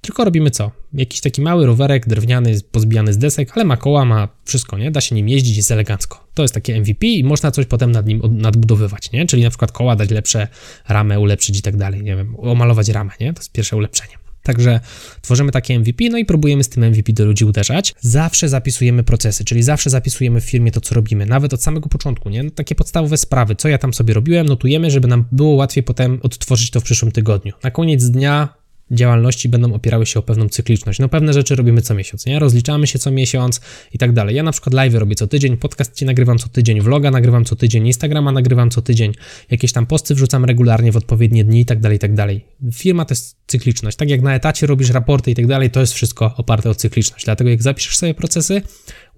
Tylko 0.00 0.24
robimy 0.24 0.50
co? 0.50 0.70
Jakiś 0.92 1.20
taki 1.20 1.42
mały 1.42 1.66
rowerek 1.66 2.08
drewniany, 2.08 2.60
pozbijany 2.70 3.12
z 3.12 3.18
desek, 3.18 3.52
ale 3.54 3.64
ma 3.64 3.76
koła, 3.76 4.04
ma 4.04 4.28
wszystko, 4.44 4.78
nie? 4.78 4.90
Da 4.90 5.00
się 5.00 5.14
nim 5.14 5.28
jeździć, 5.28 5.56
jest 5.56 5.70
elegancko. 5.70 6.26
To 6.34 6.42
jest 6.42 6.54
takie 6.54 6.80
MVP 6.80 7.06
i 7.06 7.24
można 7.24 7.50
coś 7.50 7.66
potem 7.66 7.92
nad 7.92 8.06
nim 8.06 8.20
nadbudowywać, 8.30 9.12
nie? 9.12 9.26
Czyli 9.26 9.42
na 9.42 9.50
przykład 9.50 9.72
koła 9.72 9.96
dać 9.96 10.10
lepsze, 10.10 10.48
ramę 10.88 11.20
ulepszyć 11.20 11.58
i 11.58 11.62
tak 11.62 11.76
dalej, 11.76 12.02
nie 12.02 12.16
wiem, 12.16 12.36
omalować 12.38 12.88
ramę, 12.88 13.12
nie? 13.20 13.32
To 13.32 13.40
jest 13.40 13.52
pierwsze 13.52 13.76
ulepszenie. 13.76 14.12
Także 14.46 14.80
tworzymy 15.22 15.52
takie 15.52 15.78
MVP, 15.78 16.04
no 16.10 16.18
i 16.18 16.24
próbujemy 16.24 16.64
z 16.64 16.68
tym 16.68 16.84
MVP 16.84 17.12
do 17.12 17.24
ludzi 17.24 17.44
uderzać. 17.44 17.94
Zawsze 18.00 18.48
zapisujemy 18.48 19.02
procesy, 19.02 19.44
czyli 19.44 19.62
zawsze 19.62 19.90
zapisujemy 19.90 20.40
w 20.40 20.44
firmie 20.44 20.70
to, 20.70 20.80
co 20.80 20.94
robimy, 20.94 21.26
nawet 21.26 21.54
od 21.54 21.62
samego 21.62 21.88
początku, 21.88 22.30
nie? 22.30 22.42
No, 22.42 22.50
takie 22.50 22.74
podstawowe 22.74 23.16
sprawy, 23.16 23.56
co 23.56 23.68
ja 23.68 23.78
tam 23.78 23.94
sobie 23.94 24.14
robiłem, 24.14 24.46
notujemy, 24.46 24.90
żeby 24.90 25.08
nam 25.08 25.24
było 25.32 25.54
łatwiej 25.54 25.82
potem 25.82 26.20
odtworzyć 26.22 26.70
to 26.70 26.80
w 26.80 26.84
przyszłym 26.84 27.12
tygodniu. 27.12 27.52
Na 27.62 27.70
koniec 27.70 28.04
dnia 28.04 28.48
działalności 28.90 29.48
będą 29.48 29.74
opierały 29.74 30.06
się 30.06 30.18
o 30.18 30.22
pewną 30.22 30.48
cykliczność. 30.48 30.98
No 30.98 31.08
pewne 31.08 31.32
rzeczy 31.32 31.56
robimy 31.56 31.82
co 31.82 31.94
miesiąc, 31.94 32.26
nie? 32.26 32.38
Rozliczamy 32.38 32.86
się 32.86 32.98
co 32.98 33.10
miesiąc 33.10 33.60
i 33.92 33.98
tak 33.98 34.12
dalej. 34.12 34.36
Ja 34.36 34.42
na 34.42 34.52
przykład 34.52 34.74
live 34.74 34.94
robię 34.94 35.14
co 35.14 35.26
tydzień, 35.26 35.56
podcast 35.56 36.02
nagrywam 36.02 36.38
co 36.38 36.48
tydzień, 36.48 36.80
vloga 36.80 37.10
nagrywam 37.10 37.44
co 37.44 37.56
tydzień, 37.56 37.86
Instagrama 37.86 38.32
nagrywam 38.32 38.70
co 38.70 38.82
tydzień, 38.82 39.12
jakieś 39.50 39.72
tam 39.72 39.86
posty 39.86 40.14
wrzucam 40.14 40.44
regularnie 40.44 40.92
w 40.92 40.96
odpowiednie 40.96 41.44
dni 41.44 41.60
i 41.60 41.64
tak 41.64 41.80
dalej, 41.80 41.96
i 41.96 41.98
tak 41.98 42.14
dalej. 42.14 42.44
Firma 42.74 43.04
to 43.04 43.12
jest 43.12 43.36
cykliczność. 43.46 43.96
Tak 43.96 44.10
jak 44.10 44.22
na 44.22 44.34
etacie 44.34 44.66
robisz 44.66 44.90
raporty 44.90 45.30
i 45.30 45.34
tak 45.34 45.46
dalej, 45.46 45.70
to 45.70 45.80
jest 45.80 45.92
wszystko 45.92 46.34
oparte 46.36 46.70
o 46.70 46.74
cykliczność. 46.74 47.24
Dlatego 47.24 47.50
jak 47.50 47.62
zapiszesz 47.62 47.96
sobie 47.96 48.14
procesy, 48.14 48.62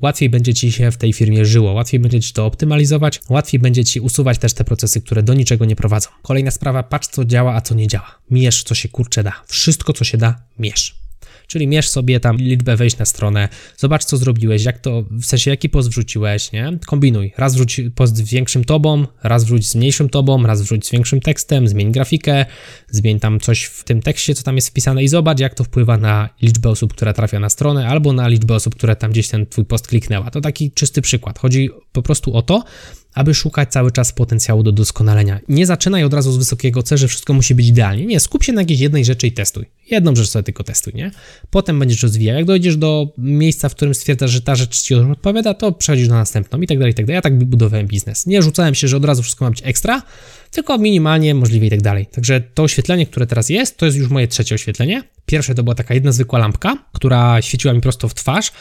łatwiej 0.03 0.31
będzie 0.31 0.55
ci 0.55 0.73
się 0.73 0.91
w 0.91 0.97
tej 0.97 1.13
firmie 1.13 1.45
żyło, 1.45 1.73
łatwiej 1.73 2.01
będzie 2.01 2.21
ci 2.21 2.33
to 2.33 2.47
optymalizować, 2.47 3.21
łatwiej 3.29 3.61
będzie 3.61 3.85
ci 3.85 4.01
usuwać 4.01 4.39
też 4.39 4.53
te 4.55 4.65
procesy, 4.65 5.01
które 5.01 5.23
do 5.23 5.35
niczego 5.35 5.65
nie 5.65 5.77
prowadzą. 5.77 6.09
Kolejna 6.23 6.51
sprawa, 6.51 6.83
patrz 6.83 7.09
co 7.09 7.25
działa, 7.25 7.55
a 7.55 7.61
co 7.61 7.75
nie 7.75 7.87
działa. 7.87 8.19
Mierz 8.31 8.63
co 8.63 8.75
się 8.75 8.89
kurcze 8.89 9.23
da. 9.23 9.33
Wszystko 9.47 9.93
co 9.93 10.05
się 10.05 10.19
da, 10.19 10.43
mierz. 10.59 11.08
Czyli 11.49 11.67
mierz 11.67 11.89
sobie 11.89 12.21
tam 12.21 12.37
liczbę, 12.37 12.77
wejść 12.77 12.99
na 12.99 13.05
stronę, 13.05 13.49
zobacz 13.77 14.05
co 14.05 14.17
zrobiłeś, 14.17 14.65
jak 14.65 14.79
to, 14.79 15.05
w 15.11 15.25
sensie 15.25 15.51
jaki 15.51 15.69
post 15.69 15.89
wrzuciłeś, 15.89 16.53
nie? 16.53 16.79
Kombinuj. 16.87 17.33
Raz 17.37 17.55
wrzuć 17.55 17.81
post 17.95 18.17
z 18.17 18.21
większym 18.21 18.65
tobą, 18.65 19.07
raz 19.23 19.45
wrzuć 19.45 19.69
z 19.69 19.75
mniejszym 19.75 20.09
tobą, 20.09 20.47
raz 20.47 20.63
wrzuć 20.63 20.87
z 20.87 20.91
większym 20.91 21.21
tekstem, 21.21 21.69
zmień 21.69 21.93
grafikę, 21.93 22.47
zmień 22.91 23.21
tam 23.21 23.41
coś 23.41 23.65
w 23.65 23.85
tym 23.85 24.03
tekście, 24.03 24.35
co 24.35 24.43
tam 24.43 24.57
jest 24.57 24.69
wpisane 24.69 25.05
i 25.05 25.09
zobacz, 25.09 25.41
jak 25.41 25.55
to 25.55 25.65
wpływa 25.65 25.97
na 25.97 26.29
liczbę 26.43 26.69
osób, 26.69 26.95
która 26.95 27.13
trafia 27.13 27.41
na 27.41 27.49
stronę, 27.49 27.89
albo 27.89 28.13
na 28.13 28.29
liczbę 28.29 28.55
osób, 28.55 28.75
które 28.75 28.97
tam 28.97 29.11
gdzieś 29.11 29.29
ten 29.29 29.47
twój 29.47 29.65
post 29.65 29.89
kliknęła. 29.89 30.31
To 30.31 30.41
taki 30.41 30.73
czysty 30.73 31.03
przykład. 31.03 31.39
Chodzi 31.39 31.71
po 31.93 32.03
prostu 32.03 32.37
o 32.37 32.43
to, 32.43 32.65
aby 33.14 33.35
szukać 33.35 33.73
cały 33.73 33.92
czas 33.92 34.12
potencjału 34.12 34.62
do 34.62 34.73
doskonalenia. 34.73 35.40
Nie 35.49 35.66
zaczynaj 35.66 36.05
od 36.05 36.14
razu 36.14 36.33
z 36.33 36.37
wysokiego 36.37 36.83
C, 36.83 36.99
że 36.99 37.09
wszystko 37.09 37.33
musi 37.33 37.55
być 37.55 37.68
idealnie. 37.68 38.07
Nie, 38.07 38.21
skup 38.21 38.44
się 38.44 38.53
na 38.53 38.61
jakiejś 38.61 38.81
jednej 38.81 39.05
rzeczy 39.05 39.27
i 39.27 39.33
testuj. 39.33 39.66
Jedną 39.90 40.16
rzecz 40.16 40.29
sobie 40.29 40.42
tylko 40.42 40.64
testuj, 40.64 40.92
nie? 40.94 41.11
Potem 41.51 41.79
będziesz 41.79 42.03
rozwijał. 42.03 42.37
Jak 42.37 42.44
dojdziesz 42.44 42.77
do 42.77 43.12
miejsca, 43.18 43.68
w 43.68 43.75
którym 43.75 43.94
stwierdzasz, 43.94 44.31
że 44.31 44.40
ta 44.40 44.57
rzecz 44.57 44.83
ci 44.83 44.94
odpowiada, 44.94 45.55
to 45.55 45.73
przechodzisz 45.73 46.09
na 46.09 46.14
następną 46.14 46.61
i 46.61 46.66
tak 46.66 46.79
dalej, 46.79 46.92
i 46.92 46.94
tak 46.94 47.07
dalej. 47.07 47.14
Ja 47.14 47.23
tak 47.23 47.38
budowałem 47.38 47.87
biznes. 47.87 48.27
Nie 48.27 48.42
rzucałem 48.42 48.75
się, 48.75 48.88
że 48.88 48.97
od 48.97 49.05
razu 49.05 49.23
wszystko 49.23 49.44
ma 49.44 49.51
być 49.51 49.61
ekstra, 49.64 50.03
tylko 50.51 50.79
minimalnie 50.79 51.35
możliwie 51.35 51.67
i 51.67 51.71
tak 51.71 51.83
dalej. 51.83 52.07
Także 52.07 52.41
to 52.41 52.63
oświetlenie, 52.63 53.07
które 53.07 53.27
teraz 53.27 53.49
jest, 53.49 53.77
to 53.77 53.87
jest 53.87 53.99
już 53.99 54.11
moje 54.11 54.29
trzecie 54.29 54.55
oświetlenie. 54.55 55.03
Pierwsze 55.27 55.55
to 55.55 55.63
była 55.63 55.75
taka 55.75 55.95
jedna 55.95 56.13
zwykła 56.13 56.39
lampka, 56.39 56.79
która 56.93 57.43
świeciła 57.43 57.75
mi 57.75 57.81
prosto 57.81 58.09
w 58.09 58.15
twarz. 58.15 58.53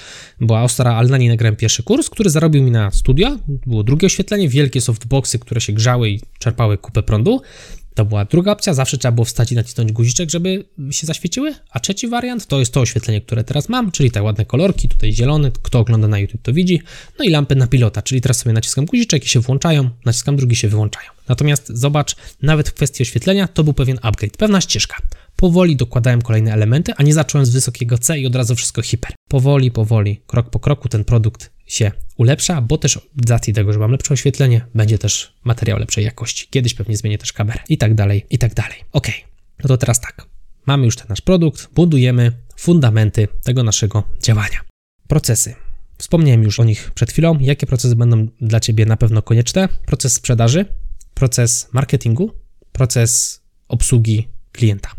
Była 0.42 0.64
ostra, 0.64 0.96
ale 0.96 1.10
na 1.10 1.18
niej 1.18 1.30
nagrałem 1.30 1.56
pierwszy 1.56 1.84
kurs, 1.84 2.10
który 2.10 2.30
zarobił 2.30 2.64
mi 2.64 2.72
na 2.72 2.92
studia. 2.92 3.40
Było 3.48 3.84
drugie 3.84 4.06
oświetlenie, 4.06 4.50
wielkie 4.50 4.82
softboxy, 4.82 5.40
które 5.40 5.62
się 5.62 5.74
grzały 5.74 6.10
i 6.10 6.22
czerpały 6.40 6.78
kupę 6.78 7.04
prądu. 7.04 7.42
To 7.98 8.06
była 8.06 8.26
druga 8.26 8.52
opcja, 8.52 8.74
zawsze 8.74 8.98
trzeba 8.98 9.12
było 9.12 9.26
wstać 9.26 9.52
i 9.52 9.56
nacisnąć 9.56 9.92
guziczek, 9.92 10.30
żeby 10.30 10.66
się 10.92 11.08
zaświeciły. 11.08 11.56
A 11.72 11.80
trzeci 11.80 12.08
wariant 12.08 12.46
to 12.48 12.60
jest 12.60 12.74
to 12.74 12.82
oświetlenie, 12.82 13.22
które 13.22 13.44
teraz 13.44 13.70
mam, 13.70 13.92
czyli 13.92 14.12
te 14.12 14.24
ładne 14.24 14.46
kolorki, 14.46 14.90
tutaj 14.90 15.14
zielony, 15.14 15.52
kto 15.62 15.80
ogląda 15.80 16.08
na 16.08 16.20
YouTube 16.20 16.42
to 16.42 16.54
widzi. 16.54 16.82
No 17.20 17.26
i 17.26 17.30
lampy 17.30 17.56
na 17.56 17.68
pilota, 17.68 18.02
czyli 18.02 18.22
teraz 18.22 18.38
sobie 18.38 18.54
naciskam 18.54 18.86
guziczek 18.86 19.26
i 19.26 19.28
się 19.28 19.40
włączają, 19.40 19.90
naciskam 20.06 20.36
drugi 20.36 20.56
się 20.56 20.68
wyłączają. 20.68 21.10
Natomiast 21.28 21.68
zobacz, 21.70 22.16
nawet 22.42 22.70
w 22.70 22.74
kwestii 22.74 23.04
oświetlenia 23.04 23.48
to 23.48 23.64
był 23.64 23.74
pewien 23.74 24.00
upgrade, 24.02 24.38
pewna 24.38 24.62
ścieżka. 24.62 24.98
Powoli 25.36 25.76
dokładałem 25.76 26.22
kolejne 26.22 26.54
elementy, 26.54 26.94
a 26.98 27.04
nie 27.04 27.14
zacząłem 27.14 27.46
z 27.46 27.50
wysokiego 27.50 27.98
C 27.98 28.20
i 28.20 28.26
od 28.26 28.36
razu 28.36 28.56
wszystko 28.56 28.82
hiper. 28.82 29.12
Powoli, 29.30 29.72
powoli, 29.72 30.22
krok 30.28 30.50
po 30.50 30.60
kroku 30.60 30.90
ten 30.90 31.04
produkt 31.04 31.57
się 31.68 31.92
ulepsza, 32.18 32.62
bo 32.62 32.78
też 32.78 33.00
z 33.26 33.30
racji 33.30 33.54
tego, 33.54 33.74
że 33.74 33.80
mam 33.80 33.92
lepsze 33.92 34.14
oświetlenie, 34.14 34.66
będzie 34.76 34.98
też 34.98 35.34
materiał 35.44 35.80
lepszej 35.80 36.04
jakości. 36.04 36.48
Kiedyś 36.50 36.74
pewnie 36.74 36.98
zmienię 36.98 37.18
też 37.18 37.34
kamerę 37.34 37.60
i 37.70 37.78
tak 37.78 37.96
dalej, 37.96 38.26
i 38.30 38.38
tak 38.38 38.54
dalej. 38.54 38.78
Ok, 38.92 39.08
no 39.64 39.68
to 39.68 39.78
teraz 39.78 40.02
tak. 40.02 40.26
Mamy 40.66 40.86
już 40.86 40.96
ten 40.96 41.06
nasz 41.10 41.22
produkt, 41.22 41.70
budujemy 41.74 42.32
fundamenty 42.56 43.28
tego 43.44 43.64
naszego 43.64 44.04
działania. 44.22 44.60
Procesy. 45.08 45.56
Wspomniałem 45.98 46.44
już 46.44 46.60
o 46.60 46.64
nich 46.64 46.92
przed 46.92 47.12
chwilą. 47.12 47.40
Jakie 47.40 47.68
procesy 47.68 47.96
będą 47.96 48.28
dla 48.42 48.60
Ciebie 48.60 48.86
na 48.86 48.98
pewno 48.98 49.22
konieczne? 49.22 49.70
Proces 49.86 50.14
sprzedaży, 50.14 50.66
proces 51.14 51.68
marketingu, 51.74 52.32
proces 52.72 53.42
obsługi 53.68 54.28
klienta. 54.52 54.92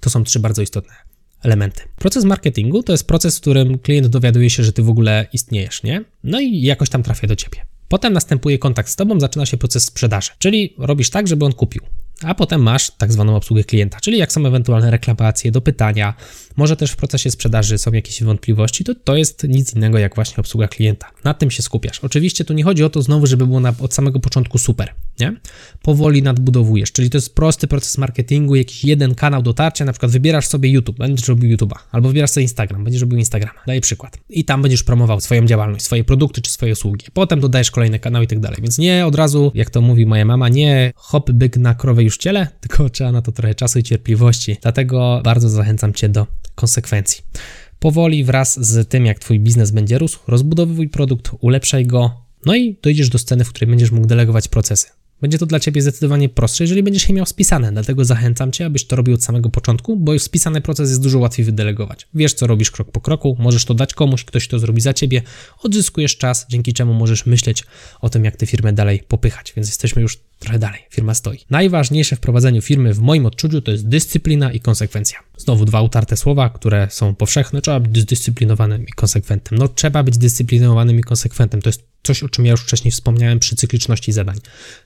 To 0.00 0.10
są 0.10 0.24
trzy 0.24 0.40
bardzo 0.40 0.62
istotne 0.62 1.11
elementy. 1.42 1.82
Proces 1.96 2.24
marketingu 2.24 2.82
to 2.82 2.92
jest 2.92 3.06
proces, 3.06 3.38
w 3.38 3.40
którym 3.40 3.78
klient 3.78 4.06
dowiaduje 4.06 4.50
się, 4.50 4.64
że 4.64 4.72
ty 4.72 4.82
w 4.82 4.88
ogóle 4.88 5.26
istniejesz, 5.32 5.82
nie? 5.82 6.04
No 6.24 6.40
i 6.40 6.62
jakoś 6.62 6.88
tam 6.88 7.02
trafia 7.02 7.26
do 7.26 7.36
ciebie. 7.36 7.58
Potem 7.88 8.12
następuje 8.12 8.58
kontakt 8.58 8.88
z 8.88 8.96
tobą, 8.96 9.20
zaczyna 9.20 9.46
się 9.46 9.56
proces 9.56 9.84
sprzedaży, 9.84 10.30
czyli 10.38 10.74
robisz 10.78 11.10
tak, 11.10 11.28
żeby 11.28 11.44
on 11.44 11.52
kupił 11.52 11.82
a 12.24 12.34
potem 12.34 12.62
masz 12.62 12.90
tak 12.90 13.12
zwaną 13.12 13.36
obsługę 13.36 13.64
klienta, 13.64 14.00
czyli 14.00 14.18
jak 14.18 14.32
są 14.32 14.46
ewentualne 14.46 14.90
reklamacje, 14.90 15.50
dopytania, 15.50 16.14
może 16.56 16.76
też 16.76 16.90
w 16.90 16.96
procesie 16.96 17.30
sprzedaży 17.30 17.78
są 17.78 17.92
jakieś 17.92 18.22
wątpliwości, 18.22 18.84
to 18.84 18.94
to 18.94 19.16
jest 19.16 19.44
nic 19.48 19.74
innego 19.74 19.98
jak 19.98 20.14
właśnie 20.14 20.36
obsługa 20.36 20.68
klienta. 20.68 21.10
Na 21.24 21.34
tym 21.34 21.50
się 21.50 21.62
skupiasz. 21.62 22.00
Oczywiście 22.00 22.44
tu 22.44 22.54
nie 22.54 22.64
chodzi 22.64 22.84
o 22.84 22.90
to 22.90 23.02
znowu, 23.02 23.26
żeby 23.26 23.46
było 23.46 23.60
na, 23.60 23.74
od 23.80 23.94
samego 23.94 24.20
początku 24.20 24.58
super, 24.58 24.94
nie? 25.20 25.36
Powoli 25.82 26.22
nadbudowujesz, 26.22 26.92
czyli 26.92 27.10
to 27.10 27.18
jest 27.18 27.34
prosty 27.34 27.66
proces 27.66 27.98
marketingu, 27.98 28.54
jakiś 28.54 28.84
jeden 28.84 29.14
kanał 29.14 29.42
dotarcia, 29.42 29.84
na 29.84 29.92
przykład 29.92 30.12
wybierasz 30.12 30.46
sobie 30.46 30.70
YouTube, 30.70 30.98
będziesz 30.98 31.28
robił 31.28 31.56
YouTube'a, 31.56 31.78
albo 31.92 32.08
wybierasz 32.08 32.30
sobie 32.30 32.42
Instagram, 32.42 32.84
będziesz 32.84 33.02
robił 33.02 33.18
Instagrama, 33.18 33.60
daję 33.66 33.80
przykład. 33.80 34.18
I 34.28 34.44
tam 34.44 34.62
będziesz 34.62 34.82
promował 34.82 35.20
swoją 35.20 35.46
działalność, 35.46 35.84
swoje 35.84 36.04
produkty 36.04 36.42
czy 36.42 36.50
swoje 36.50 36.72
usługi. 36.72 37.06
Potem 37.12 37.40
dodajesz 37.40 37.70
kolejny 37.70 37.98
kanał 37.98 38.22
i 38.22 38.26
tak 38.26 38.40
dalej. 38.40 38.58
Więc 38.62 38.78
nie 38.78 39.06
od 39.06 39.14
razu, 39.14 39.52
jak 39.54 39.70
to 39.70 39.80
mówi 39.80 40.06
moja 40.06 40.24
mama, 40.24 40.48
nie 40.48 40.92
hop 40.96 41.30
byk 41.30 41.56
na 41.56 41.74
krowę 41.74 42.02
już 42.02 42.16
ciele, 42.16 42.48
tylko 42.60 42.90
trzeba 42.90 43.12
na 43.12 43.22
to 43.22 43.32
trochę 43.32 43.54
czasu 43.54 43.78
i 43.78 43.82
cierpliwości. 43.82 44.56
Dlatego 44.62 45.20
bardzo 45.24 45.48
zachęcam 45.48 45.92
Cię 45.94 46.08
do 46.08 46.26
konsekwencji. 46.54 47.24
Powoli 47.78 48.24
wraz 48.24 48.66
z 48.66 48.88
tym, 48.88 49.06
jak 49.06 49.18
Twój 49.18 49.40
biznes 49.40 49.70
będzie 49.70 49.98
rósł, 49.98 50.18
rozbudowuj 50.26 50.88
produkt, 50.88 51.30
ulepszaj 51.40 51.86
go, 51.86 52.22
no 52.46 52.54
i 52.54 52.76
dojdziesz 52.82 53.08
do 53.08 53.18
sceny, 53.18 53.44
w 53.44 53.48
której 53.48 53.70
będziesz 53.70 53.90
mógł 53.90 54.06
delegować 54.06 54.48
procesy. 54.48 54.86
Będzie 55.22 55.38
to 55.38 55.46
dla 55.46 55.60
Ciebie 55.60 55.82
zdecydowanie 55.82 56.28
prostsze, 56.28 56.64
jeżeli 56.64 56.82
będziesz 56.82 57.08
je 57.08 57.14
miał 57.14 57.26
spisane. 57.26 57.72
Dlatego 57.72 58.04
zachęcam 58.04 58.52
Cię, 58.52 58.66
abyś 58.66 58.84
to 58.84 58.96
robił 58.96 59.14
od 59.14 59.24
samego 59.24 59.48
początku, 59.50 59.96
bo 59.96 60.18
spisany 60.18 60.60
proces 60.60 60.88
jest 60.88 61.02
dużo 61.02 61.18
łatwiej 61.18 61.44
wydelegować. 61.44 62.08
Wiesz, 62.14 62.34
co 62.34 62.46
robisz 62.46 62.70
krok 62.70 62.90
po 62.92 63.00
kroku, 63.00 63.36
możesz 63.38 63.64
to 63.64 63.74
dać 63.74 63.94
komuś, 63.94 64.24
ktoś 64.24 64.48
to 64.48 64.58
zrobi 64.58 64.80
za 64.80 64.94
Ciebie, 64.94 65.22
odzyskujesz 65.62 66.16
czas, 66.16 66.46
dzięki 66.48 66.72
czemu 66.72 66.94
możesz 66.94 67.26
myśleć 67.26 67.64
o 68.00 68.08
tym, 68.08 68.24
jak 68.24 68.36
tę 68.36 68.46
firmę 68.46 68.72
dalej 68.72 69.02
popychać. 69.08 69.52
Więc 69.56 69.68
jesteśmy 69.68 70.02
już 70.02 70.18
trochę 70.42 70.58
dalej, 70.58 70.80
firma 70.90 71.14
stoi. 71.14 71.38
Najważniejsze 71.50 72.16
w 72.16 72.20
prowadzeniu 72.20 72.62
firmy 72.62 72.94
w 72.94 72.98
moim 72.98 73.26
odczuciu 73.26 73.62
to 73.62 73.70
jest 73.70 73.88
dyscyplina 73.88 74.52
i 74.52 74.60
konsekwencja. 74.60 75.18
Znowu 75.36 75.64
dwa 75.64 75.82
utarte 75.82 76.16
słowa, 76.16 76.50
które 76.50 76.88
są 76.90 77.14
powszechne. 77.14 77.62
Trzeba 77.62 77.80
być 77.80 77.98
zdyscyplinowanym 77.98 78.86
i 78.86 78.92
konsekwentnym. 78.92 79.60
No 79.60 79.68
trzeba 79.68 80.02
być 80.02 80.18
dyscyplinowanym 80.18 80.98
i 80.98 81.02
konsekwentnym. 81.02 81.62
To 81.62 81.68
jest 81.68 81.92
coś, 82.02 82.22
o 82.22 82.28
czym 82.28 82.46
ja 82.46 82.50
już 82.50 82.60
wcześniej 82.60 82.92
wspomniałem 82.92 83.38
przy 83.38 83.56
cykliczności 83.56 84.12
zadań. 84.12 84.36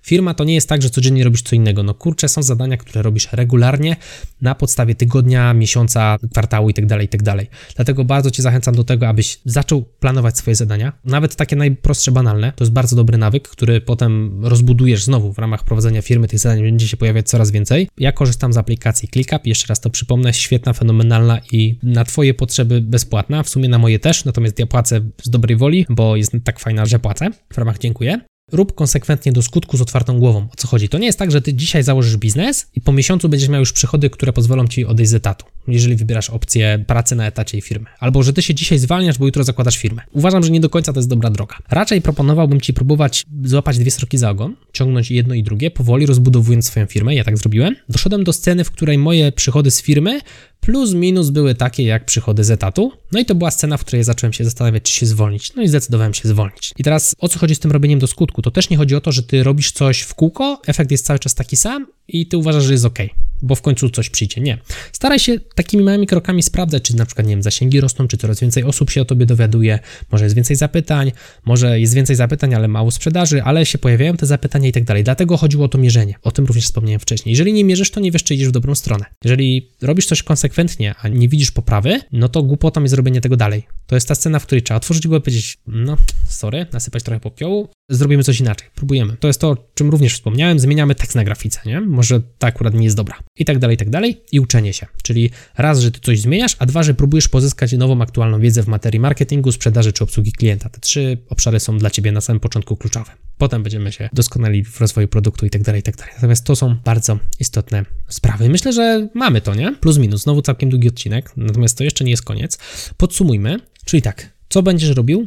Firma 0.03 0.35
to 0.35 0.45
nie 0.45 0.55
jest 0.55 0.69
tak, 0.69 0.83
że 0.83 0.91
codziennie 0.91 1.25
robisz 1.25 1.43
co 1.43 1.57
innego. 1.57 1.83
No 1.83 1.95
kurczę, 1.95 2.29
są 2.29 2.43
zadania, 2.43 2.77
które 2.77 3.03
robisz 3.03 3.29
regularnie 3.33 3.97
na 4.41 4.55
podstawie 4.55 4.95
tygodnia, 4.95 5.55
miesiąca, 5.55 6.17
kwartału 6.33 6.69
itd., 6.69 6.89
tak 6.89 7.03
itd. 7.03 7.25
Tak 7.37 7.47
Dlatego 7.77 8.05
bardzo 8.05 8.31
Cię 8.31 8.43
zachęcam 8.43 8.75
do 8.75 8.85
tego, 8.85 9.09
abyś 9.09 9.39
zaczął 9.45 9.83
planować 9.83 10.39
swoje 10.39 10.55
zadania. 10.55 10.93
Nawet 11.05 11.37
takie 11.37 11.57
najprostsze, 11.57 12.13
banalne. 12.13 12.53
To 12.57 12.65
jest 12.65 12.73
bardzo 12.73 12.97
dobry 12.97 13.19
nawyk, 13.19 13.49
który 13.49 13.81
potem 13.81 14.45
rozbudujesz 14.45 15.05
znowu 15.05 15.33
w 15.33 15.39
ramach 15.39 15.46
prowadzenia 15.65 16.03
firmy. 16.03 16.29
Tych 16.29 16.39
zadań 16.39 16.63
będzie 16.63 16.89
się 16.89 16.97
pojawiać 16.97 17.29
coraz 17.29 17.51
więcej. 17.51 17.89
Ja 17.99 18.13
korzystam 18.13 18.53
z 18.53 18.57
aplikacji 18.57 19.09
ClickUp. 19.09 19.47
Jeszcze 19.47 19.67
raz 19.69 19.81
to 19.81 19.91
przypomnę. 19.91 20.35
Świetna, 20.35 20.73
fenomenalna 20.73 21.41
i 21.53 21.79
na 21.83 22.05
Twoje 22.05 22.35
potrzeby 22.35 22.81
bezpłatna. 22.81 23.43
W 23.43 23.49
sumie 23.49 23.69
na 23.69 23.79
moje 23.79 23.99
też, 23.99 24.25
natomiast 24.25 24.59
ja 24.59 24.67
płacę 24.67 25.01
z 25.23 25.31
dobrej 25.31 25.57
woli, 25.57 25.87
bo 25.89 26.17
jest 26.17 26.33
tak 26.45 26.59
fajna, 26.59 26.87
że 26.87 26.99
płacę 26.99 27.29
w 27.53 27.59
ramach 27.59 27.79
dziękuję. 27.79 28.21
Rób 28.53 28.75
konsekwentnie 28.75 29.33
do 29.33 29.43
skutku 29.43 29.77
z 29.77 29.81
otwartą 29.81 30.19
głową. 30.19 30.39
O 30.39 30.57
co 30.57 30.69
chodzi? 30.69 30.89
To 30.89 30.99
nie 30.99 31.07
jest 31.07 31.19
tak, 31.19 31.31
że 31.31 31.43
ty 31.43 31.55
dzisiaj 31.55 31.83
założysz 31.83 32.17
biznes 32.17 32.67
i 32.75 32.81
po 32.81 32.93
miesiącu 32.93 33.29
będziesz 33.29 33.49
miał 33.49 33.61
już 33.61 33.73
przychody, 33.73 34.11
które 34.11 34.33
pozwolą 34.33 34.67
ci 34.67 34.85
odejść 34.85 35.11
z 35.11 35.15
etatu, 35.15 35.47
jeżeli 35.69 35.97
wybierasz 35.97 36.31
opcję 36.31 36.85
pracy 36.87 37.17
na 37.17 37.27
etacie 37.27 37.59
i 37.59 37.61
firmy. 37.61 37.87
Albo 37.99 38.23
że 38.23 38.33
ty 38.33 38.43
się 38.43 38.55
dzisiaj 38.55 38.79
zwalniasz, 38.79 39.19
bo 39.19 39.27
jutro 39.27 39.45
zakładasz 39.45 39.77
firmę. 39.77 40.03
Uważam, 40.13 40.43
że 40.43 40.51
nie 40.51 40.61
do 40.61 40.71
końca 40.71 40.93
to 40.93 40.99
jest 40.99 41.09
dobra 41.09 41.31
droga. 41.31 41.57
Raczej 41.71 42.03
proponowałbym 42.03 42.61
ci 42.61 42.73
próbować 42.73 43.27
złapać 43.45 43.79
dwie 43.79 43.91
sroki 43.91 44.19
za 44.19 44.31
ogon, 44.31 44.57
ciągnąć 44.73 45.11
jedno 45.11 45.35
i 45.35 45.43
drugie, 45.43 45.71
powoli 45.71 46.07
rozbudowując 46.07 46.67
swoją 46.67 46.87
firmę. 46.87 47.15
Ja 47.15 47.25
tak 47.25 47.39
zrobiłem. 47.39 47.77
Doszedłem 47.89 48.25
do 48.25 48.33
sceny, 48.33 48.65
w 48.65 48.71
której 48.71 48.99
moje 48.99 49.33
przychody 49.33 49.71
z 49.71 49.83
firmy 49.83 50.21
plus 50.61 50.95
minus 50.95 51.31
były 51.31 51.55
takie 51.55 51.83
jak 51.83 52.05
przychody 52.05 52.45
z 52.45 52.51
etatu. 52.51 52.93
No 53.13 53.21
i 53.21 53.25
to 53.25 53.35
była 53.35 53.51
scena, 53.51 53.77
w 53.77 53.85
której 53.85 54.05
zacząłem 54.05 54.33
się 54.33 54.45
zastanawiać, 54.45 54.83
czy 54.83 54.93
się 54.93 55.07
zwolnić. 55.07 55.55
No 55.55 55.63
i 55.63 55.69
zdecydowałem 55.69 56.15
się 56.15 56.29
zwolnić. 56.29 56.73
I 56.77 56.85
teraz 56.85 57.15
o 57.19 57.29
co 57.29 57.39
chodzi 57.39 57.55
z 57.55 57.59
tym 57.59 57.73
robieniem 57.73 57.99
do 57.99 58.07
skutku? 58.07 58.43
To 58.43 58.51
też 58.51 58.71
nie 58.71 58.77
chodzi 58.77 58.95
o 58.95 59.01
to, 59.01 59.13
że 59.13 59.23
ty 59.23 59.43
robisz 59.43 59.73
coś 59.73 60.01
w 60.01 60.15
kółko, 60.15 60.61
efekt 60.67 60.91
jest 60.91 61.07
cały 61.07 61.19
czas 61.19 61.35
taki 61.35 61.57
sam 61.57 61.87
i 62.09 62.27
ty 62.27 62.37
uważasz, 62.37 62.65
że 62.65 62.73
jest 62.73 62.85
ok 62.85 62.99
bo 63.43 63.55
w 63.55 63.63
końcu 63.63 63.91
coś 63.91 64.11
przyjdzie. 64.11 64.41
Nie. 64.41 64.59
Staraj 64.93 65.19
się 65.19 65.41
takimi 65.55 65.85
małymi 65.85 66.07
krokami 66.07 66.43
sprawdzać, 66.43 66.83
czy 66.83 66.97
na 66.97 67.07
przykład, 67.07 67.27
nie 67.27 67.33
wiem, 67.33 67.43
zasięgi 67.43 67.81
rosną, 67.81 68.09
czy 68.09 68.17
coraz 68.17 68.41
więcej 68.41 68.65
osób 68.65 68.91
się 68.91 69.03
o 69.03 69.05
tobie 69.05 69.27
dowiaduje, 69.27 69.79
może 70.13 70.25
jest 70.25 70.37
więcej 70.37 70.57
zapytań, 70.57 71.13
może 71.45 71.81
jest 71.81 71.95
więcej 71.95 72.17
zapytań, 72.17 72.55
ale 72.55 72.69
mało 72.69 72.91
sprzedaży, 72.91 73.43
ale 73.43 73.67
się 73.67 73.79
pojawiają 73.79 74.17
te 74.17 74.27
zapytania 74.27 74.69
i 74.69 74.73
tak 74.73 74.85
dalej. 74.85 75.05
Dlatego 75.05 75.37
chodziło 75.37 75.65
o 75.65 75.69
to 75.69 75.79
mierzenie. 75.79 76.15
O 76.23 76.31
tym 76.31 76.45
również 76.45 76.65
wspomniałem 76.65 77.01
wcześniej. 77.01 77.33
Jeżeli 77.33 77.53
nie 77.53 77.65
mierzysz, 77.65 77.91
to 77.91 78.01
nie 78.01 78.13
wiesz, 78.13 78.25
czy 78.25 78.35
idziesz 78.35 78.49
w 78.49 78.53
dobrą 78.53 78.75
stronę. 78.75 79.05
Jeżeli 79.25 79.71
robisz 79.83 80.07
coś 80.07 80.23
konsekwentnie, 80.23 80.95
a 81.03 81.09
nie 81.09 81.29
widzisz 81.29 81.51
poprawy, 81.51 82.01
no 82.13 82.29
to 82.29 82.43
głupotą 82.43 82.83
jest 82.83 82.91
zrobienie 82.91 83.21
tego 83.21 83.37
dalej. 83.37 83.63
To 83.87 83.95
jest 83.95 84.09
ta 84.09 84.15
scena, 84.15 84.39
w 84.39 84.47
której 84.47 84.63
trzeba 84.63 84.77
otworzyć 84.77 85.07
głowę 85.07 85.19
i 85.19 85.23
powiedzieć, 85.23 85.59
no, 85.67 85.97
sorry, 86.29 86.67
nasypać 86.73 87.03
trochę 87.03 87.21
popiołu, 87.21 87.69
zrobimy 87.91 88.25
coś 88.25 88.41
inaczej, 88.41 88.69
próbujemy. 88.75 89.17
To 89.21 89.27
jest 89.27 89.41
to, 89.41 89.51
o 89.51 89.57
czym 89.75 89.91
również 89.91 90.15
wspomniałem, 90.15 90.59
zmieniamy 90.59 90.95
tekst 90.95 91.17
na 91.17 91.25
grafice, 91.25 91.61
nie? 91.67 91.81
Może 91.81 92.21
ta 92.39 92.47
akurat 92.47 92.75
nie 92.75 92.85
jest 92.85 92.97
dobra. 92.97 93.17
I 93.39 93.45
tak 93.45 93.59
dalej, 93.59 93.75
i 93.75 93.79
tak 93.79 93.91
dalej. 93.91 94.21
I 94.33 94.41
uczenie 94.41 94.73
się. 94.73 94.87
Czyli 95.03 95.31
raz, 95.57 95.81
że 95.81 95.91
ty 95.91 96.01
coś 96.01 96.21
zmieniasz, 96.21 96.57
a 96.59 96.67
dwa, 96.67 96.83
że 96.83 96.95
próbujesz 96.95 97.29
pozyskać 97.29 97.73
nową, 97.73 98.03
aktualną 98.03 98.41
wiedzę 98.41 98.63
w 98.63 98.67
materii 98.67 99.01
marketingu, 99.01 99.53
sprzedaży 99.53 99.93
czy 99.93 100.05
obsługi 100.05 100.33
klienta. 100.33 100.69
Te 100.69 100.81
trzy 100.81 101.19
obszary 101.29 101.61
są 101.61 101.79
dla 101.79 101.91
ciebie 101.91 102.13
na 102.13 102.21
samym 102.21 102.41
początku 102.41 102.77
kluczowe. 102.77 103.11
Potem 103.39 103.63
będziemy 103.63 103.93
się 103.93 104.09
doskonali 104.13 104.65
w 104.65 104.81
rozwoju 104.81 105.09
produktu 105.09 105.47
i 105.47 105.51
tak 105.51 105.63
dalej, 105.63 105.81
i 105.81 105.83
tak 105.83 105.97
dalej. 105.97 106.13
Natomiast 106.15 106.45
to 106.45 106.57
są 106.57 106.77
bardzo 106.85 107.19
istotne 107.41 107.85
sprawy. 108.09 108.49
Myślę, 108.49 108.73
że 108.73 109.09
mamy 109.15 109.41
to, 109.41 109.55
nie? 109.55 109.75
Plus 109.81 109.99
minus. 109.99 110.23
Znowu 110.23 110.43
całkiem 110.43 110.71
długi 110.71 110.89
odcinek, 110.89 111.33
natomiast 111.37 111.79
to 111.79 111.85
jeszcze 111.85 112.05
nie 112.05 112.11
jest 112.11 112.25
koniec. 112.25 112.59
Podsumujmy. 112.97 113.57
Czyli 113.85 114.03
tak, 114.03 114.33
co 114.49 114.63
będziesz 114.63 114.91
robił? 114.91 115.27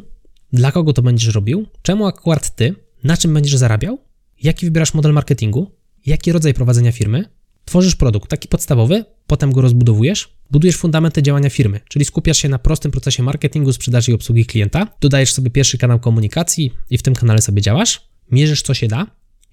Dla 0.52 0.72
kogo 0.72 0.92
to 0.92 1.02
będziesz 1.02 1.34
robił? 1.34 1.66
Czemu 1.82 2.06
akurat 2.06 2.56
ty? 2.56 2.74
Na 3.04 3.16
czym 3.16 3.34
będziesz 3.34 3.56
zarabiał? 3.56 3.98
Jaki 4.42 4.66
wybierasz 4.66 4.94
model 4.94 5.12
marketingu? 5.12 5.70
Jaki 6.06 6.32
rodzaj 6.32 6.54
prowadzenia 6.54 6.92
firmy? 6.92 7.24
Tworzysz 7.70 7.96
produkt 7.96 8.30
taki 8.30 8.48
podstawowy, 8.48 9.04
potem 9.26 9.52
go 9.52 9.60
rozbudowujesz, 9.60 10.28
budujesz 10.50 10.76
fundamenty 10.76 11.22
działania 11.22 11.50
firmy, 11.50 11.80
czyli 11.88 12.04
skupiasz 12.04 12.38
się 12.38 12.48
na 12.48 12.58
prostym 12.58 12.90
procesie 12.90 13.22
marketingu, 13.22 13.72
sprzedaży 13.72 14.10
i 14.10 14.14
obsługi 14.14 14.46
klienta, 14.46 14.86
dodajesz 15.00 15.32
sobie 15.32 15.50
pierwszy 15.50 15.78
kanał 15.78 16.00
komunikacji 16.00 16.72
i 16.90 16.98
w 16.98 17.02
tym 17.02 17.14
kanale 17.14 17.42
sobie 17.42 17.62
działasz, 17.62 18.00
mierzysz 18.30 18.62
co 18.62 18.74
się 18.74 18.88
da, 18.88 19.06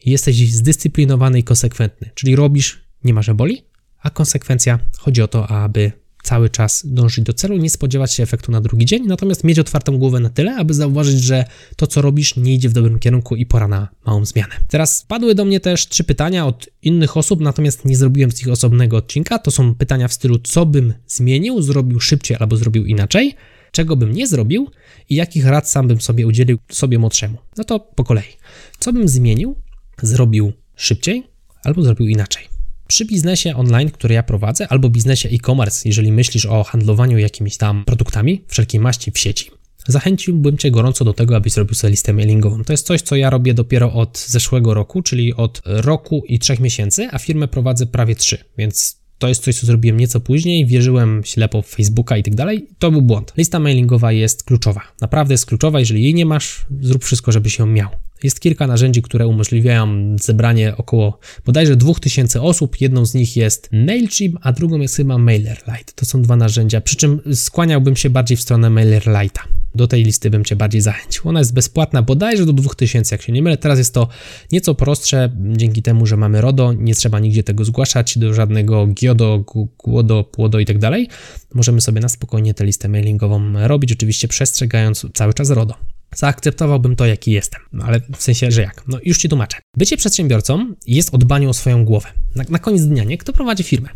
jesteś 0.05 0.51
zdyscyplinowany 0.51 1.39
i 1.39 1.43
konsekwentny, 1.43 2.09
czyli 2.15 2.35
robisz, 2.35 2.81
nie 3.03 3.13
ma 3.13 3.21
że 3.21 3.33
boli, 3.33 3.63
a 3.99 4.09
konsekwencja 4.09 4.79
chodzi 4.97 5.21
o 5.21 5.27
to, 5.27 5.47
aby 5.47 5.91
cały 6.27 6.49
czas 6.49 6.81
dążyć 6.85 7.25
do 7.25 7.33
celu, 7.33 7.57
nie 7.57 7.69
spodziewać 7.69 8.13
się 8.13 8.23
efektu 8.23 8.51
na 8.51 8.61
drugi 8.61 8.85
dzień, 8.85 9.05
natomiast 9.05 9.43
mieć 9.43 9.59
otwartą 9.59 9.97
głowę 9.97 10.19
na 10.19 10.29
tyle, 10.29 10.55
aby 10.55 10.73
zauważyć, 10.73 11.19
że 11.19 11.45
to, 11.75 11.87
co 11.87 12.01
robisz, 12.01 12.35
nie 12.35 12.53
idzie 12.53 12.69
w 12.69 12.73
dobrym 12.73 12.99
kierunku 12.99 13.35
i 13.35 13.45
pora 13.45 13.67
na 13.67 13.87
małą 14.05 14.25
zmianę. 14.25 14.55
Teraz 14.67 15.05
padły 15.07 15.35
do 15.35 15.45
mnie 15.45 15.59
też 15.59 15.87
trzy 15.87 16.03
pytania 16.03 16.45
od 16.45 16.69
innych 16.81 17.17
osób, 17.17 17.41
natomiast 17.41 17.85
nie 17.85 17.97
zrobiłem 17.97 18.31
z 18.31 18.37
nich 18.37 18.47
osobnego 18.47 18.97
odcinka. 18.97 19.39
To 19.39 19.51
są 19.51 19.75
pytania 19.75 20.07
w 20.07 20.13
stylu, 20.13 20.39
co 20.39 20.65
bym 20.65 20.93
zmienił, 21.07 21.61
zrobił 21.61 21.99
szybciej 21.99 22.37
albo 22.39 22.57
zrobił 22.57 22.85
inaczej, 22.85 23.35
czego 23.71 23.95
bym 23.95 24.11
nie 24.11 24.27
zrobił 24.27 24.69
i 25.09 25.15
jakich 25.15 25.45
rad 25.45 25.69
sam 25.69 25.87
bym 25.87 26.01
sobie 26.01 26.27
udzielił 26.27 26.57
sobie 26.71 26.99
młodszemu. 26.99 27.37
No 27.57 27.63
to 27.63 27.79
po 27.79 28.03
kolei. 28.03 28.33
Co 28.79 28.93
bym 28.93 29.07
zmienił, 29.07 29.55
zrobił 30.01 30.53
szybciej 30.75 31.23
albo 31.63 31.81
zrobił 31.81 32.07
inaczej. 32.07 32.56
Przy 32.87 33.05
biznesie 33.05 33.55
online, 33.55 33.91
który 33.91 34.15
ja 34.15 34.23
prowadzę, 34.23 34.67
albo 34.67 34.89
biznesie 34.89 35.29
e-commerce, 35.29 35.89
jeżeli 35.89 36.11
myślisz 36.11 36.45
o 36.45 36.63
handlowaniu 36.63 37.17
jakimiś 37.17 37.57
tam 37.57 37.85
produktami 37.85 38.41
wszelkiej 38.47 38.81
maści 38.81 39.11
w 39.11 39.17
sieci, 39.17 39.51
zachęciłbym 39.87 40.57
Cię 40.57 40.71
gorąco 40.71 41.05
do 41.05 41.13
tego, 41.13 41.35
abyś 41.35 41.53
zrobił 41.53 41.75
sobie 41.75 41.91
listę 41.91 42.13
mailingową. 42.13 42.63
To 42.63 42.73
jest 42.73 42.87
coś, 42.87 43.01
co 43.01 43.15
ja 43.15 43.29
robię 43.29 43.53
dopiero 43.53 43.93
od 43.93 44.19
zeszłego 44.19 44.73
roku, 44.73 45.01
czyli 45.01 45.33
od 45.33 45.61
roku 45.65 46.23
i 46.27 46.39
trzech 46.39 46.59
miesięcy, 46.59 47.07
a 47.11 47.19
firmę 47.19 47.47
prowadzę 47.47 47.85
prawie 47.85 48.15
trzy, 48.15 48.37
więc 48.57 48.97
to 49.17 49.27
jest 49.27 49.43
coś, 49.43 49.59
co 49.59 49.67
zrobiłem 49.67 49.99
nieco 49.99 50.19
później, 50.19 50.65
wierzyłem 50.65 51.21
ślepo 51.25 51.61
w 51.61 51.67
Facebooka 51.67 52.17
i 52.17 52.23
tak 52.23 52.35
dalej. 52.35 52.67
To 52.79 52.91
był 52.91 53.01
błąd. 53.01 53.33
Lista 53.37 53.59
mailingowa 53.59 54.11
jest 54.11 54.43
kluczowa. 54.43 54.81
Naprawdę 55.01 55.33
jest 55.33 55.45
kluczowa. 55.45 55.79
Jeżeli 55.79 56.03
jej 56.03 56.13
nie 56.13 56.25
masz, 56.25 56.65
zrób 56.81 57.03
wszystko, 57.03 57.31
żebyś 57.31 57.59
ją 57.59 57.65
miał. 57.65 57.89
Jest 58.23 58.39
kilka 58.39 58.67
narzędzi, 58.67 59.01
które 59.01 59.27
umożliwiają 59.27 60.15
zebranie 60.21 60.77
około 60.77 61.19
bodajże 61.45 61.75
2000 61.75 62.41
osób. 62.41 62.81
Jedną 62.81 63.05
z 63.05 63.13
nich 63.13 63.37
jest 63.37 63.69
MailChimp, 63.71 64.37
a 64.41 64.51
drugą 64.51 64.79
jest 64.79 64.95
chyba 64.95 65.17
MailerLite. 65.17 65.93
To 65.95 66.05
są 66.05 66.21
dwa 66.21 66.35
narzędzia, 66.35 66.81
przy 66.81 66.95
czym 66.95 67.21
skłaniałbym 67.33 67.95
się 67.95 68.09
bardziej 68.09 68.37
w 68.37 68.41
stronę 68.41 68.69
MailerLite'a. 68.69 69.39
Do 69.77 69.87
tej 69.87 70.03
listy 70.03 70.29
bym 70.29 70.45
Cię 70.45 70.55
bardziej 70.55 70.81
zachęcił. 70.81 71.29
Ona 71.29 71.39
jest 71.39 71.53
bezpłatna 71.53 72.01
bodajże 72.01 72.45
do 72.45 72.53
2000, 72.53 73.15
jak 73.15 73.21
się 73.21 73.33
nie 73.33 73.41
mylę. 73.41 73.57
Teraz 73.57 73.77
jest 73.77 73.93
to 73.93 74.07
nieco 74.51 74.75
prostsze, 74.75 75.31
dzięki 75.39 75.81
temu, 75.81 76.05
że 76.05 76.17
mamy 76.17 76.41
RODO, 76.41 76.73
nie 76.73 76.95
trzeba 76.95 77.19
nigdzie 77.19 77.43
tego 77.43 77.65
zgłaszać 77.65 78.17
do 78.17 78.33
żadnego 78.33 78.87
GIODO, 78.87 79.43
GUODO, 79.77 80.23
PUODO 80.23 80.59
i 80.59 80.65
tak 80.65 80.77
dalej. 80.77 81.07
Możemy 81.53 81.81
sobie 81.81 82.01
na 82.01 82.09
spokojnie 82.09 82.53
tę 82.53 82.65
listę 82.65 82.89
mailingową 82.89 83.67
robić, 83.67 83.91
oczywiście 83.91 84.27
przestrzegając 84.27 85.05
cały 85.13 85.33
czas 85.33 85.49
RODO 85.49 85.73
zaakceptowałbym 86.15 86.95
to, 86.95 87.05
jaki 87.05 87.31
jestem. 87.31 87.61
No 87.73 87.85
ale 87.85 88.01
w 88.17 88.21
sensie, 88.21 88.51
że 88.51 88.61
jak? 88.61 88.83
No 88.87 88.99
już 89.03 89.17
ci 89.17 89.29
tłumaczę. 89.29 89.57
Bycie 89.77 89.97
przedsiębiorcą 89.97 90.73
jest 90.87 91.13
o 91.13 91.17
dbaniu 91.17 91.49
o 91.49 91.53
swoją 91.53 91.85
głowę. 91.85 92.09
Na, 92.35 92.43
na 92.49 92.59
koniec 92.59 92.85
dnia, 92.85 93.03
nie? 93.03 93.17
Kto 93.17 93.33
prowadzi 93.33 93.63
firmę? 93.63 93.89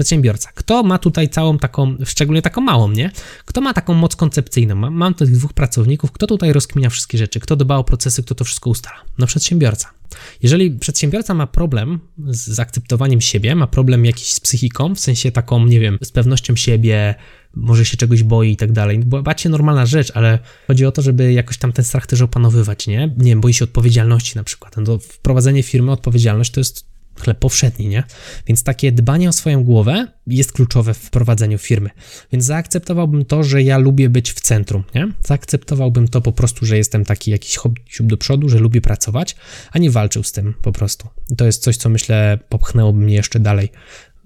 Przedsiębiorca. 0.00 0.50
Kto 0.54 0.82
ma 0.82 0.98
tutaj 0.98 1.28
całą 1.28 1.58
taką, 1.58 1.96
szczególnie 2.04 2.42
taką 2.42 2.60
małą, 2.60 2.90
nie? 2.90 3.10
Kto 3.44 3.60
ma 3.60 3.74
taką 3.74 3.94
moc 3.94 4.16
koncepcyjną? 4.16 4.74
Mam, 4.74 4.94
mam 4.94 5.14
tych 5.14 5.30
dwóch 5.30 5.52
pracowników, 5.52 6.12
kto 6.12 6.26
tutaj 6.26 6.52
rozkminia 6.52 6.90
wszystkie 6.90 7.18
rzeczy? 7.18 7.40
Kto 7.40 7.56
dba 7.56 7.76
o 7.76 7.84
procesy, 7.84 8.22
kto 8.22 8.34
to 8.34 8.44
wszystko 8.44 8.70
ustala? 8.70 8.96
No 9.18 9.26
przedsiębiorca. 9.26 9.90
Jeżeli 10.42 10.70
przedsiębiorca 10.70 11.34
ma 11.34 11.46
problem 11.46 12.00
z 12.28 12.48
zaakceptowaniem 12.48 13.20
siebie, 13.20 13.54
ma 13.54 13.66
problem 13.66 14.04
jakiś 14.04 14.32
z 14.32 14.40
psychiką, 14.40 14.94
w 14.94 15.00
sensie 15.00 15.32
taką, 15.32 15.66
nie 15.66 15.80
wiem, 15.80 15.98
z 16.02 16.10
pewnością 16.12 16.56
siebie, 16.56 17.14
może 17.54 17.84
się 17.84 17.96
czegoś 17.96 18.22
boi 18.22 18.52
i 18.52 18.56
tak 18.56 18.72
dalej. 18.72 18.98
Bać 18.98 19.40
się 19.40 19.48
normalna 19.48 19.86
rzecz, 19.86 20.12
ale 20.14 20.38
chodzi 20.66 20.86
o 20.86 20.92
to, 20.92 21.02
żeby 21.02 21.32
jakoś 21.32 21.58
tam 21.58 21.72
ten 21.72 21.84
strach 21.84 22.06
też 22.06 22.20
opanowywać, 22.20 22.86
nie? 22.86 23.14
Nie 23.18 23.30
wiem, 23.30 23.40
boi 23.40 23.54
się 23.54 23.64
odpowiedzialności 23.64 24.36
na 24.36 24.44
przykład. 24.44 24.76
No 24.76 24.84
to 24.84 24.98
wprowadzenie 24.98 25.62
firmy, 25.62 25.92
odpowiedzialność 25.92 26.50
to 26.50 26.60
jest 26.60 26.89
chleb 27.20 27.38
powszedni, 27.38 27.88
nie? 27.88 28.02
Więc 28.46 28.62
takie 28.62 28.92
dbanie 28.92 29.28
o 29.28 29.32
swoją 29.32 29.64
głowę 29.64 30.06
jest 30.26 30.52
kluczowe 30.52 30.94
w 30.94 31.10
prowadzeniu 31.10 31.58
firmy. 31.58 31.90
Więc 32.32 32.44
zaakceptowałbym 32.44 33.24
to, 33.24 33.44
że 33.44 33.62
ja 33.62 33.78
lubię 33.78 34.08
być 34.08 34.32
w 34.32 34.40
centrum, 34.40 34.84
nie? 34.94 35.08
Zaakceptowałbym 35.24 36.08
to 36.08 36.20
po 36.20 36.32
prostu, 36.32 36.66
że 36.66 36.76
jestem 36.76 37.04
taki 37.04 37.30
jakiś 37.30 37.58
siup 37.86 38.06
do 38.06 38.16
przodu, 38.16 38.48
że 38.48 38.58
lubię 38.58 38.80
pracować, 38.80 39.36
a 39.72 39.78
nie 39.78 39.90
walczył 39.90 40.22
z 40.22 40.32
tym 40.32 40.54
po 40.62 40.72
prostu. 40.72 41.08
To 41.36 41.46
jest 41.46 41.62
coś, 41.62 41.76
co 41.76 41.88
myślę 41.88 42.38
popchnęłoby 42.48 42.98
mnie 42.98 43.14
jeszcze 43.14 43.40
dalej 43.40 43.68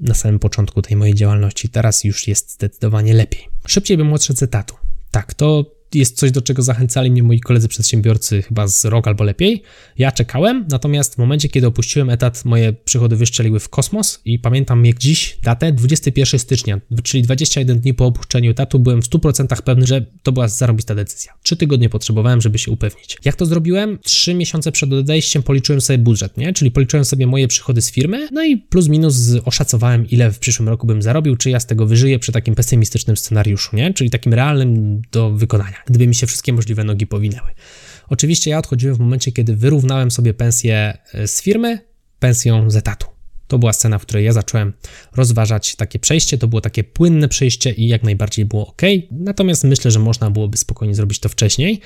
na 0.00 0.14
samym 0.14 0.38
początku 0.38 0.83
tej 0.83 0.96
mojej 0.96 1.14
działalności. 1.14 1.68
Teraz 1.68 2.04
już 2.04 2.28
jest 2.28 2.52
zdecydowanie 2.52 3.14
lepiej. 3.14 3.48
Szybciej 3.66 3.96
bym 3.96 4.12
odszedł 4.12 4.38
z 4.38 4.42
etatu. 4.42 4.74
Tak, 5.11 5.35
to 5.35 5.64
jest 5.94 6.16
coś, 6.16 6.30
do 6.30 6.42
czego 6.42 6.62
zachęcali 6.62 7.11
mnie 7.11 7.22
moi 7.22 7.40
koledzy 7.40 7.68
przedsiębiorcy 7.68 8.42
chyba 8.42 8.66
z 8.66 8.85
rok 8.85 9.09
albo 9.09 9.24
lepiej. 9.24 9.62
Ja 9.98 10.12
czekałem, 10.12 10.64
natomiast 10.70 11.14
w 11.14 11.18
momencie, 11.18 11.48
kiedy 11.48 11.66
opuściłem 11.66 12.11
etat, 12.11 12.44
moje 12.44 12.72
przychody 12.72 13.16
wyszczeliły 13.16 13.61
w 13.61 13.68
kosmos 13.68 14.20
i 14.24 14.38
pamiętam 14.38 14.87
jak 14.87 14.98
dziś 14.98 15.38
datę 15.42 15.72
21 15.72 16.40
stycznia, 16.40 16.80
czyli 17.02 17.22
21 17.22 17.80
dni 17.80 17.94
po 17.94 18.07
opuszczeniu 18.07 18.50
etatu, 18.50 18.78
byłem 18.78 19.02
w 19.02 19.09
100% 19.09 19.62
pewny, 19.62 19.87
że 19.87 20.07
to 20.22 20.33
była 20.33 20.48
zarobista 20.48 20.94
decyzja. 20.94 21.33
Trzy 21.42 21.57
tygodnie 21.57 21.88
potrzebowałem, 21.88 22.40
żeby 22.40 22.59
się 22.59 22.70
upewnić. 22.70 23.16
Jak 23.24 23.37
to 23.37 23.46
zrobiłem? 23.46 23.98
Trzy 24.02 24.35
miesiące 24.35 24.72
przed 24.72 24.92
odejściem 24.92 25.42
policzyłem 25.42 25.80
sobie 25.80 25.98
budżet, 25.98 26.37
nie? 26.37 26.52
Czyli 26.52 26.70
policzyłem 26.70 27.04
sobie 27.04 27.26
moje 27.26 27.48
przychody 27.48 27.83
z 27.83 27.90
firmy, 27.90 28.28
no 28.33 28.44
i 28.44 28.57
plus 28.57 28.88
minus 28.88 29.16
oszacowałem, 29.44 30.09
ile 30.11 30.33
w 30.33 30.38
przyszłym 30.38 30.68
roku 30.68 30.87
bym 30.87 31.02
zarobił, 31.02 31.37
czy 31.37 31.50
ja 31.50 31.61
z 31.61 31.66
tego 31.66 31.87
wyżyję 31.87 32.18
przy 32.18 32.33
takim 32.33 32.54
pesymistycznym 32.54 33.16
scenariuszu, 33.16 33.76
nie? 33.76 33.94
Czyli 33.94 34.11
takim 34.11 34.35
realnym 34.35 35.02
do 35.12 35.30
wykonania 35.30 35.76
gdyby 35.86 36.06
mi 36.06 36.14
się 36.14 36.26
wszystkie 36.26 36.52
możliwe 36.52 36.84
nogi 36.84 37.06
powinęły. 37.06 37.50
Oczywiście 38.08 38.50
ja 38.50 38.58
odchodziłem 38.58 38.96
w 38.96 38.98
momencie, 38.98 39.32
kiedy 39.32 39.56
wyrównałem 39.56 40.10
sobie 40.10 40.34
pensję 40.34 40.98
e, 41.14 41.28
z 41.28 41.42
firmy 41.42 41.78
pensją 42.18 42.70
z 42.70 42.76
etatu. 42.76 43.13
To 43.48 43.59
była 43.59 43.72
scena, 43.72 43.98
w 43.98 44.02
której 44.02 44.24
ja 44.24 44.33
zacząłem 44.33 44.72
rozważać 45.16 45.76
takie 45.76 45.98
przejście. 45.98 46.38
To 46.38 46.48
było 46.48 46.61
takie 46.61 46.85
płynne 46.85 47.28
przejście 47.28 47.70
i 47.70 47.88
jak 47.88 48.02
najbardziej 48.02 48.44
było 48.44 48.66
ok. 48.66 48.83
Natomiast 49.11 49.64
myślę, 49.64 49.90
że 49.90 49.98
można 49.98 50.30
byłoby 50.30 50.57
spokojnie 50.57 50.94
zrobić 50.94 51.18
to 51.18 51.28
wcześniej. 51.28 51.80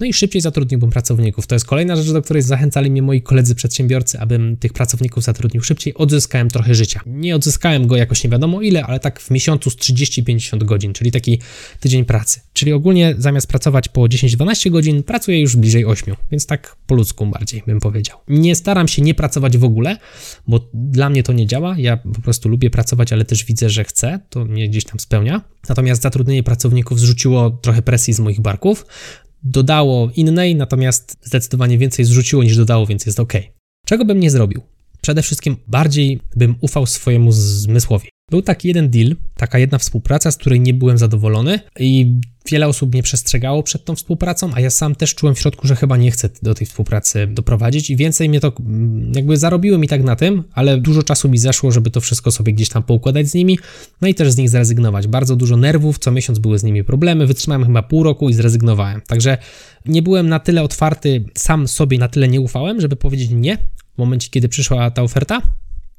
No 0.00 0.06
i 0.06 0.12
szybciej 0.12 0.42
zatrudniłbym 0.42 0.90
pracowników. 0.90 1.46
To 1.46 1.54
jest 1.54 1.66
kolejna 1.66 1.96
rzecz, 1.96 2.12
do 2.12 2.22
której 2.22 2.42
zachęcali 2.42 2.90
mnie 2.90 3.02
moi 3.02 3.22
koledzy 3.22 3.54
przedsiębiorcy, 3.54 4.20
abym 4.20 4.56
tych 4.56 4.72
pracowników 4.72 5.24
zatrudnił 5.24 5.62
szybciej. 5.62 5.94
Odzyskałem 5.94 6.48
trochę 6.48 6.74
życia. 6.74 7.00
Nie 7.06 7.36
odzyskałem 7.36 7.86
go 7.86 7.96
jakoś 7.96 8.24
nie 8.24 8.30
wiadomo 8.30 8.60
ile, 8.60 8.84
ale 8.84 9.00
tak 9.00 9.20
w 9.20 9.30
miesiącu 9.30 9.70
z 9.70 9.76
30-50 9.76 10.64
godzin, 10.64 10.92
czyli 10.92 11.12
taki 11.12 11.40
tydzień 11.80 12.04
pracy. 12.04 12.40
Czyli 12.52 12.72
ogólnie 12.72 13.14
zamiast 13.18 13.46
pracować 13.46 13.88
po 13.88 14.00
10-12 14.00 14.70
godzin, 14.70 15.02
pracuję 15.02 15.40
już 15.40 15.56
bliżej 15.56 15.84
8, 15.84 16.16
więc 16.30 16.46
tak 16.46 16.76
po 16.86 16.94
ludzku 16.94 17.26
bardziej 17.26 17.62
bym 17.66 17.80
powiedział. 17.80 18.18
Nie 18.28 18.54
staram 18.54 18.88
się 18.88 19.02
nie 19.02 19.14
pracować 19.14 19.58
w 19.58 19.64
ogóle, 19.64 19.98
bo 20.46 20.70
dla 20.74 21.03
dla 21.04 21.10
mnie 21.10 21.22
to 21.22 21.32
nie 21.32 21.46
działa. 21.46 21.74
Ja 21.78 21.96
po 21.96 22.20
prostu 22.22 22.48
lubię 22.48 22.70
pracować, 22.70 23.12
ale 23.12 23.24
też 23.24 23.44
widzę, 23.44 23.70
że 23.70 23.84
chcę. 23.84 24.20
To 24.30 24.44
mnie 24.44 24.68
gdzieś 24.68 24.84
tam 24.84 25.00
spełnia. 25.00 25.40
Natomiast 25.68 26.02
zatrudnienie 26.02 26.42
pracowników 26.42 27.00
zrzuciło 27.00 27.50
trochę 27.50 27.82
presji 27.82 28.14
z 28.14 28.20
moich 28.20 28.40
barków. 28.40 28.86
Dodało 29.42 30.10
innej, 30.16 30.56
natomiast 30.56 31.16
zdecydowanie 31.22 31.78
więcej 31.78 32.04
zrzuciło 32.04 32.42
niż 32.42 32.56
dodało, 32.56 32.86
więc 32.86 33.06
jest 33.06 33.20
ok. 33.20 33.32
Czego 33.86 34.04
bym 34.04 34.20
nie 34.20 34.30
zrobił? 34.30 34.62
Przede 35.02 35.22
wszystkim 35.22 35.56
bardziej 35.66 36.20
bym 36.36 36.56
ufał 36.60 36.86
swojemu 36.86 37.32
zmysłowi. 37.32 38.08
Był 38.30 38.42
taki 38.42 38.68
jeden 38.68 38.90
deal, 38.90 39.16
taka 39.36 39.58
jedna 39.58 39.78
współpraca, 39.78 40.30
z 40.30 40.36
której 40.36 40.60
nie 40.60 40.74
byłem 40.74 40.98
zadowolony 40.98 41.60
i 41.78 42.20
wiele 42.46 42.68
osób 42.68 42.92
mnie 42.92 43.02
przestrzegało 43.02 43.62
przed 43.62 43.84
tą 43.84 43.94
współpracą, 43.94 44.50
a 44.54 44.60
ja 44.60 44.70
sam 44.70 44.94
też 44.94 45.14
czułem 45.14 45.34
w 45.34 45.38
środku, 45.38 45.66
że 45.66 45.76
chyba 45.76 45.96
nie 45.96 46.10
chcę 46.10 46.30
do 46.42 46.54
tej 46.54 46.66
współpracy 46.66 47.26
doprowadzić 47.26 47.90
i 47.90 47.96
więcej 47.96 48.28
mnie 48.28 48.40
to 48.40 48.52
mm, 48.60 49.12
jakby 49.14 49.36
zarobiło 49.36 49.78
mi 49.78 49.88
tak 49.88 50.02
na 50.02 50.16
tym, 50.16 50.44
ale 50.52 50.80
dużo 50.80 51.02
czasu 51.02 51.28
mi 51.28 51.38
zeszło, 51.38 51.72
żeby 51.72 51.90
to 51.90 52.00
wszystko 52.00 52.30
sobie 52.30 52.52
gdzieś 52.52 52.68
tam 52.68 52.82
poukładać 52.82 53.28
z 53.28 53.34
nimi, 53.34 53.58
no 54.00 54.08
i 54.08 54.14
też 54.14 54.32
z 54.32 54.36
nich 54.36 54.50
zrezygnować. 54.50 55.06
Bardzo 55.06 55.36
dużo 55.36 55.56
nerwów, 55.56 55.98
co 55.98 56.10
miesiąc 56.10 56.38
były 56.38 56.58
z 56.58 56.62
nimi 56.62 56.84
problemy, 56.84 57.26
wytrzymałem 57.26 57.66
chyba 57.66 57.82
pół 57.82 58.02
roku 58.02 58.28
i 58.28 58.34
zrezygnowałem. 58.34 59.00
Także 59.00 59.38
nie 59.86 60.02
byłem 60.02 60.28
na 60.28 60.40
tyle 60.40 60.62
otwarty, 60.62 61.24
sam 61.34 61.68
sobie 61.68 61.98
na 61.98 62.08
tyle 62.08 62.28
nie 62.28 62.40
ufałem, 62.40 62.80
żeby 62.80 62.96
powiedzieć 62.96 63.30
nie 63.30 63.58
w 63.94 63.98
momencie, 63.98 64.28
kiedy 64.30 64.48
przyszła 64.48 64.90
ta 64.90 65.02
oferta, 65.02 65.42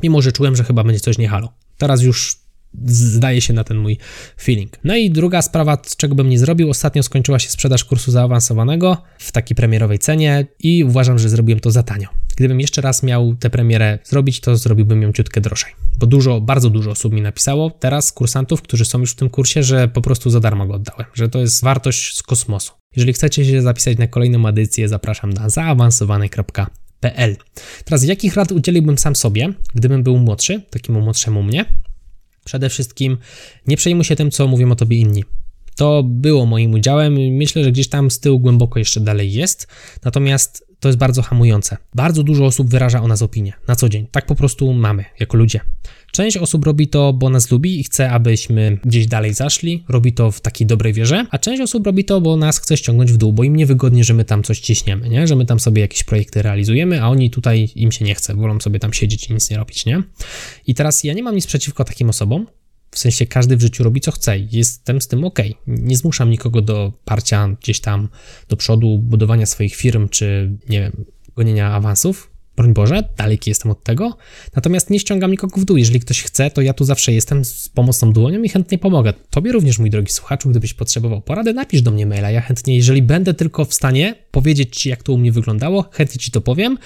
mimo 0.04 0.22
że 0.22 0.32
czułem, 0.32 0.56
że 0.56 0.64
chyba 0.64 0.84
będzie 0.84 1.00
coś 1.00 1.18
nie 1.18 1.28
halo. 1.28 1.65
Teraz 1.78 2.02
już 2.02 2.46
zdaje 2.86 3.42
się 3.42 3.54
na 3.54 3.64
ten 3.64 3.78
mój 3.78 3.98
feeling. 4.42 4.80
No 4.84 4.96
i 4.96 5.12
druga 5.12 5.42
sprawa, 5.42 5.78
czego 5.98 6.16
bym 6.16 6.30
nie 6.30 6.40
zrobił, 6.40 6.70
ostatnio 6.70 7.04
skończyła 7.04 7.40
się 7.40 7.50
sprzedaż 7.50 7.84
kursu 7.84 8.12
zaawansowanego 8.12 8.98
w 9.18 9.32
takiej 9.32 9.56
premierowej 9.56 10.00
cenie 10.00 10.48
i 10.60 10.84
uważam, 10.84 11.20
że 11.20 11.30
zrobiłem 11.30 11.60
to 11.60 11.72
za 11.72 11.84
tanio. 11.84 12.08
Gdybym 12.38 12.62
jeszcze 12.62 12.82
raz 12.82 13.04
miał 13.04 13.36
tę 13.36 13.50
premierę 13.50 14.00
zrobić, 14.04 14.40
to 14.40 14.58
zrobiłbym 14.58 15.02
ją 15.02 15.14
ciutkę 15.14 15.42
drożej. 15.42 15.72
Bo 16.00 16.08
dużo, 16.08 16.42
bardzo 16.42 16.70
dużo 16.70 16.92
osób 16.92 17.14
mi 17.14 17.22
napisało 17.22 17.70
teraz, 17.70 18.12
kursantów, 18.12 18.62
którzy 18.62 18.86
są 18.86 19.00
już 19.00 19.12
w 19.12 19.16
tym 19.16 19.30
kursie, 19.30 19.64
że 19.64 19.88
po 19.88 20.02
prostu 20.02 20.30
za 20.30 20.40
darmo 20.40 20.68
go 20.68 20.74
oddałem, 20.74 21.06
że 21.14 21.30
to 21.30 21.40
jest 21.40 21.64
wartość 21.64 22.18
z 22.18 22.24
kosmosu. 22.24 22.74
Jeżeli 22.96 23.14
chcecie 23.14 23.46
się 23.46 23.62
zapisać 23.62 23.98
na 23.98 24.08
kolejną 24.08 24.48
edycję, 24.48 24.90
zapraszam 24.90 25.34
na 25.34 25.50
zaawansowany.pl. 25.50 26.85
Teraz 27.86 28.04
jakich 28.04 28.36
rad 28.36 28.52
udzieliłbym 28.52 28.98
sam 28.98 29.16
sobie, 29.16 29.54
gdybym 29.76 30.04
był 30.04 30.18
młodszy, 30.18 30.62
takiemu 30.70 31.02
młodszemu 31.02 31.44
mnie? 31.44 31.66
Przede 32.46 32.70
wszystkim 32.70 33.18
nie 33.68 33.78
przejmuj 33.78 34.04
się 34.04 34.16
tym, 34.16 34.32
co 34.32 34.48
mówią 34.48 34.72
o 34.72 34.76
tobie 34.76 34.98
inni. 34.98 35.24
To 35.76 36.04
było 36.04 36.46
moim 36.46 36.74
udziałem. 36.74 37.14
Myślę, 37.14 37.64
że 37.64 37.72
gdzieś 37.72 37.88
tam 37.90 38.12
z 38.12 38.20
tyłu 38.20 38.40
głęboko 38.40 38.80
jeszcze 38.80 39.00
dalej 39.00 39.34
jest. 39.34 39.68
Natomiast 40.04 40.66
to 40.80 40.90
jest 40.90 41.00
bardzo 41.00 41.22
hamujące. 41.22 41.78
Bardzo 41.96 42.24
dużo 42.24 42.46
osób 42.46 42.70
wyraża 42.70 43.02
o 43.02 43.08
nas 43.08 43.22
opinię 43.22 43.54
na 43.68 43.76
co 43.76 43.90
dzień. 43.90 44.08
Tak 44.12 44.26
po 44.26 44.36
prostu 44.36 44.74
mamy 44.74 45.06
jako 45.20 45.38
ludzie. 45.38 45.60
Część 46.16 46.38
osób 46.38 46.66
robi 46.66 46.88
to, 46.88 47.14
bo 47.14 47.30
nas 47.30 47.52
lubi 47.52 47.80
i 47.80 47.84
chce, 47.84 48.12
abyśmy 48.12 48.78
gdzieś 48.86 49.08
dalej 49.08 49.34
zaszli, 49.34 49.84
robi 49.90 50.14
to 50.14 50.32
w 50.32 50.42
takiej 50.42 50.68
dobrej 50.68 50.94
wierze, 50.94 51.26
a 51.32 51.38
część 51.38 51.62
osób 51.62 51.86
robi 51.86 52.06
to, 52.06 52.22
bo 52.22 52.38
nas 52.38 52.60
chce 52.60 52.78
ściągnąć 52.78 53.12
w 53.12 53.18
dół, 53.18 53.34
bo 53.34 53.44
im 53.44 53.56
niewygodnie, 53.56 54.04
że 54.04 54.14
my 54.14 54.26
tam 54.26 54.44
coś 54.44 54.60
ciśniemy, 54.60 55.10
nie? 55.10 55.28
że 55.28 55.36
my 55.36 55.46
tam 55.46 55.60
sobie 55.60 55.82
jakieś 55.82 56.04
projekty 56.04 56.42
realizujemy, 56.42 57.04
a 57.04 57.08
oni 57.08 57.32
tutaj 57.32 57.70
im 57.76 57.92
się 57.92 58.06
nie 58.06 58.16
chce, 58.16 58.36
wolą 58.36 58.60
sobie 58.60 58.80
tam 58.80 58.94
siedzieć 58.94 59.30
i 59.30 59.34
nic 59.34 59.50
nie 59.50 59.58
robić. 59.58 59.86
Nie? 59.86 60.04
I 60.68 60.76
teraz 60.76 61.04
ja 61.04 61.14
nie 61.14 61.24
mam 61.24 61.36
nic 61.36 61.48
przeciwko 61.48 61.84
takim 61.84 62.10
osobom, 62.10 62.48
w 62.92 63.00
sensie 63.00 63.26
każdy 63.26 63.58
w 63.58 63.62
życiu 63.62 63.84
robi 63.84 64.02
co 64.02 64.12
chce. 64.12 64.40
Jestem 64.52 65.02
z 65.02 65.08
tym 65.08 65.24
ok. 65.24 65.40
Nie 65.68 65.98
zmuszam 65.98 66.30
nikogo 66.30 66.62
do 66.62 66.94
parcia 67.06 67.50
gdzieś 67.62 67.80
tam 67.80 68.08
do 68.50 68.58
przodu, 68.58 69.00
budowania 69.00 69.46
swoich 69.46 69.76
firm, 69.76 70.10
czy 70.10 70.58
nie 70.70 70.80
wiem, 70.80 71.06
gonienia 71.36 71.72
awansów. 71.72 72.35
Broń 72.56 72.74
Boże, 72.74 73.04
daleki 73.18 73.50
jestem 73.50 73.72
od 73.72 73.84
tego. 73.84 74.18
Natomiast 74.56 74.90
nie 74.90 75.00
ściągam 75.00 75.32
nikogo 75.32 75.62
w 75.62 75.66
dół. 75.66 75.78
Jeżeli 75.78 76.00
ktoś 76.00 76.24
chce, 76.24 76.52
to 76.52 76.62
ja 76.62 76.74
tu 76.74 76.86
zawsze 76.86 77.14
jestem 77.14 77.46
z 77.46 77.70
pomocną 77.70 78.14
dłonią 78.14 78.44
i 78.44 78.50
chętnie 78.50 78.78
pomogę. 78.78 79.14
Tobie 79.30 79.52
również, 79.52 79.80
mój 79.80 79.90
drogi 79.90 80.12
słuchaczu, 80.12 80.50
gdybyś 80.50 80.74
potrzebował 80.74 81.22
porady, 81.22 81.54
napisz 81.54 81.82
do 81.82 81.92
mnie 81.92 82.06
maila. 82.06 82.32
Ja 82.32 82.42
chętnie, 82.42 82.76
jeżeli 82.76 83.02
będę 83.02 83.34
tylko 83.34 83.66
w 83.66 83.74
stanie 83.74 84.16
powiedzieć 84.32 84.82
Ci, 84.82 84.90
jak 84.90 85.04
to 85.04 85.14
u 85.14 85.18
mnie 85.18 85.32
wyglądało, 85.32 85.86
chętnie 85.92 86.20
Ci 86.20 86.32
to 86.32 86.42
powiem. 86.42 86.78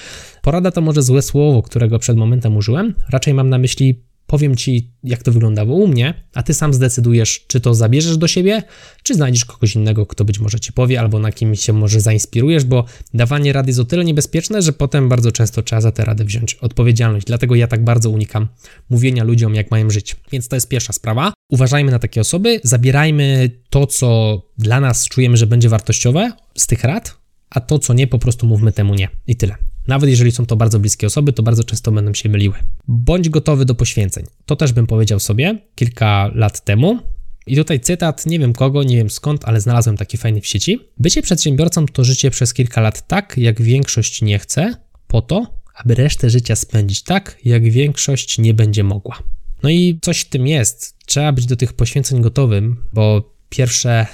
Porada 0.42 0.72
to 0.72 0.82
może 0.82 1.02
złe 1.02 1.22
słowo, 1.22 1.62
którego 1.62 2.00
przed 2.00 2.18
momentem 2.18 2.58
użyłem. 2.58 2.96
Raczej 3.10 3.34
mam 3.34 3.50
na 3.50 3.58
myśli 3.58 4.09
powiem 4.30 4.56
ci, 4.56 4.92
jak 5.04 5.24
to 5.24 5.32
wyglądało 5.32 5.76
u 5.76 5.88
mnie, 5.88 6.14
a 6.34 6.44
ty 6.44 6.54
sam 6.54 6.74
zdecydujesz, 6.74 7.46
czy 7.48 7.60
to 7.60 7.74
zabierzesz 7.74 8.18
do 8.18 8.28
siebie, 8.28 8.64
czy 9.04 9.16
znajdziesz 9.16 9.46
kogoś 9.46 9.76
innego, 9.76 10.06
kto 10.06 10.26
być 10.26 10.40
może 10.40 10.60
ci 10.60 10.74
powie, 10.74 11.00
albo 11.00 11.20
na 11.20 11.32
kim 11.32 11.56
się 11.56 11.74
może 11.74 12.02
zainspirujesz, 12.02 12.64
bo 12.64 12.86
dawanie 13.14 13.54
rady 13.54 13.70
jest 13.70 13.80
o 13.80 13.86
tyle 13.86 14.06
niebezpieczne, 14.06 14.62
że 14.62 14.74
potem 14.74 15.10
bardzo 15.10 15.32
często 15.32 15.64
trzeba 15.64 15.82
za 15.82 15.92
tę 15.92 16.06
radę 16.06 16.26
wziąć 16.26 16.54
odpowiedzialność. 16.54 17.26
Dlatego 17.26 17.56
ja 17.56 17.68
tak 17.68 17.84
bardzo 17.84 18.10
unikam 18.10 18.48
mówienia 18.90 19.24
ludziom, 19.24 19.56
jak 19.56 19.72
mają 19.72 19.90
żyć. 19.90 20.16
Więc 20.32 20.48
to 20.48 20.56
jest 20.56 20.68
pierwsza 20.68 20.94
sprawa. 20.94 21.34
Uważajmy 21.52 21.92
na 21.92 22.00
takie 22.00 22.22
osoby, 22.22 22.60
zabierajmy 22.64 23.52
to, 23.70 23.88
co 23.88 24.42
dla 24.58 24.80
nas 24.80 25.08
czujemy, 25.08 25.38
że 25.38 25.48
będzie 25.48 25.70
wartościowe 25.70 26.32
z 26.58 26.68
tych 26.68 26.84
rad, 26.84 27.18
a 27.50 27.62
to, 27.62 27.80
co 27.80 27.94
nie, 27.94 28.08
po 28.08 28.20
prostu 28.20 28.48
mówmy 28.48 28.72
temu 28.72 28.96
nie. 28.96 29.10
I 29.28 29.36
tyle. 29.36 29.56
Nawet 29.88 30.10
jeżeli 30.10 30.32
są 30.32 30.46
to 30.46 30.56
bardzo 30.56 30.80
bliskie 30.80 31.08
osoby, 31.08 31.34
to 31.34 31.44
bardzo 31.44 31.64
często 31.64 31.92
będą 31.92 32.14
się 32.14 32.30
myliły. 32.30 32.56
Bądź 32.88 33.30
gotowy 33.30 33.66
do 33.66 33.76
poświęceń. 33.76 34.26
To 34.46 34.56
też 34.56 34.74
bym 34.74 34.88
powiedział 34.88 35.20
sobie 35.20 35.58
kilka 35.76 36.32
lat 36.36 36.66
temu. 36.66 37.00
I 37.48 37.56
tutaj 37.56 37.80
cytat, 37.80 38.26
nie 38.26 38.40
wiem 38.40 38.54
kogo, 38.54 38.84
nie 38.84 38.98
wiem 38.98 39.10
skąd, 39.10 39.46
ale 39.46 39.62
znalazłem 39.62 39.98
taki 39.98 40.18
fajny 40.18 40.42
w 40.42 40.48
sieci. 40.48 40.80
Bycie 40.98 41.22
przedsiębiorcą 41.22 41.86
to 41.86 42.04
życie 42.04 42.32
przez 42.32 42.54
kilka 42.54 42.82
lat 42.82 43.08
tak, 43.08 43.38
jak 43.38 43.62
większość 43.62 44.22
nie 44.22 44.40
chce, 44.40 44.74
po 45.08 45.22
to, 45.22 45.60
aby 45.76 45.96
resztę 45.96 46.30
życia 46.30 46.56
spędzić 46.56 47.04
tak, 47.04 47.38
jak 47.46 47.72
większość 47.72 48.40
nie 48.40 48.54
będzie 48.54 48.84
mogła. 48.84 49.24
No 49.64 49.70
i 49.70 50.00
coś 50.02 50.20
w 50.20 50.30
tym 50.30 50.48
jest. 50.48 50.98
Trzeba 51.06 51.32
być 51.32 51.46
do 51.46 51.56
tych 51.56 51.74
poświęceń 51.74 52.22
gotowym, 52.22 52.78
bo 52.94 53.34
pierwsze 53.50 54.08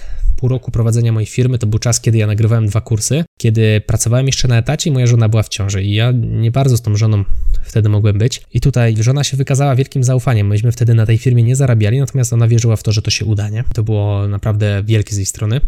pół 0.46 0.50
roku 0.50 0.72
prowadzenia 0.72 1.12
mojej 1.12 1.28
firmy 1.28 1.58
to 1.60 1.68
był 1.68 1.80
czas, 1.80 2.02
kiedy 2.02 2.18
ja 2.18 2.28
nagrywałem 2.28 2.68
dwa 2.68 2.82
kursy, 2.82 3.24
kiedy 3.38 3.82
pracowałem 3.82 4.26
jeszcze 4.26 4.48
na 4.48 4.58
etacie 4.58 4.90
i 4.90 4.94
moja 4.94 5.08
żona 5.08 5.30
była 5.30 5.44
w 5.44 5.50
ciąży 5.50 5.84
i 5.84 5.94
ja 5.94 6.12
nie 6.12 6.52
bardzo 6.52 6.78
z 6.78 6.82
tą 6.82 6.96
żoną 6.96 7.24
wtedy 7.64 7.90
mogłem 7.90 8.18
być. 8.18 8.42
I 8.54 8.62
tutaj 8.62 8.96
żona 9.00 9.24
się 9.24 9.38
wykazała 9.38 9.76
wielkim 9.76 10.04
zaufaniem. 10.04 10.48
Myśmy 10.48 10.72
wtedy 10.72 10.94
na 10.94 11.06
tej 11.06 11.18
firmie 11.18 11.44
nie 11.44 11.56
zarabiali, 11.56 12.00
natomiast 12.00 12.34
ona 12.34 12.48
wierzyła 12.48 12.76
w 12.76 12.84
to, 12.84 12.92
że 12.92 13.02
to 13.02 13.12
się 13.12 13.26
uda, 13.26 13.50
nie? 13.50 13.64
To 13.74 13.84
było 13.84 14.28
naprawdę 14.28 14.84
wielkie 14.86 15.16
z 15.16 15.18
jej 15.18 15.26
strony. 15.26 15.62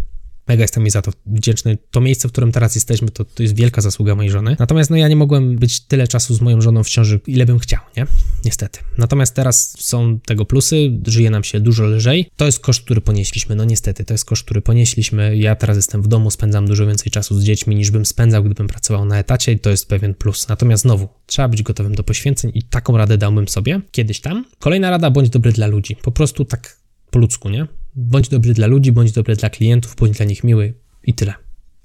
Mega 0.48 0.62
jestem 0.62 0.84
mi 0.84 0.90
za 0.90 1.02
to 1.02 1.12
wdzięczny. 1.26 1.78
To 1.92 2.02
miejsce, 2.02 2.28
w 2.28 2.32
którym 2.32 2.52
teraz 2.52 2.76
jesteśmy, 2.76 3.10
to, 3.10 3.26
to 3.26 3.44
jest 3.44 3.56
wielka 3.56 3.82
zasługa 3.82 4.16
mojej 4.16 4.32
żony. 4.32 4.56
Natomiast 4.60 4.90
no 4.90 4.96
ja 4.96 5.08
nie 5.08 5.16
mogłem 5.16 5.56
być 5.56 5.80
tyle 5.80 6.08
czasu 6.08 6.36
z 6.36 6.42
moją 6.42 6.62
żoną 6.62 6.84
w 6.84 6.90
ciąży, 6.90 7.20
ile 7.28 7.46
bym 7.46 7.60
chciał, 7.60 7.80
nie? 7.98 8.08
Niestety. 8.46 8.80
Natomiast 8.98 9.36
teraz 9.36 9.76
są 9.80 10.20
tego 10.20 10.46
plusy, 10.46 11.00
żyje 11.08 11.30
nam 11.30 11.44
się 11.44 11.60
dużo 11.60 11.86
lżej. 11.86 12.30
To 12.36 12.46
jest 12.46 12.60
koszt, 12.60 12.82
który 12.82 13.02
ponieśliśmy. 13.02 13.56
No 13.56 13.66
niestety, 13.66 14.06
to 14.06 14.14
jest 14.14 14.26
koszt, 14.26 14.44
który 14.44 14.62
ponieśliśmy. 14.62 15.38
Ja 15.38 15.56
teraz 15.56 15.78
jestem 15.78 16.02
w 16.02 16.08
domu, 16.08 16.32
spędzam 16.32 16.68
dużo 16.68 16.88
więcej 16.88 17.12
czasu 17.12 17.40
z 17.40 17.44
dziećmi 17.44 17.76
niż 17.76 17.92
bym 17.92 18.06
spędzał, 18.06 18.44
gdybym 18.44 18.68
pracował 18.68 19.06
na 19.06 19.20
etacie 19.20 19.52
i 19.52 19.60
to 19.60 19.70
jest 19.70 19.90
pewien 19.90 20.14
plus. 20.14 20.48
Natomiast 20.48 20.84
znowu, 20.84 21.08
trzeba 21.26 21.48
być 21.48 21.64
gotowym 21.64 21.96
do 21.96 22.04
poświęceń 22.04 22.52
i 22.54 22.64
taką 22.64 22.98
radę 22.98 23.18
dałbym 23.18 23.48
sobie 23.48 23.82
kiedyś 23.92 24.22
tam. 24.22 24.46
Kolejna 24.60 24.90
rada, 24.90 25.12
bądź 25.12 25.30
dobry 25.30 25.52
dla 25.52 25.68
ludzi. 25.68 25.96
Po 26.02 26.12
prostu 26.12 26.46
tak 26.46 26.78
po 27.12 27.20
ludzku, 27.20 27.50
nie? 27.50 27.68
Bądź 28.00 28.30
dobry 28.30 28.54
dla 28.54 28.68
ludzi, 28.68 28.92
bądź 28.92 29.12
dobry 29.12 29.36
dla 29.36 29.50
klientów, 29.50 29.96
bądź 29.96 30.18
dla 30.18 30.26
nich 30.26 30.44
miły 30.44 30.74
i 31.04 31.14
tyle. 31.14 31.34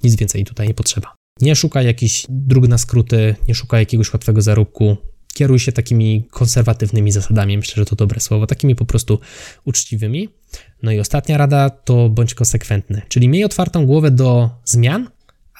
Nic 0.04 0.16
więcej 0.16 0.44
tutaj 0.44 0.68
nie 0.68 0.74
potrzeba. 0.74 1.14
Nie 1.40 1.56
szukaj 1.56 1.86
jakichś 1.86 2.26
dróg 2.28 2.68
na 2.68 2.78
skróty, 2.78 3.34
nie 3.48 3.54
szukaj 3.54 3.82
jakiegoś 3.82 4.12
łatwego 4.12 4.42
zarobku. 4.42 4.96
Kieruj 5.34 5.58
się 5.58 5.72
takimi 5.72 6.28
konserwatywnymi 6.30 7.12
zasadami, 7.12 7.56
myślę, 7.56 7.74
że 7.76 7.84
to 7.84 7.96
dobre 7.96 8.20
słowo, 8.20 8.46
takimi 8.46 8.74
po 8.74 8.84
prostu 8.84 9.20
uczciwymi. 9.64 10.28
No 10.82 10.92
i 10.92 10.98
ostatnia 10.98 11.36
rada 11.38 11.70
to 11.70 12.08
bądź 12.08 12.34
konsekwentny, 12.34 13.02
czyli 13.08 13.28
miej 13.28 13.44
otwartą 13.44 13.86
głowę 13.86 14.10
do 14.10 14.50
zmian, 14.64 15.08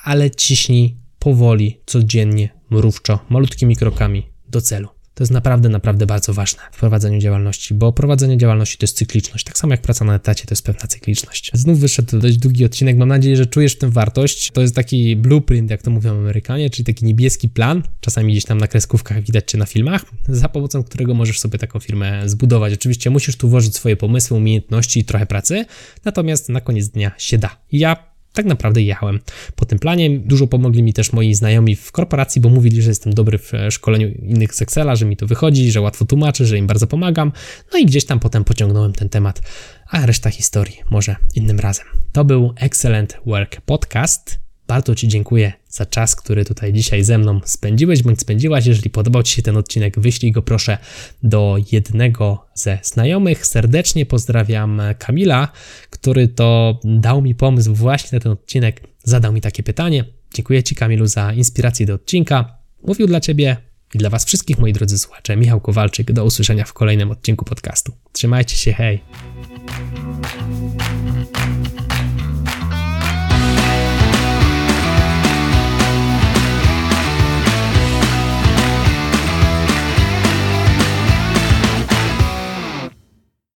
ale 0.05 0.31
ciśnij 0.31 0.97
powoli, 1.19 1.81
codziennie, 1.87 2.49
mrówczo, 2.71 3.19
malutkimi 3.31 3.77
krokami 3.77 4.27
do 4.49 4.61
celu. 4.61 4.89
To 5.15 5.23
jest 5.23 5.33
naprawdę, 5.33 5.69
naprawdę 5.69 6.07
bardzo 6.07 6.35
ważne 6.35 6.63
w 6.73 6.79
prowadzeniu 6.79 7.19
działalności, 7.19 7.75
bo 7.75 7.93
prowadzenie 7.93 8.39
działalności 8.39 8.79
to 8.79 8.85
jest 8.85 8.97
cykliczność. 8.97 9.45
Tak 9.45 9.59
samo 9.59 9.73
jak 9.73 9.83
praca 9.83 10.05
na 10.05 10.15
etacie 10.15 10.47
to 10.47 10.53
jest 10.53 10.65
pewna 10.65 10.87
cykliczność. 10.87 11.51
Znów 11.55 11.81
wyszedł 11.81 12.19
dość 12.19 12.37
długi 12.39 12.65
odcinek. 12.65 12.97
Mam 12.97 13.09
nadzieję, 13.09 13.37
że 13.37 13.47
czujesz 13.47 13.75
w 13.75 13.79
tym 13.79 13.91
wartość. 13.91 14.51
To 14.51 14.61
jest 14.61 14.75
taki 14.75 15.17
blueprint, 15.17 15.71
jak 15.71 15.83
to 15.83 15.91
mówią 15.91 16.19
Amerykanie, 16.19 16.71
czyli 16.71 16.85
taki 16.85 17.05
niebieski 17.05 17.49
plan. 17.49 17.83
Czasami 18.01 18.33
gdzieś 18.33 18.45
tam 18.45 18.59
na 18.59 18.69
kreskówkach 18.69 19.23
widać 19.23 19.45
czy 19.45 19.59
na 19.59 19.67
filmach, 19.67 20.05
za 20.29 20.49
pomocą 20.49 20.85
którego 20.85 21.15
możesz 21.15 21.41
sobie 21.41 21.59
taką 21.59 21.81
firmę 21.81 22.29
zbudować. 22.29 22.73
Oczywiście 22.73 23.11
musisz 23.11 23.37
tu 23.37 23.49
włożyć 23.49 23.77
swoje 23.77 23.97
pomysły, 23.97 24.37
umiejętności 24.37 25.01
i 25.01 25.05
trochę 25.05 25.27
pracy, 25.27 25.65
natomiast 26.05 26.49
na 26.49 26.61
koniec 26.61 26.89
dnia 26.89 27.13
się 27.19 27.39
da. 27.39 27.57
Ja 27.73 28.12
tak 28.33 28.47
naprawdę 28.47 28.83
jechałem 28.83 29.21
po 29.57 29.65
tym 29.65 29.79
planie. 29.79 30.19
Dużo 30.19 30.47
pomogli 30.47 30.83
mi 30.83 30.93
też 30.93 31.13
moi 31.13 31.35
znajomi 31.35 31.77
w 31.77 31.93
korporacji, 31.93 32.41
bo 32.41 32.49
mówili, 32.49 32.83
że 32.83 32.89
jestem 32.89 33.15
dobry 33.15 33.39
w 33.39 33.55
e, 33.55 33.71
szkoleniu 33.71 34.09
innych 34.09 34.55
z 34.55 34.63
Excela, 34.63 34.97
że 34.97 35.07
mi 35.07 35.17
to 35.17 35.27
wychodzi, 35.27 35.73
że 35.73 35.81
łatwo 35.81 36.05
tłumaczę, 36.05 36.47
że 36.47 36.59
im 36.59 36.67
bardzo 36.67 36.87
pomagam. 36.87 37.33
No 37.73 37.79
i 37.79 37.87
gdzieś 37.87 38.05
tam 38.05 38.21
potem 38.21 38.45
pociągnąłem 38.45 38.93
ten 38.93 39.09
temat, 39.09 39.43
a 39.89 40.07
reszta 40.07 40.31
historii 40.31 40.77
może 40.91 41.17
innym 41.35 41.61
razem. 41.61 41.87
To 42.13 42.25
był 42.25 42.53
Excellent 42.57 43.17
Work 43.27 43.61
Podcast. 43.61 44.41
Bardzo 44.67 44.95
Ci 44.95 45.09
dziękuję 45.09 45.62
za 45.73 45.87
czas, 45.87 46.17
który 46.17 46.45
tutaj 46.45 46.73
dzisiaj 46.73 47.05
ze 47.05 47.19
mną 47.19 47.41
spędziłeś 47.45 48.03
bądź 48.03 48.21
spędziłaś. 48.21 48.67
Jeżeli 48.67 48.91
podobał 48.91 49.23
Ci 49.23 49.35
się 49.35 49.43
ten 49.43 49.57
odcinek, 49.57 50.01
wyślij 50.01 50.33
go 50.33 50.43
proszę 50.43 50.79
do 51.23 51.57
jednego 51.73 52.47
ze 52.55 52.79
znajomych. 52.83 53.47
Serdecznie 53.47 54.07
pozdrawiam 54.07 54.83
Kamila, 54.99 55.49
który 55.91 56.29
to 56.29 56.81
dał 56.85 57.23
mi 57.23 57.35
pomysł 57.35 57.75
właśnie 57.75 58.17
na 58.17 58.23
ten 58.23 58.33
odcinek, 58.33 58.81
zadał 59.05 59.33
mi 59.33 59.41
takie 59.41 59.63
pytanie. 59.63 60.05
Dziękuję 60.35 60.63
Ci, 60.63 60.75
Kamilu, 60.75 61.07
za 61.07 61.33
inspirację 61.33 61.87
do 61.87 61.95
odcinka. 61.95 62.59
Mówił 62.83 63.07
dla 63.07 63.21
Ciebie 63.21 63.57
i 63.95 63.99
dla 63.99 64.11
Was 64.11 64.25
wszystkich, 64.25 64.59
moi 64.59 64.73
drodzy 64.73 64.99
słuchacze, 64.99 65.37
Michał 65.37 65.61
Kowalczyk. 65.61 66.13
Do 66.13 66.25
usłyszenia 66.25 66.65
w 66.65 66.73
kolejnym 66.73 67.11
odcinku 67.11 67.45
podcastu. 67.45 67.93
Trzymajcie 68.13 68.57
się, 68.57 68.73
hej! 68.73 69.01